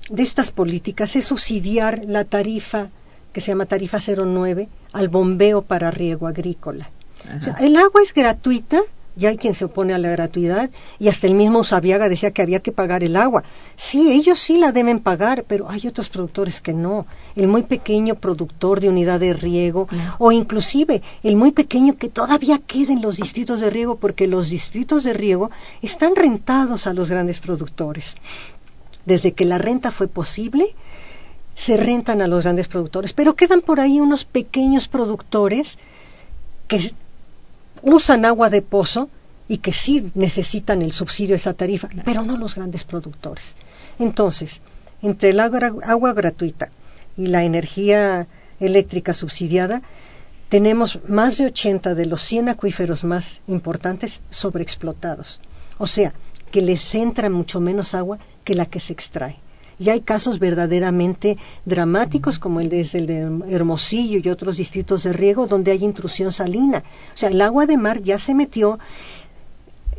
de 0.10 0.24
estas 0.24 0.52
políticas 0.52 1.16
es 1.16 1.26
subsidiar 1.26 2.04
la 2.06 2.24
tarifa 2.24 2.90
que 3.34 3.42
se 3.42 3.52
llama 3.52 3.66
tarifa 3.66 4.00
09 4.00 4.70
al 4.94 5.10
bombeo 5.10 5.62
para 5.62 5.92
riego 5.92 6.28
agrícola. 6.28 6.90
O 7.38 7.42
sea, 7.42 7.56
el 7.60 7.76
agua 7.76 8.02
es 8.02 8.14
gratuita, 8.14 8.80
ya 9.16 9.30
hay 9.30 9.38
quien 9.38 9.54
se 9.54 9.66
opone 9.66 9.94
a 9.94 9.98
la 9.98 10.10
gratuidad 10.10 10.70
y 11.00 11.08
hasta 11.08 11.28
el 11.28 11.36
mismo 11.36 11.60
Usabiaga 11.60 12.10
decía 12.10 12.32
que 12.32 12.42
había 12.42 12.60
que 12.60 12.72
pagar 12.72 13.04
el 13.04 13.16
agua. 13.16 13.44
Sí, 13.78 14.12
ellos 14.12 14.40
sí 14.40 14.58
la 14.58 14.72
deben 14.72 15.00
pagar, 15.00 15.46
pero 15.48 15.70
hay 15.70 15.88
otros 15.88 16.10
productores 16.10 16.62
que 16.62 16.74
no. 16.74 17.06
El 17.36 17.48
muy 17.48 17.64
pequeño 17.64 18.16
productor 18.16 18.80
de 18.80 18.90
unidad 18.90 19.20
de 19.20 19.34
riego 19.34 19.88
o 20.20 20.32
inclusive 20.32 21.02
el 21.24 21.36
muy 21.36 21.52
pequeño 21.52 21.98
que 21.98 22.10
todavía 22.10 22.60
queda 22.60 22.94
en 22.94 23.02
los 23.02 23.18
distritos 23.18 23.60
de 23.62 23.70
riego 23.70 23.98
porque 23.98 24.28
los 24.28 24.50
distritos 24.50 25.04
de 25.04 25.14
riego 25.14 25.52
están 25.82 26.16
rentados 26.16 26.88
a 26.88 26.94
los 26.94 27.10
grandes 27.10 27.40
productores. 27.40 28.16
Desde 29.06 29.34
que 29.34 29.46
la 29.46 29.58
renta 29.58 29.92
fue 29.92 30.08
posible, 30.08 30.76
se 31.56 31.78
rentan 31.78 32.22
a 32.22 32.28
los 32.28 32.44
grandes 32.44 32.68
productores, 32.68 33.14
pero 33.14 33.36
quedan 33.36 33.62
por 33.62 33.80
ahí 33.80 34.02
unos 34.02 34.26
pequeños 34.26 34.88
productores 34.88 35.78
que 36.68 36.94
usan 37.86 38.26
agua 38.26 38.50
de 38.50 38.62
pozo 38.62 39.10
y 39.48 39.60
que 39.60 39.72
sí 39.72 40.12
necesitan 40.16 40.82
el 40.82 40.92
subsidio 40.92 41.34
de 41.34 41.38
esa 41.38 41.54
tarifa, 41.54 41.88
pero 42.04 42.24
no 42.24 42.38
los 42.38 42.56
grandes 42.56 42.84
productores. 42.84 43.56
Entonces, 44.00 44.62
entre 45.02 45.30
el 45.30 45.40
agua, 45.40 45.72
agua 45.84 46.14
gratuita 46.14 46.70
y 47.16 47.28
la 47.28 47.44
energía 47.44 48.28
eléctrica 48.60 49.14
subsidiada, 49.14 49.84
tenemos 50.50 51.00
más 51.08 51.38
de 51.38 51.46
80 51.46 51.96
de 51.96 52.06
los 52.08 52.22
100 52.24 52.50
acuíferos 52.50 53.04
más 53.04 53.42
importantes 53.48 54.22
sobreexplotados. 54.32 55.40
O 55.78 55.88
sea, 55.88 56.14
que 56.52 56.62
les 56.62 56.96
entra 56.96 57.30
mucho 57.30 57.60
menos 57.60 57.94
agua 57.94 58.18
que 58.44 58.56
la 58.56 58.66
que 58.66 58.80
se 58.80 58.94
extrae 58.94 59.38
y 59.80 59.90
hay 59.90 60.02
casos 60.02 60.40
verdaderamente 60.40 61.38
dramáticos 61.66 62.40
como 62.40 62.60
el 62.60 62.70
de, 62.70 62.88
el 62.94 63.08
de 63.08 63.54
Hermosillo 63.54 64.20
y 64.24 64.30
otros 64.30 64.58
distritos 64.58 65.04
de 65.04 65.14
riego 65.14 65.48
donde 65.48 65.72
hay 65.72 65.84
intrusión 65.84 66.32
salina. 66.32 66.84
O 67.14 67.18
sea, 67.18 67.30
el 67.30 67.42
agua 67.42 67.66
de 67.66 67.78
mar 67.78 68.02
ya 68.02 68.20
se 68.20 68.34
metió 68.34 68.80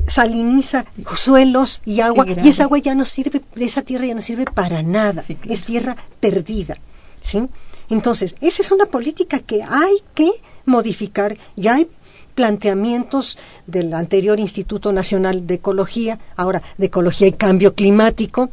saliniza 0.09 0.85
suelos 1.17 1.81
y 1.85 2.01
agua 2.01 2.27
y 2.29 2.49
esa 2.49 2.65
agua 2.65 2.79
ya 2.79 2.95
no 2.95 3.05
sirve, 3.05 3.43
esa 3.57 3.83
tierra 3.83 4.07
ya 4.07 4.15
no 4.15 4.23
sirve 4.23 4.45
para 4.45 4.83
nada, 4.83 5.25
es 5.49 5.65
tierra 5.65 5.97
perdida, 6.21 6.77
¿sí? 7.23 7.49
Entonces, 7.89 8.35
esa 8.41 8.63
es 8.63 8.71
una 8.71 8.87
política 8.87 9.39
que 9.41 9.63
hay 9.63 9.97
que 10.15 10.31
modificar, 10.65 11.37
ya 11.57 11.77
hay 11.77 11.89
planteamientos 12.35 13.39
del 13.67 13.95
anterior 13.95 14.39
Instituto 14.39 14.93
Nacional 14.93 15.47
de 15.47 15.55
Ecología, 15.55 16.19
ahora 16.37 16.63
de 16.77 16.87
Ecología 16.87 17.29
y 17.29 17.33
Cambio 17.33 17.75
Climático, 17.75 18.51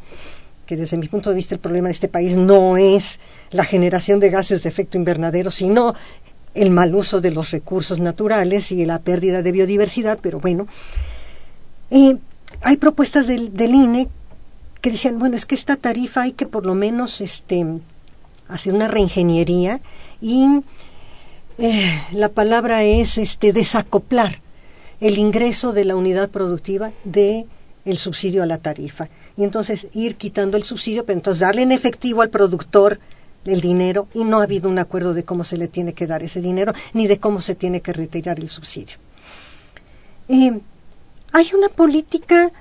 desde 0.76 0.98
mi 0.98 1.08
punto 1.08 1.30
de 1.30 1.36
vista 1.36 1.56
el 1.56 1.62
problema 1.62 1.88
de 1.88 1.94
este 1.94 2.08
país 2.08 2.36
no 2.36 2.78
es 2.78 3.20
la 3.52 3.66
generación 3.66 4.20
de 4.20 4.30
gases 4.30 4.64
de 4.64 4.70
efecto 4.70 4.98
invernadero, 4.98 5.52
sino 5.52 5.94
el 6.54 6.70
mal 6.70 6.94
uso 6.94 7.22
de 7.22 7.32
los 7.32 7.52
recursos 7.52 8.00
naturales 8.00 8.72
y 8.72 8.86
la 8.86 9.00
pérdida 9.00 9.42
de 9.42 9.52
biodiversidad, 9.52 10.20
pero 10.22 10.40
bueno, 10.40 10.68
hay 12.62 12.78
propuestas 12.78 13.28
del, 13.28 13.54
del, 13.54 13.74
INE 13.74 14.08
que 14.82 14.92
decían, 14.92 15.20
bueno, 15.20 15.36
es 15.36 15.46
que 15.46 15.56
esta 15.56 15.76
tarifa 15.76 16.24
hay 16.24 16.34
que 16.34 16.46
por 16.46 16.66
lo 16.66 16.76
menos 16.76 17.22
este, 17.22 17.66
hacer 18.48 18.74
una 18.74 18.88
reingeniería 18.88 19.80
y 20.22 20.48
eh, 21.58 22.02
la 22.12 22.30
palabra 22.30 22.84
es 22.84 23.18
este 23.18 23.54
desacoplar 23.54 24.40
el 25.00 25.18
ingreso 25.18 25.74
de 25.74 25.86
la 25.86 25.96
unidad 25.96 26.30
productiva 26.30 26.92
de 27.04 27.46
el 27.86 27.98
subsidio 27.98 28.44
a 28.44 28.46
la 28.46 28.58
tarifa. 28.58 29.10
Y 29.38 29.44
entonces 29.44 29.88
ir 29.94 30.16
quitando 30.16 30.58
el 30.58 30.64
subsidio, 30.64 31.06
pero 31.06 31.18
entonces 31.18 31.42
darle 31.42 31.64
en 31.64 31.72
efectivo 31.72 32.22
al 32.22 32.30
productor 32.30 33.00
el 33.46 33.62
dinero 33.62 34.08
y 34.14 34.24
no 34.24 34.40
ha 34.40 34.44
habido 34.44 34.70
un 34.70 34.80
acuerdo 34.80 35.14
de 35.14 35.24
cómo 35.24 35.44
se 35.44 35.58
le 35.58 35.68
tiene 35.68 35.94
que 35.94 36.08
dar 36.08 36.24
ese 36.24 36.42
dinero 36.42 36.74
ni 36.94 37.08
de 37.08 37.20
cómo 37.20 37.42
se 37.42 37.56
tiene 37.56 37.82
que 37.82 37.94
retirar 37.94 38.40
el 38.40 38.50
subsidio. 38.50 38.96
Eh, 40.30 40.62
hay 41.34 41.50
una 41.54 41.70
política 41.70 42.52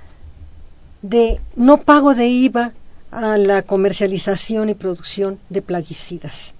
de 1.03 1.41
no 1.57 1.79
pago 1.79 2.15
de 2.15 2.29
IVA 2.29 2.73
a 3.11 3.37
la 3.37 3.63
comercialización 3.63 4.71
y 4.71 4.75
producción 4.75 5.39
de 5.51 5.63
plaguicidas. 5.63 6.55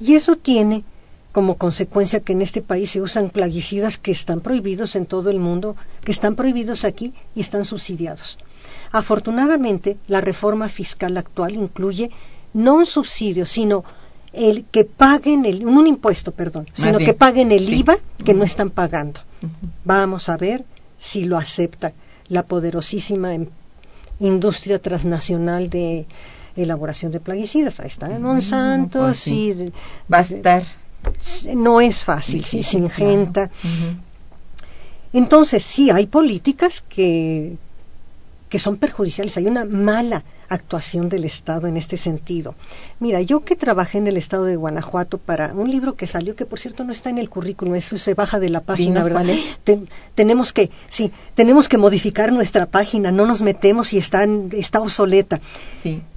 Y 0.00 0.14
eso 0.14 0.36
tiene 0.36 0.84
como 1.32 1.56
consecuencia 1.56 2.20
que 2.20 2.32
en 2.32 2.42
este 2.42 2.62
país 2.62 2.90
se 2.90 3.00
usan 3.00 3.30
plaguicidas 3.30 3.98
que 3.98 4.10
están 4.10 4.40
prohibidos 4.40 4.96
en 4.96 5.06
todo 5.06 5.30
el 5.30 5.38
mundo, 5.38 5.76
que 6.04 6.12
están 6.12 6.34
prohibidos 6.34 6.84
aquí 6.84 7.12
y 7.34 7.40
están 7.40 7.64
subsidiados. 7.64 8.38
Afortunadamente, 8.92 9.98
la 10.08 10.20
reforma 10.20 10.68
fiscal 10.68 11.16
actual 11.16 11.54
incluye 11.54 12.10
no 12.54 12.76
un 12.76 12.86
subsidio, 12.86 13.44
sino 13.44 13.84
el 14.32 14.64
que 14.64 14.84
paguen 14.84 15.44
el, 15.44 15.66
un 15.66 15.86
impuesto, 15.86 16.32
perdón, 16.32 16.66
sino 16.72 16.98
que 16.98 17.14
paguen 17.14 17.52
el 17.52 17.68
IVA 17.72 17.98
que 18.24 18.34
no 18.34 18.44
están 18.44 18.70
pagando. 18.70 19.20
Vamos 19.84 20.28
a 20.28 20.36
ver 20.36 20.64
si 20.98 21.24
lo 21.24 21.36
acepta 21.36 21.92
la 22.28 22.42
poderosísima 22.42 23.34
em, 23.34 23.46
industria 24.20 24.78
transnacional 24.80 25.70
de 25.70 26.06
elaboración 26.56 27.12
de 27.12 27.20
plaguicidas. 27.20 27.80
Ahí 27.80 27.86
está 27.86 28.08
Monsanto, 28.18 29.00
pues 29.00 29.18
sí. 29.18 29.54
va 30.12 30.18
a 30.18 30.22
estar. 30.22 30.62
No 31.54 31.80
es 31.80 32.04
fácil, 32.04 32.44
sí, 32.44 32.62
se 32.62 32.78
ingenta. 32.78 33.50
Entonces, 35.12 35.62
sí, 35.62 35.90
hay 35.90 36.06
políticas 36.06 36.82
que, 36.88 37.56
que 38.48 38.58
son 38.58 38.76
perjudiciales. 38.76 39.36
Hay 39.36 39.46
una 39.46 39.64
mala 39.64 40.24
actuación 40.48 41.08
del 41.08 41.24
Estado 41.24 41.66
en 41.66 41.76
este 41.76 41.96
sentido. 41.96 42.54
Mira, 43.00 43.20
yo 43.20 43.44
que 43.44 43.54
trabajé 43.54 43.98
en 43.98 44.06
el 44.06 44.16
Estado 44.16 44.44
de 44.44 44.56
Guanajuato 44.56 45.18
para 45.18 45.52
un 45.52 45.70
libro 45.70 45.94
que 45.94 46.06
salió, 46.06 46.34
que 46.34 46.46
por 46.46 46.58
cierto 46.58 46.84
no 46.84 46.92
está 46.92 47.10
en 47.10 47.18
el 47.18 47.28
currículum, 47.28 47.74
eso 47.74 47.96
se 47.98 48.14
baja 48.14 48.38
de 48.38 48.48
la 48.48 48.60
página, 48.60 49.02
¿verdad? 49.02 49.26
tenemos 50.14 50.52
que, 50.52 50.70
sí, 50.88 51.12
tenemos 51.34 51.68
que 51.68 51.76
modificar 51.76 52.32
nuestra 52.32 52.66
página, 52.66 53.10
no 53.10 53.26
nos 53.26 53.42
metemos 53.42 53.92
y 53.92 53.98
está, 53.98 54.26
está 54.52 54.80
obsoleta. 54.80 55.40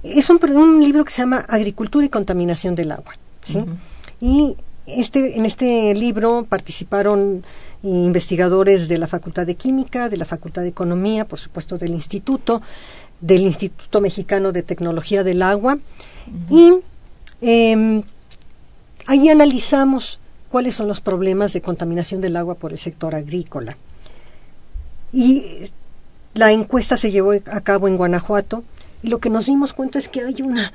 Es 0.02 0.30
un, 0.30 0.40
un, 0.54 0.82
libro 0.82 1.04
que 1.04 1.10
se 1.10 1.22
llama 1.22 1.44
Agricultura 1.48 2.06
y 2.06 2.08
Contaminación 2.08 2.74
del 2.74 2.92
Agua, 2.92 3.14
¿sí? 3.42 3.64
Y 4.20 4.56
este, 4.86 5.36
en 5.36 5.46
este 5.46 5.94
libro 5.94 6.46
participaron 6.48 7.44
investigadores 7.82 8.88
de 8.88 8.98
la 8.98 9.06
Facultad 9.06 9.46
de 9.46 9.54
Química, 9.54 10.08
de 10.08 10.16
la 10.16 10.24
Facultad 10.24 10.62
de 10.62 10.68
Economía, 10.68 11.24
por 11.24 11.38
supuesto 11.38 11.78
del 11.78 11.92
Instituto, 11.92 12.62
del 13.20 13.42
Instituto 13.42 14.00
Mexicano 14.00 14.52
de 14.52 14.62
Tecnología 14.62 15.24
del 15.24 15.42
Agua, 15.42 15.78
y 16.50 16.74
eh, 17.40 18.02
ahí 19.06 19.28
analizamos 19.28 20.18
cuáles 20.50 20.74
son 20.74 20.86
los 20.86 21.00
problemas 21.00 21.52
de 21.52 21.62
contaminación 21.62 22.20
del 22.20 22.36
agua 22.36 22.56
por 22.56 22.72
el 22.72 22.78
sector 22.78 23.14
agrícola. 23.14 23.76
Y 25.12 25.70
la 26.34 26.52
encuesta 26.52 26.96
se 26.96 27.10
llevó 27.10 27.32
a 27.32 27.60
cabo 27.62 27.88
en 27.88 27.96
Guanajuato 27.96 28.62
y 29.02 29.08
lo 29.08 29.18
que 29.18 29.30
nos 29.30 29.46
dimos 29.46 29.72
cuenta 29.72 29.98
es 29.98 30.08
que 30.08 30.22
hay 30.22 30.42
una 30.42 30.72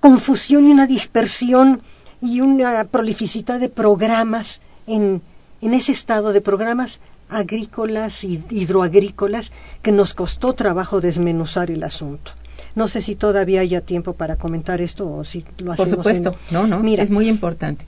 confusión 0.00 0.66
y 0.66 0.70
una 0.70 0.86
dispersión 0.86 1.82
y 2.20 2.40
una 2.40 2.84
prolificidad 2.84 3.60
de 3.60 3.68
programas 3.68 4.60
en, 4.86 5.22
en 5.60 5.74
ese 5.74 5.92
estado 5.92 6.32
de 6.32 6.40
programas 6.40 7.00
agrícolas 7.28 8.24
y 8.24 8.42
hidroagrícolas 8.50 9.52
que 9.82 9.92
nos 9.92 10.14
costó 10.14 10.54
trabajo 10.54 11.00
desmenuzar 11.00 11.70
el 11.70 11.82
asunto. 11.84 12.32
No 12.74 12.88
sé 12.88 13.02
si 13.02 13.16
todavía 13.16 13.60
haya 13.60 13.80
tiempo 13.80 14.12
para 14.12 14.36
comentar 14.36 14.80
esto 14.80 15.10
o 15.10 15.24
si 15.24 15.44
lo 15.58 15.72
hacemos. 15.72 15.76
Por 15.76 16.04
supuesto, 16.04 16.36
no, 16.50 16.66
no, 16.66 16.80
Mira, 16.80 17.02
es 17.02 17.10
muy 17.10 17.28
importante. 17.28 17.84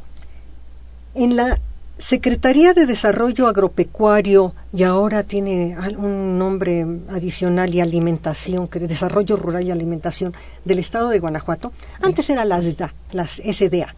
En 1.15 1.37
la 1.37 1.59
Secretaría 2.01 2.73
de 2.73 2.87
Desarrollo 2.87 3.47
Agropecuario 3.47 4.55
y 4.73 4.85
ahora 4.85 5.23
tiene 5.23 5.77
un 5.99 6.39
nombre 6.39 6.87
adicional 7.11 7.75
y 7.75 7.81
alimentación, 7.81 8.69
que 8.69 8.79
es 8.79 8.89
Desarrollo 8.89 9.37
Rural 9.37 9.65
y 9.65 9.71
Alimentación 9.71 10.33
del 10.65 10.79
Estado 10.79 11.11
de 11.11 11.19
Guanajuato. 11.19 11.73
Antes 12.01 12.31
era 12.31 12.47
las 12.47 12.65
SDA, 12.65 12.95
las 13.13 13.33
SDA. 13.33 13.95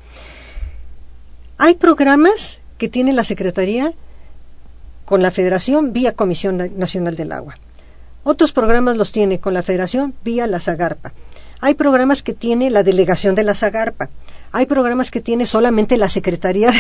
Hay 1.59 1.75
programas 1.77 2.61
que 2.77 2.89
tiene 2.89 3.13
la 3.13 3.23
Secretaría 3.23 3.93
con 5.05 5.23
la 5.23 5.31
Federación 5.31 5.93
vía 5.93 6.13
Comisión 6.15 6.57
Nacional 6.77 7.15
del 7.15 7.31
Agua. 7.31 7.57
Otros 8.25 8.51
programas 8.51 8.97
los 8.97 9.13
tiene 9.13 9.39
con 9.39 9.55
la 9.55 9.63
Federación 9.63 10.13
vía 10.25 10.49
la 10.49 10.59
Zagarpa. 10.59 11.13
Hay 11.65 11.75
programas 11.75 12.25
que 12.25 12.33
tiene 12.33 12.71
la 12.71 12.83
delegación 12.83 13.37
de 13.37 13.45
la 13.45 13.55
Zagarpa. 13.55 14.11
Hay 14.51 14.67
programas 14.67 15.13
que 15.13 15.21
tiene 15.21 15.47
solamente 15.47 15.97
la 15.97 16.09
Secretaría 16.09 16.73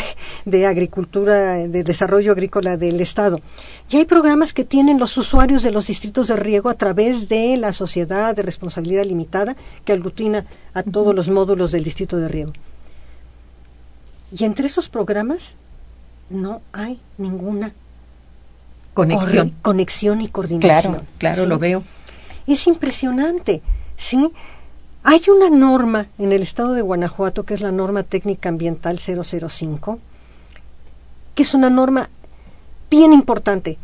de, 0.44 0.66
Agricultura, 0.66 1.54
de 1.54 1.84
Desarrollo 1.84 2.32
Agrícola 2.32 2.76
del 2.76 3.00
Estado. 3.00 3.40
Y 3.88 3.98
hay 3.98 4.06
programas 4.06 4.52
que 4.52 4.64
tienen 4.64 4.98
los 4.98 5.16
usuarios 5.16 5.62
de 5.62 5.70
los 5.70 5.86
distritos 5.86 6.26
de 6.26 6.34
riego 6.34 6.68
a 6.68 6.74
través 6.74 7.28
de 7.28 7.56
la 7.58 7.72
Sociedad 7.72 8.34
de 8.34 8.42
Responsabilidad 8.42 9.04
Limitada 9.04 9.54
que 9.84 9.92
aglutina 9.92 10.46
a 10.74 10.82
todos 10.82 11.14
los 11.14 11.30
módulos 11.30 11.70
del 11.70 11.84
distrito 11.84 12.16
de 12.16 12.26
riego. 12.26 12.52
Y 14.36 14.42
entre 14.42 14.66
esos 14.66 14.88
programas 14.88 15.54
no 16.28 16.60
hay 16.72 16.98
ninguna 17.18 17.72
conexión, 18.94 19.54
conexión 19.62 20.20
y 20.22 20.28
coordinación. 20.28 20.94
Claro, 20.94 21.06
claro, 21.18 21.46
lo 21.46 21.60
veo. 21.60 21.84
Es 22.48 22.66
impresionante, 22.66 23.62
¿sí? 23.96 24.32
Hay 25.04 25.22
una 25.28 25.50
norma 25.50 26.06
en 26.18 26.30
el 26.30 26.42
estado 26.42 26.74
de 26.74 26.82
Guanajuato, 26.82 27.42
que 27.44 27.54
es 27.54 27.60
la 27.60 27.72
norma 27.72 28.04
técnica 28.04 28.48
ambiental 28.48 29.00
005, 29.00 29.98
que 31.34 31.42
es 31.42 31.54
una 31.54 31.70
norma 31.70 32.08
bien 32.88 33.12
importante. 33.12 33.78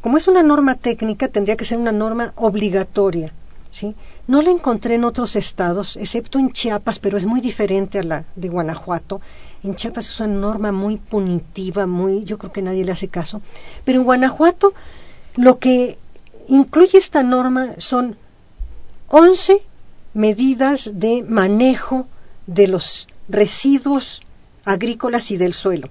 Como 0.00 0.16
es 0.16 0.26
una 0.26 0.42
norma 0.42 0.74
técnica, 0.76 1.28
tendría 1.28 1.56
que 1.56 1.66
ser 1.66 1.78
una 1.78 1.92
norma 1.92 2.32
obligatoria. 2.36 3.32
¿sí? 3.70 3.94
No 4.26 4.40
la 4.40 4.50
encontré 4.50 4.94
en 4.94 5.04
otros 5.04 5.36
estados, 5.36 5.96
excepto 5.98 6.38
en 6.38 6.50
Chiapas, 6.50 6.98
pero 6.98 7.18
es 7.18 7.26
muy 7.26 7.42
diferente 7.42 7.98
a 7.98 8.02
la 8.02 8.24
de 8.36 8.48
Guanajuato. 8.48 9.20
En 9.62 9.74
Chiapas 9.74 10.08
es 10.08 10.20
una 10.20 10.32
norma 10.32 10.72
muy 10.72 10.96
punitiva, 10.96 11.86
muy, 11.86 12.24
yo 12.24 12.38
creo 12.38 12.52
que 12.52 12.62
nadie 12.62 12.86
le 12.86 12.92
hace 12.92 13.08
caso. 13.08 13.42
Pero 13.84 13.98
en 13.98 14.04
Guanajuato 14.04 14.72
lo 15.34 15.58
que 15.58 15.98
incluye 16.48 16.96
esta 16.96 17.22
norma 17.22 17.74
son 17.76 18.16
11 19.08 19.62
medidas 20.16 20.90
de 20.94 21.22
manejo 21.22 22.06
de 22.46 22.68
los 22.68 23.06
residuos 23.28 24.22
agrícolas 24.64 25.30
y 25.30 25.36
del 25.36 25.52
suelo. 25.52 25.88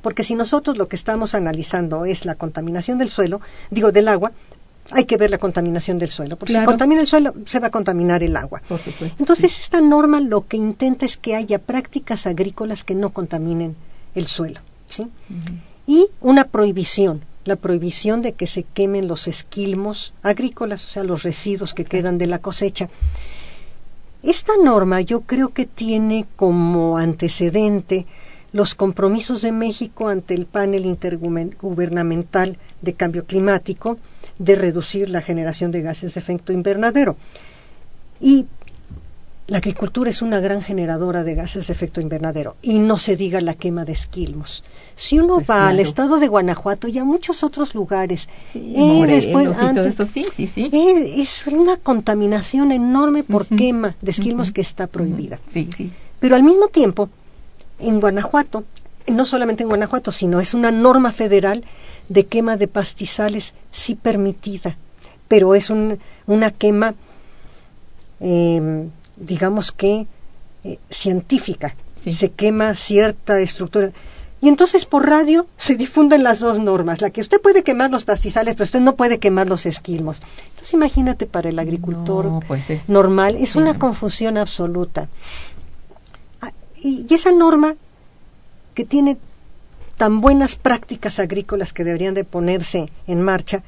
Porque 0.00 0.24
si 0.24 0.34
nosotros 0.34 0.78
lo 0.78 0.88
que 0.88 0.96
estamos 0.96 1.34
analizando 1.34 2.06
es 2.06 2.24
la 2.24 2.34
contaminación 2.34 2.96
del 2.96 3.10
suelo, 3.10 3.42
digo 3.70 3.92
del 3.92 4.08
agua, 4.08 4.32
hay 4.90 5.04
que 5.04 5.18
ver 5.18 5.30
la 5.30 5.38
contaminación 5.38 5.98
del 5.98 6.08
suelo, 6.08 6.36
porque 6.36 6.54
si 6.54 6.64
contamina 6.64 7.00
el 7.02 7.06
suelo, 7.06 7.34
se 7.44 7.58
va 7.58 7.66
a 7.66 7.70
contaminar 7.70 8.22
el 8.22 8.36
agua. 8.36 8.62
Entonces, 9.18 9.58
esta 9.58 9.80
norma 9.80 10.20
lo 10.20 10.46
que 10.46 10.56
intenta 10.56 11.04
es 11.04 11.16
que 11.16 11.34
haya 11.34 11.58
prácticas 11.58 12.26
agrícolas 12.26 12.84
que 12.84 12.94
no 12.94 13.10
contaminen 13.10 13.76
el 14.14 14.28
suelo, 14.28 14.60
¿sí? 14.88 15.08
Y 15.86 16.08
una 16.20 16.44
prohibición, 16.44 17.22
la 17.44 17.56
prohibición 17.56 18.22
de 18.22 18.32
que 18.32 18.46
se 18.46 18.64
quemen 18.64 19.08
los 19.08 19.28
esquilmos 19.28 20.14
agrícolas, 20.22 20.84
o 20.86 20.88
sea, 20.88 21.04
los 21.04 21.22
residuos 21.22 21.74
que 21.74 21.84
quedan 21.84 22.18
de 22.18 22.26
la 22.26 22.40
cosecha. 22.40 22.88
Esta 24.22 24.54
norma 24.56 25.00
yo 25.00 25.20
creo 25.20 25.50
que 25.50 25.66
tiene 25.66 26.26
como 26.34 26.98
antecedente 26.98 28.06
los 28.52 28.74
compromisos 28.74 29.42
de 29.42 29.52
México 29.52 30.08
ante 30.08 30.34
el 30.34 30.46
panel 30.46 30.86
intergubernamental 30.86 32.56
de 32.82 32.94
cambio 32.94 33.24
climático 33.24 33.98
de 34.38 34.56
reducir 34.56 35.08
la 35.10 35.22
generación 35.22 35.70
de 35.70 35.82
gases 35.82 36.14
de 36.14 36.20
efecto 36.20 36.52
invernadero. 36.52 37.16
Y 38.20 38.46
la 39.48 39.58
agricultura 39.58 40.10
es 40.10 40.22
una 40.22 40.40
gran 40.40 40.60
generadora 40.60 41.22
de 41.22 41.36
gases 41.36 41.68
de 41.68 41.72
efecto 41.72 42.00
invernadero 42.00 42.56
y 42.62 42.80
no 42.80 42.98
se 42.98 43.16
diga 43.16 43.40
la 43.40 43.54
quema 43.54 43.84
de 43.84 43.92
esquilmos. 43.92 44.64
Si 44.96 45.20
uno 45.20 45.36
pues 45.36 45.50
va 45.50 45.68
al 45.68 45.78
estado 45.78 46.18
de 46.18 46.26
Guanajuato 46.26 46.88
y 46.88 46.98
a 46.98 47.04
muchos 47.04 47.44
otros 47.44 47.72
lugares, 47.74 48.28
es, 48.54 49.26
una 51.46 51.76
contaminación 51.76 52.72
enorme 52.72 53.22
por 53.22 53.46
quema 53.46 53.94
de 54.00 54.10
esquilmos 54.10 54.50
que 54.50 54.62
está 54.62 54.88
prohibida. 54.88 55.38
Pero 56.18 56.34
al 56.34 56.42
mismo 56.42 56.68
tiempo, 56.68 57.08
en 57.78 58.00
Guanajuato, 58.00 58.64
no 59.06 59.24
solamente 59.24 59.62
en 59.62 59.68
Guanajuato, 59.68 60.10
sino 60.10 60.40
es 60.40 60.54
una 60.54 60.70
norma 60.70 61.12
federal 61.12 61.64
de 62.08 62.26
quema 62.26 62.56
de 62.56 62.68
pastizales 62.68 63.54
sí 63.70 63.94
permitida, 63.94 64.76
pero 65.28 65.54
es 65.54 65.70
una 65.70 66.50
quema, 66.50 66.94
em, 68.20 68.90
digamos 69.16 69.72
que, 69.72 70.06
eh, 70.64 70.78
científica. 70.90 71.74
Sí. 72.02 72.12
se 72.12 72.30
quema 72.30 72.74
cierta 72.76 73.40
estructura. 73.40 73.90
Y 74.40 74.48
entonces 74.48 74.84
por 74.84 75.08
radio 75.08 75.46
se 75.56 75.74
difunden 75.74 76.22
las 76.22 76.38
dos 76.38 76.60
normas, 76.60 77.00
la 77.00 77.10
que 77.10 77.20
usted 77.20 77.40
puede 77.40 77.64
quemar 77.64 77.90
los 77.90 78.04
pastizales, 78.04 78.54
pero 78.54 78.62
usted 78.64 78.78
no 78.80 78.94
puede 78.94 79.18
quemar 79.18 79.48
los 79.48 79.66
esquilmos. 79.66 80.22
Entonces 80.50 80.74
imagínate 80.74 81.26
para 81.26 81.48
el 81.48 81.58
agricultor 81.58 82.26
No, 82.26 82.40
pues 82.46 82.70
es- 82.70 82.88
normal, 82.88 83.34
es 83.40 83.50
sí. 83.50 83.58
una 83.58 83.76
confusión 83.76 84.36
absoluta. 84.36 85.08
Ah, 86.40 86.52
Y, 86.80 87.06
y 87.10 87.14
esa 87.14 87.32
norma 87.32 87.74
que 88.74 88.84
tiene 88.84 89.16
tan 89.96 90.20
buenas 90.20 90.54
prácticas 90.56 91.18
agrícolas 91.18 91.72
que 91.72 91.82
deberían 91.82 92.14
de 92.14 92.22
ponerse 92.24 92.90
en 93.08 93.22
marcha, 93.22 93.64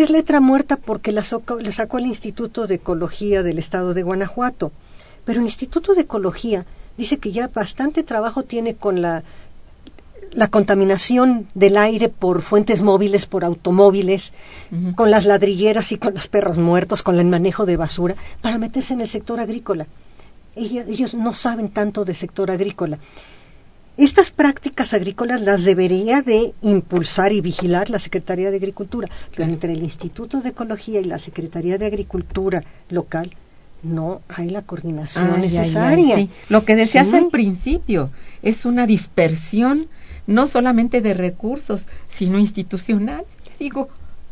es 0.00 0.10
letra 0.10 0.40
muerta 0.40 0.76
porque 0.76 1.12
la, 1.12 1.22
soca- 1.22 1.56
la 1.60 1.72
sacó 1.72 1.98
el 1.98 2.06
Instituto 2.06 2.66
de 2.66 2.76
Ecología 2.76 3.42
del 3.42 3.58
Estado 3.58 3.92
de 3.94 4.02
Guanajuato. 4.02 4.72
Pero 5.24 5.40
el 5.40 5.46
Instituto 5.46 5.94
de 5.94 6.02
Ecología 6.02 6.64
dice 6.96 7.18
que 7.18 7.32
ya 7.32 7.48
bastante 7.48 8.02
trabajo 8.02 8.42
tiene 8.42 8.74
con 8.74 9.02
la, 9.02 9.22
la 10.32 10.48
contaminación 10.48 11.46
del 11.54 11.76
aire 11.76 12.08
por 12.08 12.42
fuentes 12.42 12.80
móviles, 12.82 13.26
por 13.26 13.44
automóviles, 13.44 14.32
con 14.96 15.10
las 15.10 15.26
ladrilleras 15.26 15.92
y 15.92 15.98
con 15.98 16.14
los 16.14 16.26
perros 16.26 16.58
muertos, 16.58 17.02
con 17.02 17.18
el 17.18 17.26
manejo 17.26 17.66
de 17.66 17.76
basura, 17.76 18.14
para 18.40 18.58
meterse 18.58 18.94
en 18.94 19.00
el 19.02 19.08
sector 19.08 19.40
agrícola. 19.40 19.86
Ella- 20.56 20.84
ellos 20.88 21.14
no 21.14 21.32
saben 21.34 21.68
tanto 21.70 22.04
de 22.04 22.14
sector 22.14 22.50
agrícola. 22.50 22.98
Estas 23.96 24.30
prácticas 24.30 24.94
agrícolas 24.94 25.42
las 25.42 25.64
debería 25.64 26.22
de 26.22 26.52
impulsar 26.62 27.32
y 27.32 27.40
vigilar 27.42 27.90
la 27.90 27.98
Secretaría 27.98 28.50
de 28.50 28.56
Agricultura, 28.56 29.08
pero 29.34 29.44
entre 29.44 29.72
el 29.74 29.82
Instituto 29.82 30.40
de 30.40 30.50
Ecología 30.50 31.00
y 31.00 31.04
la 31.04 31.18
Secretaría 31.18 31.76
de 31.78 31.86
Agricultura 31.86 32.64
local 32.88 33.30
no 33.82 34.22
hay 34.28 34.48
la 34.48 34.62
coordinación 34.62 35.24
Ay, 35.26 35.32
ay, 35.32 35.36
ay, 35.42 35.42
necesaria. 35.42 36.16
sí. 36.16 36.30
Lo 36.48 36.64
que 36.64 36.76
decías 36.76 37.08
Sí. 37.08 37.16
al 37.16 37.28
principio 37.28 38.10
es 38.42 38.64
una 38.64 38.86
dispersión 38.86 39.86
no 40.26 40.46
solamente 40.46 41.00
de 41.00 41.14
recursos, 41.14 41.86
sino 42.08 42.38
institucional. 42.38 43.24
Digo, 43.58 43.88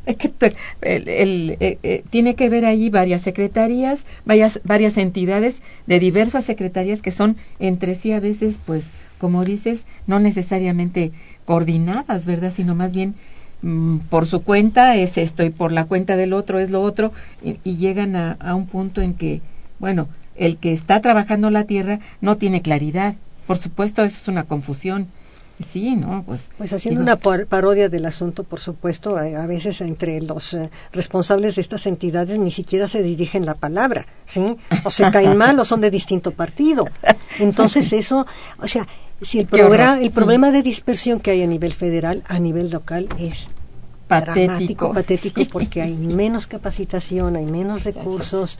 es 0.06 0.16
que 0.16 0.32
el- 0.80 1.56
eh, 1.60 1.78
eh, 1.82 2.04
tiene 2.10 2.34
que 2.36 2.48
ver 2.48 2.64
ahí 2.64 2.88
varias 2.90 3.22
secretarías, 3.22 4.06
varias, 4.24 4.60
varias 4.64 4.96
entidades 4.96 5.60
de 5.86 5.98
diversas 6.00 6.44
secretarías 6.44 7.02
que 7.02 7.10
son 7.10 7.36
entre 7.58 7.94
sí 7.96 8.12
a 8.12 8.20
veces, 8.20 8.56
pues, 8.64 8.86
como 9.20 9.44
dices, 9.44 9.86
no 10.06 10.18
necesariamente 10.18 11.12
coordinadas, 11.44 12.26
¿verdad? 12.26 12.52
Sino 12.54 12.74
más 12.74 12.92
bien 12.94 13.14
mm, 13.62 13.98
por 14.08 14.26
su 14.26 14.42
cuenta 14.42 14.96
es 14.96 15.18
esto 15.18 15.44
y 15.44 15.50
por 15.50 15.72
la 15.72 15.84
cuenta 15.84 16.16
del 16.16 16.32
otro 16.32 16.58
es 16.58 16.70
lo 16.70 16.80
otro 16.82 17.12
y, 17.42 17.58
y 17.64 17.76
llegan 17.76 18.16
a, 18.16 18.32
a 18.40 18.54
un 18.54 18.66
punto 18.66 19.00
en 19.02 19.14
que, 19.14 19.40
bueno, 19.78 20.08
el 20.36 20.56
que 20.56 20.72
está 20.72 21.00
trabajando 21.00 21.50
la 21.50 21.64
tierra 21.64 22.00
no 22.20 22.36
tiene 22.36 22.62
claridad. 22.62 23.14
Por 23.46 23.58
supuesto, 23.58 24.02
eso 24.02 24.16
es 24.16 24.28
una 24.28 24.44
confusión. 24.44 25.06
Sí, 25.68 25.94
¿no? 25.94 26.22
Pues, 26.22 26.50
Pues 26.56 26.72
haciendo 26.72 27.00
digo, 27.00 27.02
una 27.12 27.16
par- 27.16 27.44
parodia 27.44 27.90
del 27.90 28.06
asunto, 28.06 28.44
por 28.44 28.60
supuesto, 28.60 29.18
a, 29.18 29.24
a 29.42 29.46
veces 29.46 29.82
entre 29.82 30.22
los 30.22 30.54
eh, 30.54 30.70
responsables 30.92 31.56
de 31.56 31.60
estas 31.60 31.84
entidades 31.86 32.38
ni 32.38 32.50
siquiera 32.50 32.88
se 32.88 33.02
dirigen 33.02 33.44
la 33.44 33.54
palabra, 33.54 34.06
¿sí? 34.24 34.56
O 34.84 34.90
se 34.90 35.10
caen 35.10 35.36
mal 35.44 35.58
o 35.60 35.66
son 35.66 35.82
de 35.82 35.90
distinto 35.90 36.30
partido. 36.30 36.86
Entonces 37.38 37.92
eso, 37.92 38.26
o 38.58 38.68
sea, 38.68 38.86
si 39.22 39.38
el, 39.40 39.46
Qué 39.46 39.56
progra- 39.56 39.92
horror, 39.92 39.98
el 39.98 40.04
sí. 40.04 40.10
problema 40.10 40.50
de 40.50 40.62
dispersión 40.62 41.20
que 41.20 41.30
hay 41.32 41.42
a 41.42 41.46
nivel 41.46 41.72
federal, 41.72 42.22
a 42.28 42.38
nivel 42.38 42.70
local 42.70 43.08
es 43.18 43.48
patético. 44.08 44.40
dramático, 44.46 44.92
patético, 44.92 45.40
Sí. 45.42 45.48
porque 45.52 45.82
hay 45.82 45.94
menos 46.22 46.46
capacitación, 46.46 47.36
hay 47.36 47.46
menos 47.46 47.84
recursos, 47.84 48.58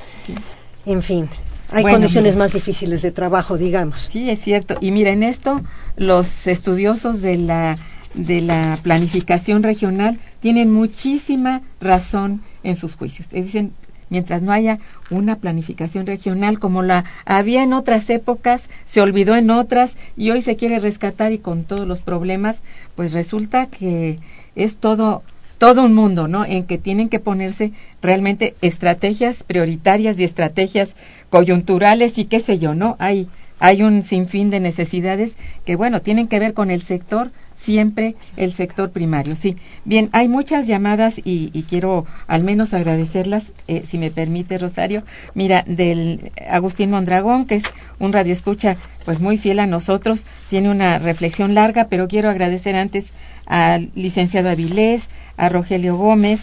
en 0.86 1.02
fin, 1.02 1.28
hay 1.72 1.82
Bueno, 1.82 1.96
condiciones 1.98 2.34
mira. 2.34 2.44
más 2.44 2.52
difíciles 2.52 3.02
de 3.02 3.10
trabajo, 3.10 3.56
digamos. 3.58 4.08
Sí, 4.10 4.28
es 4.30 4.40
cierto. 4.40 4.76
Y 4.80 4.90
mira, 4.92 5.10
en 5.10 5.22
esto 5.22 5.60
los 5.96 6.46
estudiosos 6.46 7.20
de 7.22 7.36
la 7.38 7.78
de 8.12 8.40
la 8.40 8.76
planificación 8.82 9.62
regional 9.62 10.18
tienen 10.40 10.72
muchísima 10.72 11.62
razón 11.80 12.42
en 12.64 12.74
sus 12.74 12.96
juicios. 12.96 13.28
Dicen, 13.30 13.72
mientras 14.10 14.42
no 14.42 14.52
haya 14.52 14.78
una 15.08 15.36
planificación 15.36 16.06
regional 16.06 16.58
como 16.58 16.82
la 16.82 17.04
había 17.24 17.62
en 17.62 17.72
otras 17.72 18.10
épocas, 18.10 18.68
se 18.84 19.00
olvidó 19.00 19.36
en 19.36 19.50
otras 19.50 19.96
y 20.16 20.30
hoy 20.30 20.42
se 20.42 20.56
quiere 20.56 20.78
rescatar 20.78 21.32
y 21.32 21.38
con 21.38 21.64
todos 21.64 21.86
los 21.86 22.00
problemas, 22.00 22.62
pues 22.96 23.12
resulta 23.12 23.66
que 23.66 24.18
es 24.54 24.76
todo 24.76 25.22
todo 25.58 25.84
un 25.84 25.94
mundo, 25.94 26.26
¿no? 26.26 26.46
En 26.46 26.64
que 26.64 26.78
tienen 26.78 27.10
que 27.10 27.20
ponerse 27.20 27.72
realmente 28.00 28.54
estrategias 28.62 29.42
prioritarias 29.42 30.18
y 30.18 30.24
estrategias 30.24 30.96
coyunturales 31.28 32.16
y 32.16 32.24
qué 32.24 32.40
sé 32.40 32.58
yo, 32.58 32.74
¿no? 32.74 32.96
Hay 32.98 33.28
hay 33.60 33.82
un 33.82 34.02
sinfín 34.02 34.50
de 34.50 34.58
necesidades 34.58 35.36
que, 35.64 35.76
bueno, 35.76 36.00
tienen 36.02 36.26
que 36.26 36.38
ver 36.40 36.54
con 36.54 36.70
el 36.70 36.82
sector, 36.82 37.30
siempre 37.54 38.16
el 38.36 38.52
sector 38.52 38.90
primario. 38.90 39.36
Sí, 39.36 39.56
bien, 39.84 40.08
hay 40.12 40.28
muchas 40.28 40.66
llamadas 40.66 41.18
y, 41.18 41.50
y 41.52 41.62
quiero 41.64 42.06
al 42.26 42.42
menos 42.42 42.72
agradecerlas, 42.72 43.52
eh, 43.68 43.82
si 43.84 43.98
me 43.98 44.10
permite, 44.10 44.58
Rosario. 44.58 45.02
Mira, 45.34 45.62
del 45.66 46.32
Agustín 46.48 46.90
Mondragón, 46.90 47.46
que 47.46 47.56
es 47.56 47.64
un 47.98 48.12
radioescucha, 48.12 48.76
pues 49.04 49.20
muy 49.20 49.36
fiel 49.36 49.58
a 49.58 49.66
nosotros, 49.66 50.24
tiene 50.48 50.70
una 50.70 50.98
reflexión 50.98 51.54
larga, 51.54 51.88
pero 51.88 52.08
quiero 52.08 52.30
agradecer 52.30 52.76
antes 52.76 53.12
al 53.44 53.90
licenciado 53.94 54.48
Avilés, 54.48 55.08
a 55.36 55.48
Rogelio 55.48 55.96
Gómez, 55.96 56.42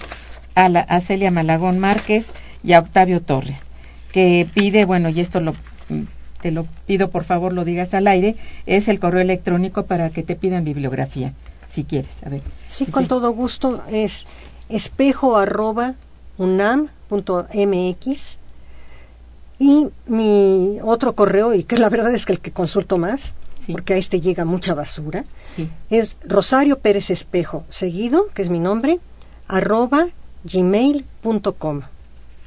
a, 0.55 0.69
la, 0.69 0.81
a 0.81 0.99
Celia 0.99 1.31
Malagón 1.31 1.79
Márquez 1.79 2.27
y 2.63 2.73
a 2.73 2.79
Octavio 2.79 3.21
Torres, 3.21 3.61
que 4.11 4.47
pide, 4.53 4.85
bueno, 4.85 5.09
y 5.09 5.19
esto 5.19 5.39
lo 5.39 5.53
te 6.41 6.51
lo 6.51 6.65
pido 6.85 7.09
por 7.09 7.23
favor 7.23 7.53
lo 7.53 7.65
digas 7.65 7.93
al 7.93 8.07
aire, 8.07 8.35
es 8.65 8.87
el 8.87 8.99
correo 8.99 9.21
electrónico 9.21 9.85
para 9.85 10.09
que 10.09 10.23
te 10.23 10.35
pidan 10.35 10.63
bibliografía, 10.63 11.33
si 11.69 11.83
quieres. 11.83 12.23
A 12.25 12.29
ver. 12.29 12.41
Sí, 12.67 12.85
con 12.85 13.07
todo 13.07 13.31
gusto. 13.31 13.83
Es 13.91 14.25
espejo 14.69 15.37
arroba 15.37 15.95
unam 16.37 16.87
punto 17.09 17.47
mx 17.53 18.37
y 19.59 19.87
mi 20.05 20.77
otro 20.83 21.15
correo, 21.15 21.53
y 21.53 21.63
que 21.63 21.77
la 21.77 21.89
verdad 21.89 22.13
es 22.13 22.25
que 22.25 22.33
el 22.33 22.39
que 22.39 22.51
consulto 22.51 22.97
más, 22.97 23.33
Sí. 23.65 23.71
porque 23.71 23.95
a 23.95 23.97
este 23.97 24.21
llega 24.21 24.45
mucha 24.45 24.75
basura, 24.75 25.25
Sí. 25.55 25.67
es 25.89 26.15
Rosario 26.23 26.77
Pérez 26.79 27.09
Espejo, 27.09 27.63
seguido, 27.69 28.27
que 28.35 28.43
es 28.43 28.49
mi 28.49 28.59
nombre, 28.59 28.99
arroba 29.47 30.07
gmail.com. 30.43 31.81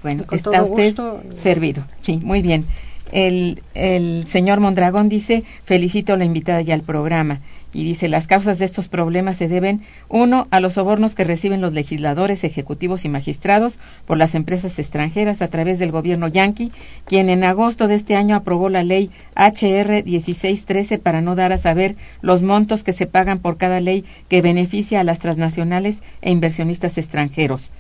Bueno, 0.02 0.22
está 0.30 0.50
todo 0.52 0.62
usted 0.64 0.86
gusto. 0.96 1.22
servido. 1.42 1.82
Sí, 2.00 2.18
muy 2.22 2.42
bien. 2.42 2.64
El, 3.12 4.24
señor 4.26 4.60
Mondragón 4.60 5.08
dice, 5.08 5.44
felicito 5.64 6.12
a 6.12 6.16
la 6.16 6.24
invitada 6.24 6.62
y 6.62 6.70
al 6.70 6.82
programa. 6.82 7.40
Y 7.72 7.84
dice, 7.84 8.08
las 8.08 8.26
causas 8.26 8.58
de 8.58 8.64
estos 8.64 8.88
problemas 8.88 9.36
se 9.36 9.46
deben, 9.46 9.82
uno, 10.08 10.48
a 10.50 10.58
los 10.58 10.74
sobornos 10.74 11.14
que 11.14 11.22
reciben 11.22 11.60
los 11.60 11.72
legisladores, 11.72 12.42
ejecutivos 12.42 13.04
y 13.04 13.08
magistrados 13.08 13.78
por 14.06 14.18
las 14.18 14.34
empresas 14.34 14.80
extranjeras 14.80 15.40
a 15.40 15.48
través 15.48 15.78
del 15.78 15.92
gobierno 15.92 16.26
yanqui, 16.26 16.72
quien 17.04 17.30
en 17.30 17.44
agosto 17.44 17.86
de 17.86 17.94
este 17.94 18.16
año 18.16 18.34
aprobó 18.34 18.70
la 18.70 18.82
ley 18.82 19.10
HR 19.36 20.02
1613 20.04 20.98
para 20.98 21.20
no 21.20 21.36
dar 21.36 21.52
a 21.52 21.58
saber 21.58 21.94
los 22.22 22.42
montos 22.42 22.82
que 22.82 22.92
se 22.92 23.06
pagan 23.06 23.38
por 23.38 23.56
cada 23.56 23.78
ley 23.78 24.04
que 24.28 24.42
beneficia 24.42 25.00
a 25.00 25.04
las 25.04 25.20
transnacionales 25.20 26.02
e 26.22 26.32
inversionistas 26.32 26.98
extranjeros. 26.98 27.70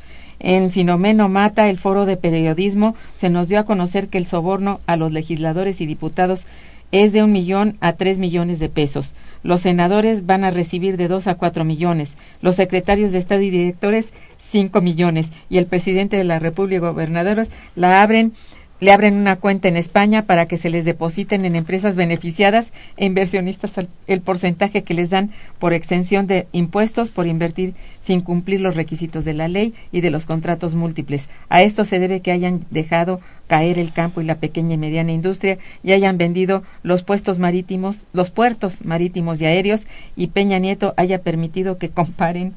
En 0.40 0.70
Finomeno 0.70 1.28
Mata, 1.28 1.68
el 1.68 1.78
foro 1.78 2.06
de 2.06 2.16
periodismo, 2.16 2.96
se 3.14 3.28
nos 3.28 3.48
dio 3.48 3.60
a 3.60 3.64
conocer 3.64 4.08
que 4.08 4.16
el 4.16 4.26
soborno 4.26 4.80
a 4.86 4.96
los 4.96 5.12
legisladores 5.12 5.82
y 5.82 5.86
diputados 5.86 6.46
es 6.92 7.12
de 7.12 7.22
un 7.22 7.32
millón 7.32 7.76
a 7.80 7.92
tres 7.92 8.18
millones 8.18 8.58
de 8.58 8.68
pesos. 8.68 9.14
Los 9.42 9.60
senadores 9.60 10.26
van 10.26 10.44
a 10.44 10.50
recibir 10.50 10.96
de 10.96 11.08
dos 11.08 11.26
a 11.26 11.36
cuatro 11.36 11.64
millones. 11.64 12.16
Los 12.40 12.56
secretarios 12.56 13.12
de 13.12 13.18
Estado 13.18 13.42
y 13.42 13.50
directores 13.50 14.12
cinco 14.38 14.80
millones. 14.80 15.30
Y 15.50 15.58
el 15.58 15.66
presidente 15.66 16.16
de 16.16 16.24
la 16.24 16.38
República 16.38 16.76
y 16.76 16.80
gobernadores 16.88 17.50
la 17.76 18.02
abren 18.02 18.32
le 18.80 18.92
abren 18.92 19.16
una 19.16 19.36
cuenta 19.36 19.68
en 19.68 19.76
España 19.76 20.22
para 20.22 20.46
que 20.46 20.56
se 20.56 20.70
les 20.70 20.84
depositen 20.84 21.44
en 21.44 21.54
empresas 21.54 21.96
beneficiadas 21.96 22.72
e 22.96 23.04
inversionistas 23.04 23.72
el 24.06 24.20
porcentaje 24.22 24.82
que 24.82 24.94
les 24.94 25.10
dan 25.10 25.30
por 25.58 25.74
exención 25.74 26.26
de 26.26 26.46
impuestos 26.52 27.10
por 27.10 27.26
invertir 27.26 27.74
sin 28.00 28.22
cumplir 28.22 28.60
los 28.60 28.76
requisitos 28.76 29.24
de 29.24 29.34
la 29.34 29.48
ley 29.48 29.74
y 29.92 30.00
de 30.00 30.10
los 30.10 30.26
contratos 30.26 30.74
múltiples. 30.74 31.28
A 31.48 31.62
esto 31.62 31.84
se 31.84 31.98
debe 31.98 32.20
que 32.20 32.32
hayan 32.32 32.64
dejado 32.70 33.20
caer 33.46 33.78
el 33.78 33.92
campo 33.92 34.20
y 34.20 34.24
la 34.24 34.36
pequeña 34.36 34.74
y 34.74 34.78
mediana 34.78 35.12
industria 35.12 35.58
y 35.82 35.92
hayan 35.92 36.16
vendido 36.16 36.62
los 36.82 37.02
puestos 37.02 37.38
marítimos, 37.38 38.06
los 38.12 38.30
puertos 38.30 38.84
marítimos 38.84 39.40
y 39.40 39.46
aéreos 39.46 39.86
y 40.16 40.28
Peña 40.28 40.58
Nieto 40.58 40.94
haya 40.96 41.22
permitido 41.22 41.78
que 41.78 41.90
comparen 41.90 42.54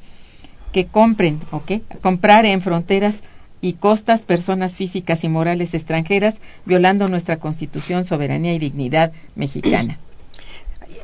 que 0.72 0.86
compren, 0.86 1.40
¿ok? 1.52 2.00
Comprar 2.02 2.46
en 2.46 2.60
fronteras 2.60 3.22
y 3.64 3.72
costas 3.72 4.22
personas 4.22 4.76
físicas 4.76 5.24
y 5.24 5.28
morales 5.30 5.72
extranjeras, 5.72 6.38
violando 6.66 7.08
nuestra 7.08 7.38
constitución, 7.38 8.04
soberanía 8.04 8.52
y 8.52 8.58
dignidad 8.58 9.12
mexicana. 9.36 9.98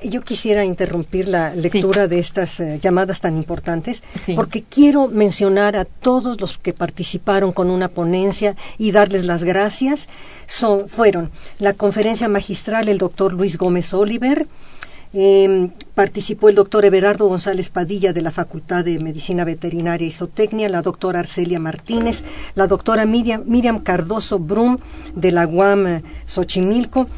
yo 0.03 0.23
quisiera 0.23 0.65
interrumpir 0.65 1.29
la 1.29 1.55
lectura 1.55 2.07
de 2.07 2.19
estas 2.19 2.61
eh, 2.61 2.79
llamadas 2.83 3.21
tan 3.21 3.37
importantes 3.37 4.03
Sí. 4.25 4.35
porque 4.35 4.63
quiero 4.63 5.09
mencionar 5.09 5.75
a 5.77 5.85
todos 5.87 6.41
los 6.41 6.59
que 6.59 6.73
participaron 6.75 7.53
con 7.53 7.71
una 7.71 7.89
ponencia 7.89 8.57
y 8.79 8.93
darles 8.93 9.25
las 9.25 9.43
gracias. 9.45 10.09
Son, 10.47 10.89
fueron 10.89 11.31
la 11.59 11.73
conferencia 11.75 12.29
magistral 12.29 12.89
el 12.89 12.99
doctor 12.99 13.33
Luis 13.33 13.57
Gómez 13.57 13.93
Oliver, 13.95 14.47
eh, 15.13 15.71
participó 15.95 16.49
el 16.49 16.55
doctor 16.55 16.85
Everardo 16.85 17.27
González 17.27 17.71
Padilla 17.71 18.13
de 18.13 18.23
la 18.23 18.31
Facultad 18.31 18.85
de 18.85 18.99
Medicina 18.99 19.45
Veterinaria 19.45 20.07
y 20.07 20.13
Zootecnia, 20.13 20.69
la 20.69 20.83
doctora 20.83 21.21
Arcelia 21.21 21.59
Martínez, 21.59 22.25
la 22.55 22.67
doctora 22.67 23.07
Miriam, 23.07 23.43
Miriam 23.47 23.81
Cardoso 23.81 24.39
Brum 24.39 24.79
de 25.15 25.33
la 25.33 25.47
UAM 25.47 25.87
eh, 25.87 26.03
Xochimilco, 26.27 27.09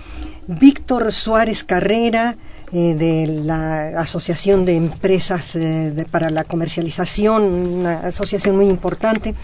Víctor 0.47 1.13
Suárez 1.13 1.65
Carrera 1.65 2.37
eh, 2.73 2.95
de 2.95 3.27
la 3.45 4.01
Asociación 4.01 4.65
de 4.65 4.77
Empresas 4.77 5.55
eh, 5.57 5.93
de- 5.95 6.05
para 6.05 6.31
la 6.31 6.45
Comercialización, 6.45 7.43
una 7.43 8.01
asociación 8.01 8.57
muy 8.57 8.67
importante, 8.69 9.35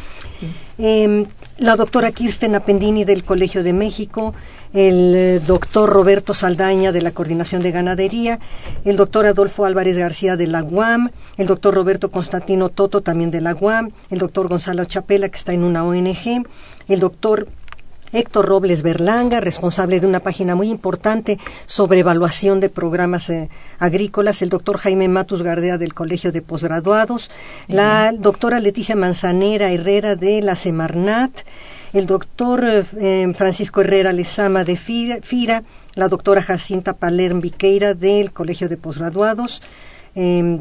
eh, 0.79 1.25
la 1.59 1.77
doctora 1.77 2.13
Kirsten 2.13 2.55
Appendini 2.55 3.05
del 3.05 3.25
Colegio 3.25 3.63
de 3.63 3.73
México, 3.73 4.35
el 4.73 5.15
eh, 5.17 5.41
doctor 5.47 5.89
Roberto 5.91 6.35
Saldaña 6.35 6.93
de 6.93 7.03
la 7.03 7.11
Coordinación 7.11 7.63
de 7.63 7.73
Ganadería, 7.73 8.39
el 8.85 8.97
doctor 8.97 9.27
Adolfo 9.27 9.65
Álvarez 9.65 9.97
García 9.97 10.37
de 10.37 10.47
la 10.47 10.63
UAM, 10.63 11.11
el 11.37 11.47
doctor 11.47 11.75
Roberto 11.75 12.11
Constantino 12.11 12.69
Toto 12.69 13.01
también 13.01 13.31
de 13.31 13.41
la 13.41 13.55
UAM, 13.55 13.91
el 14.11 14.19
doctor 14.19 14.49
Gonzalo 14.49 14.85
Chapela 14.85 15.29
que 15.29 15.37
está 15.39 15.53
en 15.53 15.65
una 15.65 15.85
ONG, 15.85 16.45
el 16.89 17.01
doctor 17.01 17.49
Héctor 18.13 18.47
Robles 18.47 18.83
Berlanga, 18.83 19.41
responsable 19.41 20.01
de 20.01 20.07
una 20.07 20.21
página 20.21 20.55
muy 20.55 20.69
importante 20.69 21.39
sobre 21.67 22.01
evaluación 22.01 22.61
de 22.61 22.69
programas 22.71 23.29
eh, 23.31 23.49
agrícolas, 23.79 24.43
el 24.43 24.49
doctor 24.49 24.79
Jaime 24.79 25.09
Matus 25.09 25.43
Gardea 25.43 25.79
del 25.79 25.95
Colegio 25.95 26.33
de 26.33 26.43
Posgraduados, 26.43 27.31
la 27.69 28.13
doctora 28.17 28.61
Leticia 28.61 28.97
Manzanera 28.97 29.71
Herrera 29.73 30.17
de 30.17 30.41
la 30.43 30.57
Semarnat, 30.57 31.31
el 31.93 32.07
doctor 32.07 32.65
eh, 32.65 32.85
eh, 33.01 33.33
Francisco 33.35 33.81
Herrera 33.83 34.13
Lezama 34.13 34.65
de 34.65 34.77
Fira, 34.77 35.19
Fira, 35.23 35.63
la 35.95 36.09
doctora 36.09 36.43
Jacinta 36.43 36.93
Palerm 36.95 37.41
Viqueira 37.41 37.95
del 37.95 38.31
Colegio 38.33 38.69
de 38.69 38.77
Posgraduados, 38.77 39.63
eh, 40.15 40.61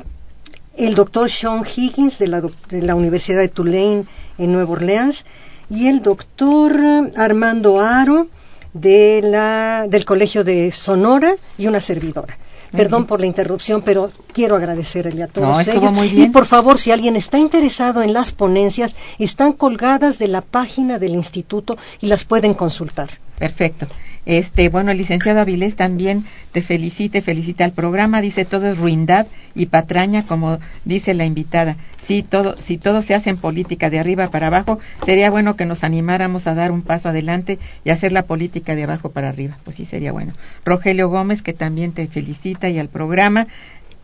el 0.78 0.94
doctor 0.94 1.30
Sean 1.30 1.64
Higgins 1.66 2.20
de 2.20 2.28
la, 2.28 2.40
doc- 2.42 2.68
de 2.70 2.82
la 2.84 2.94
Universidad 2.96 3.40
de 3.40 3.48
Tulane 3.50 4.06
en 4.38 4.52
Nueva 4.52 4.72
Orleans 4.74 5.26
y 5.70 5.88
el 5.88 6.02
doctor 6.02 6.76
Armando 7.16 7.80
Aro 7.80 8.28
de 8.74 9.22
la, 9.24 9.86
del 9.90 10.06
Colegio 10.06 10.44
de 10.44 10.72
Sonora 10.72 11.34
y 11.58 11.68
una 11.68 11.82
servidora. 11.82 12.38
Perdón 12.72 13.06
por 13.06 13.22
la 13.22 13.26
interrupción, 13.26 13.82
pero 13.82 14.12
quiero 14.34 14.58
agradecerle 14.58 15.24
a 15.24 15.28
todos 15.28 15.66
No, 15.66 15.74
ellos. 15.74 15.94
muy 15.94 16.10
bien. 16.10 16.24
Y 16.24 16.30
por 16.30 16.46
favor, 16.46 16.78
si 16.78 16.92
alguien 16.92 17.16
está 17.16 17.38
interesado 17.38 18.02
en 18.04 18.12
las 18.12 18.34
ponencias, 18.34 18.94
están 19.20 19.54
colgadas 19.54 20.20
de 20.20 20.28
la 20.28 20.42
página 20.42 21.00
del 21.00 21.14
instituto 21.16 21.78
y 22.02 22.08
las 22.08 22.26
pueden 22.26 22.54
consultar. 22.54 23.08
Perfecto. 23.40 23.88
Este, 24.28 24.68
bueno, 24.68 24.92
el 24.92 24.98
licenciado 24.98 25.40
Avilés 25.40 25.78
también 25.78 26.26
te 26.52 26.62
felicita, 26.62 27.22
felicita 27.22 27.64
al 27.64 27.72
programa, 27.72 28.20
dice 28.20 28.44
todo 28.44 28.68
es 28.68 28.78
ruindad 28.78 29.26
y 29.56 29.68
patraña, 29.68 30.28
como 30.28 30.60
dice 30.84 31.14
la 31.14 31.24
invitada. 31.24 31.78
Sí, 31.98 32.24
todo, 32.24 32.60
si 32.60 32.78
todo 32.78 33.02
se 33.02 33.16
hace 33.16 33.30
en 33.30 33.38
política 33.38 33.90
de 33.90 34.00
arriba 34.00 34.28
para 34.28 34.48
abajo, 34.48 34.80
sería 35.06 35.32
bueno 35.32 35.56
que 35.56 35.66
nos 35.66 35.86
animáramos 35.86 36.46
a 36.46 36.56
dar 36.56 36.74
un 36.74 36.82
paso 36.82 37.08
adelante 37.08 37.58
y 37.86 37.90
hacer 37.90 38.12
la 38.12 38.24
política 38.24 38.76
de 38.76 38.84
abajo 38.84 39.12
para 39.12 39.30
arriba. 39.30 39.58
Pues 39.64 39.78
sí, 39.78 39.86
sería 39.86 40.12
bueno. 40.12 40.34
Rogelio 40.66 41.08
Gómez, 41.08 41.42
que 41.42 41.54
también 41.54 41.94
te 41.94 42.06
felicita 42.08 42.68
y 42.68 42.80
al 42.80 42.90
programa. 42.90 43.48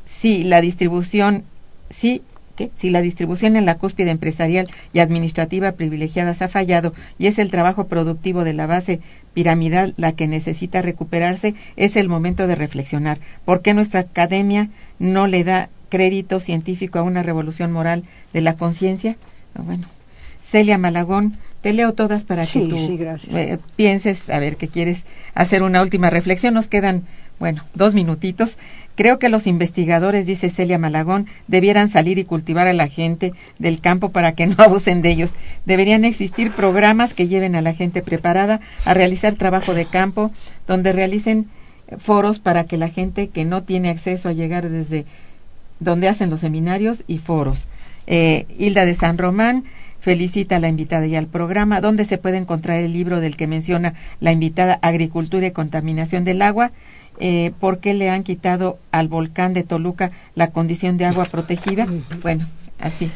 Sí, 0.06 0.46
la 0.46 0.62
distribución, 0.62 1.44
sí, 1.90 2.22
¿qué? 2.56 2.72
si 2.76 2.90
la 2.90 3.02
distribución 3.02 3.56
en 3.56 3.66
la 3.66 3.78
cúspide 3.78 4.12
empresarial 4.12 4.70
y 4.94 5.00
administrativa 5.00 5.72
privilegiadas 5.74 6.42
ha 6.42 6.48
fallado 6.48 6.94
y 7.18 7.28
es 7.28 7.40
el 7.40 7.52
trabajo 7.52 7.88
productivo 7.88 8.44
de 8.44 8.54
la 8.54 8.68
base 8.68 9.00
piramidal 9.34 9.94
la 9.98 10.12
que 10.14 10.28
necesita 10.28 10.82
recuperarse, 10.82 11.56
es 11.76 11.96
el 11.96 12.10
momento 12.10 12.48
de 12.48 12.56
reflexionar. 12.56 13.20
¿Por 13.46 13.62
qué 13.62 13.74
nuestra 13.74 14.02
academia 14.02 14.70
no 15.00 15.28
le 15.28 15.44
da 15.44 15.70
crédito 15.90 16.40
científico 16.40 17.00
a 17.00 17.04
una 17.04 17.24
revolución 17.24 17.72
moral 17.72 18.04
de 18.34 18.42
la 18.42 18.56
conciencia? 18.56 19.16
Ah, 19.56 19.62
Bueno, 19.64 19.88
Celia 20.42 20.78
Malagón, 20.78 21.38
te 21.62 21.72
leo 21.74 21.94
todas 21.94 22.26
para 22.26 22.44
Sí, 22.44 22.64
que 22.64 22.68
tú 22.70 22.78
sí, 22.78 23.00
eh, 23.36 23.58
pienses, 23.76 24.30
a 24.30 24.40
ver, 24.40 24.58
que 24.58 24.68
quieres 24.68 25.06
hacer 25.34 25.64
una 25.64 25.82
última 25.82 26.10
reflexión. 26.10 26.54
Nos 26.54 26.68
quedan, 26.68 27.04
bueno, 27.40 27.64
dos 27.74 27.94
minutitos. 27.94 28.58
Creo 28.96 29.18
que 29.18 29.30
los 29.30 29.48
investigadores, 29.48 30.28
dice 30.28 30.50
Celia 30.50 30.78
Malagón, 30.78 31.28
debieran 31.48 31.90
salir 31.90 32.20
y 32.20 32.26
cultivar 32.26 32.68
a 32.68 32.74
la 32.74 32.88
gente 32.88 33.34
del 33.58 33.82
campo 33.82 34.10
para 34.10 34.34
que 34.34 34.48
no 34.48 34.56
abusen 34.60 35.02
de 35.02 35.10
ellos. 35.12 35.34
Deberían 35.66 36.06
existir 36.06 36.52
programas 36.52 37.14
que 37.14 37.28
lleven 37.28 37.56
a 37.56 37.62
la 37.62 37.74
gente 37.74 38.02
preparada 38.02 38.62
a 38.86 38.94
realizar 38.94 39.36
trabajo 39.36 39.74
de 39.74 39.88
campo, 39.88 40.32
donde 40.68 40.94
realicen 40.94 41.48
foros 41.98 42.40
para 42.40 42.66
que 42.66 42.78
la 42.78 42.90
gente 42.90 43.30
que 43.30 43.46
no 43.46 43.64
tiene 43.64 43.90
acceso 43.90 44.30
a 44.30 44.34
llegar 44.34 44.70
desde 44.70 45.06
donde 45.80 46.08
hacen 46.08 46.30
los 46.30 46.42
seminarios 46.42 47.04
y 47.08 47.18
foros. 47.18 47.68
Eh, 48.08 48.46
Hilda 48.58 48.86
de 48.86 48.96
San 48.96 49.18
Román 49.18 49.64
felicita 50.00 50.58
a 50.58 50.60
la 50.60 50.68
invitada 50.68 51.08
y 51.08 51.16
al 51.16 51.28
programa, 51.28 51.80
donde 51.80 52.04
se 52.04 52.18
puede 52.18 52.38
encontrar 52.38 52.82
el 52.82 52.92
libro 52.92 53.22
del 53.22 53.38
que 53.38 53.48
menciona 53.48 53.94
la 54.20 54.34
invitada 54.34 54.78
Agricultura 54.82 55.48
y 55.48 55.52
Contaminación 55.52 56.26
del 56.26 56.42
Agua, 56.42 56.72
eh, 57.26 57.54
por 57.58 57.80
qué 57.80 57.94
le 57.94 58.10
han 58.10 58.24
quitado 58.24 58.78
al 58.92 59.08
volcán 59.08 59.54
de 59.54 59.64
Toluca 59.64 60.12
la 60.36 60.52
condición 60.52 60.98
de 60.98 61.06
agua 61.06 61.24
protegida. 61.24 61.88
Bueno, 62.22 62.46
así, 62.82 63.10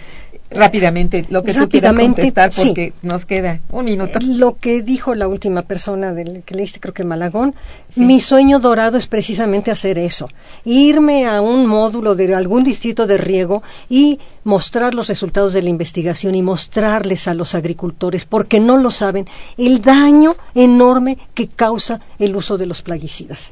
rápidamente, 0.49 1.25
lo 1.29 1.43
que 1.43 1.53
tú 1.53 1.67
quieras 1.67 1.95
contestar, 1.95 2.53
sí. 2.53 2.67
porque 2.67 2.93
nos 3.01 3.25
queda 3.25 3.59
un 3.69 3.85
minuto. 3.85 4.19
Lo 4.21 4.57
que 4.57 4.81
dijo 4.81 5.13
la 5.13 5.27
última 5.27 5.63
persona 5.63 6.13
del 6.13 6.43
que 6.43 6.55
leíste, 6.55 6.79
creo 6.79 6.93
que 6.93 7.03
Malagón, 7.03 7.53
Sí. 7.89 8.01
mi 8.01 8.21
sueño 8.21 8.59
dorado 8.59 8.97
es 8.97 9.07
precisamente 9.07 9.71
hacer 9.71 9.99
eso, 9.99 10.29
irme 10.63 11.25
a 11.27 11.41
un 11.41 11.67
módulo 11.67 12.15
de 12.15 12.33
algún 12.33 12.63
distrito 12.63 13.07
de 13.07 13.17
riego 13.17 13.61
y 13.89 14.19
mostrar 14.43 14.93
los 14.93 15.07
resultados 15.07 15.53
de 15.53 15.61
la 15.61 15.69
investigación 15.69 16.35
y 16.35 16.41
mostrarles 16.41 17.27
a 17.27 17.33
los 17.33 17.53
agricultores, 17.55 18.25
porque 18.25 18.59
no 18.59 18.77
lo 18.77 18.91
saben, 18.91 19.27
el 19.57 19.81
daño 19.81 20.35
enorme 20.55 21.17
que 21.33 21.47
causa 21.47 21.99
el 22.19 22.35
uso 22.35 22.57
de 22.57 22.65
los 22.65 22.81
plaguicidas. 22.81 23.51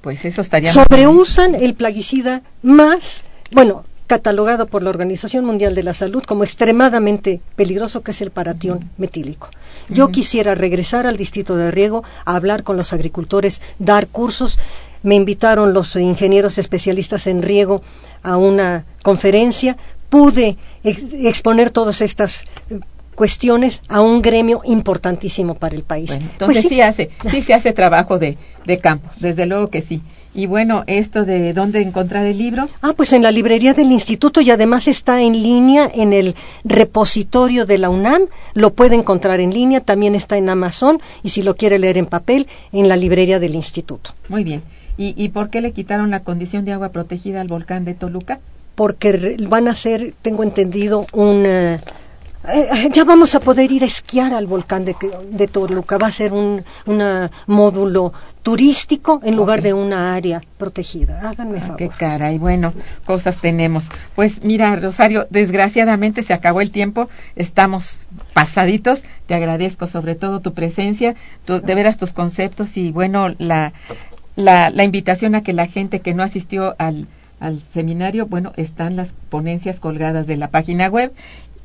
Pues 0.00 0.24
eso 0.24 0.40
estaría. 0.40 0.72
Sobreusan 0.72 1.54
el 1.54 1.74
plaguicida 1.74 2.42
más, 2.62 3.22
bueno, 3.50 3.84
catalogado 4.06 4.66
por 4.66 4.82
la 4.82 4.90
Organización 4.90 5.44
Mundial 5.44 5.74
de 5.74 5.82
la 5.82 5.94
Salud 5.94 6.22
como 6.24 6.44
extremadamente 6.44 7.40
peligroso, 7.56 8.02
que 8.02 8.10
es 8.12 8.22
el 8.22 8.30
paratión 8.30 8.88
metílico. 8.98 9.50
Yo 9.88 10.08
quisiera 10.08 10.54
regresar 10.54 11.06
al 11.06 11.16
distrito 11.16 11.56
de 11.56 11.70
riego 11.70 12.04
a 12.24 12.36
hablar 12.36 12.62
con 12.62 12.76
los 12.76 12.92
agricultores, 12.92 13.60
dar 13.78 14.06
cursos. 14.08 14.58
Me 15.02 15.14
invitaron 15.14 15.72
los 15.72 15.94
ingenieros 15.96 16.58
especialistas 16.58 17.26
en 17.26 17.42
riego 17.42 17.82
a 18.22 18.36
una 18.36 18.84
conferencia. 19.02 19.76
Pude 20.08 20.56
ex- 20.84 21.12
exponer 21.12 21.70
todas 21.70 22.00
estas 22.00 22.44
eh, 22.70 22.80
cuestiones 23.16 23.82
a 23.88 24.00
un 24.00 24.22
gremio 24.22 24.60
importantísimo 24.64 25.54
para 25.54 25.74
el 25.74 25.82
país. 25.82 26.10
Bueno, 26.10 26.26
Pues 26.38 26.58
entonces 26.58 26.68
sí. 26.68 26.80
hace, 26.80 27.10
sí 27.30 27.42
se 27.42 27.54
hace 27.54 27.72
trabajo 27.72 28.20
de, 28.20 28.38
de 28.64 28.78
campo, 28.78 29.08
desde 29.18 29.46
luego 29.46 29.68
que 29.70 29.82
sí. 29.82 30.00
Y 30.34 30.44
bueno, 30.44 30.84
esto 30.86 31.24
de 31.24 31.54
dónde 31.54 31.80
encontrar 31.80 32.26
el 32.26 32.36
libro, 32.36 32.68
Ah, 32.82 32.92
pues 32.94 33.14
en 33.14 33.22
la 33.22 33.30
librería 33.32 33.72
del 33.72 33.90
instituto 33.90 34.42
y 34.42 34.50
además 34.50 34.86
está 34.86 35.22
en 35.22 35.32
línea 35.32 35.90
en 35.92 36.12
el 36.12 36.34
repositorio 36.62 37.64
de 37.64 37.78
la 37.78 37.88
UNAM. 37.88 38.22
Lo 38.52 38.74
puede 38.74 38.94
encontrar 38.96 39.40
en 39.40 39.52
línea, 39.54 39.80
también 39.80 40.14
está 40.14 40.36
en 40.36 40.50
Amazon 40.50 41.00
y 41.22 41.30
si 41.30 41.40
lo 41.42 41.56
quiere 41.56 41.78
leer 41.78 41.96
en 41.96 42.04
papel, 42.06 42.46
en 42.72 42.86
la 42.88 42.96
librería 42.96 43.38
del 43.40 43.54
instituto. 43.54 44.10
muy 44.28 44.44
bien. 44.44 44.62
¿Y, 44.98 45.14
¿Y 45.22 45.28
por 45.30 45.50
qué 45.50 45.60
le 45.62 45.72
quitaron 45.72 46.10
la 46.10 46.20
condición 46.20 46.64
de 46.66 46.72
agua 46.72 46.90
protegida 46.90 47.40
al 47.40 47.48
volcán 47.48 47.84
de 47.86 47.94
Toluca? 47.94 48.40
Porque 48.74 49.36
van 49.48 49.68
a 49.68 49.72
hacer, 49.72 50.12
tengo 50.22 50.42
entendido, 50.42 51.06
un... 51.12 51.44
eh, 52.52 52.90
ya 52.92 53.04
vamos 53.04 53.34
a 53.34 53.40
poder 53.40 53.70
ir 53.72 53.82
a 53.82 53.86
esquiar 53.86 54.32
al 54.34 54.46
volcán 54.46 54.84
de, 54.84 54.94
de 55.30 55.46
Toluca. 55.48 55.98
Va 55.98 56.08
a 56.08 56.12
ser 56.12 56.32
un 56.32 56.62
una 56.86 57.30
módulo 57.46 58.12
turístico 58.42 59.20
en 59.24 59.34
lugar 59.36 59.60
de 59.62 59.72
una 59.72 60.14
área 60.14 60.40
protegida. 60.58 61.20
Háganme 61.30 61.58
Ah, 61.58 61.62
favor. 61.62 61.76
qué 61.76 61.88
caray, 61.88 62.38
bueno, 62.38 62.72
cosas 63.04 63.38
tenemos. 63.38 63.88
Pues 64.14 64.44
mira, 64.44 64.74
Rosario, 64.76 65.26
desgraciadamente 65.30 66.22
se 66.22 66.32
acabó 66.32 66.60
el 66.60 66.70
tiempo, 66.70 67.08
estamos 67.34 68.06
pasaditos. 68.34 69.02
Te 69.26 69.34
agradezco 69.34 69.86
sobre 69.86 70.14
todo 70.14 70.40
tu 70.40 70.54
presencia, 70.54 71.16
tu- 71.44 71.60
de 71.60 71.74
veras 71.74 71.96
tus 71.98 72.12
conceptos 72.12 72.76
y 72.76 72.92
bueno, 72.92 73.34
la, 73.38 73.72
la, 74.36 74.70
la 74.70 74.84
invitación 74.84 75.34
a 75.34 75.42
que 75.42 75.52
la 75.52 75.66
gente 75.66 76.00
que 76.00 76.14
no 76.14 76.22
asistió 76.22 76.76
al, 76.78 77.08
al 77.40 77.60
seminario, 77.60 78.26
bueno, 78.26 78.52
están 78.56 78.94
las 78.96 79.12
ponencias 79.28 79.80
colgadas 79.80 80.26
de 80.28 80.36
la 80.36 80.48
página 80.50 80.86
web 80.88 81.12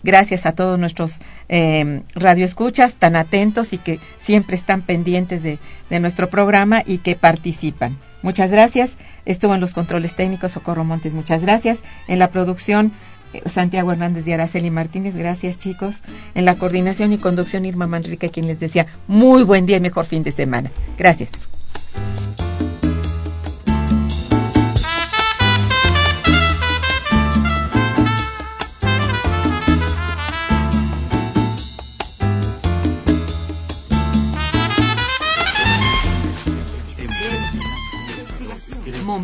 Gracias 0.03 0.45
a 0.45 0.53
todos 0.53 0.79
nuestros 0.79 1.19
eh, 1.49 2.01
radioescuchas 2.15 2.97
tan 2.97 3.15
atentos 3.15 3.73
y 3.73 3.77
que 3.77 3.99
siempre 4.17 4.55
están 4.55 4.81
pendientes 4.81 5.43
de, 5.43 5.59
de 5.89 5.99
nuestro 5.99 6.29
programa 6.29 6.83
y 6.85 6.99
que 6.99 7.15
participan. 7.15 7.97
Muchas 8.21 8.51
gracias. 8.51 8.97
Estuvo 9.25 9.55
en 9.55 9.61
los 9.61 9.73
controles 9.73 10.15
técnicos 10.15 10.51
Socorro 10.53 10.83
Montes. 10.83 11.13
Muchas 11.13 11.41
gracias. 11.41 11.83
En 12.07 12.19
la 12.19 12.31
producción 12.31 12.91
eh, 13.33 13.41
Santiago 13.47 13.91
Hernández 13.91 14.27
y 14.27 14.33
Araceli 14.33 14.69
Martínez. 14.69 15.15
Gracias, 15.15 15.59
chicos. 15.59 16.01
En 16.35 16.45
la 16.45 16.55
coordinación 16.55 17.13
y 17.13 17.17
conducción 17.17 17.65
Irma 17.65 17.87
Manrique, 17.87 18.29
quien 18.29 18.47
les 18.47 18.59
decía 18.59 18.87
muy 19.07 19.43
buen 19.43 19.65
día 19.65 19.77
y 19.77 19.81
mejor 19.81 20.05
fin 20.05 20.23
de 20.23 20.31
semana. 20.31 20.71
Gracias. 20.97 21.31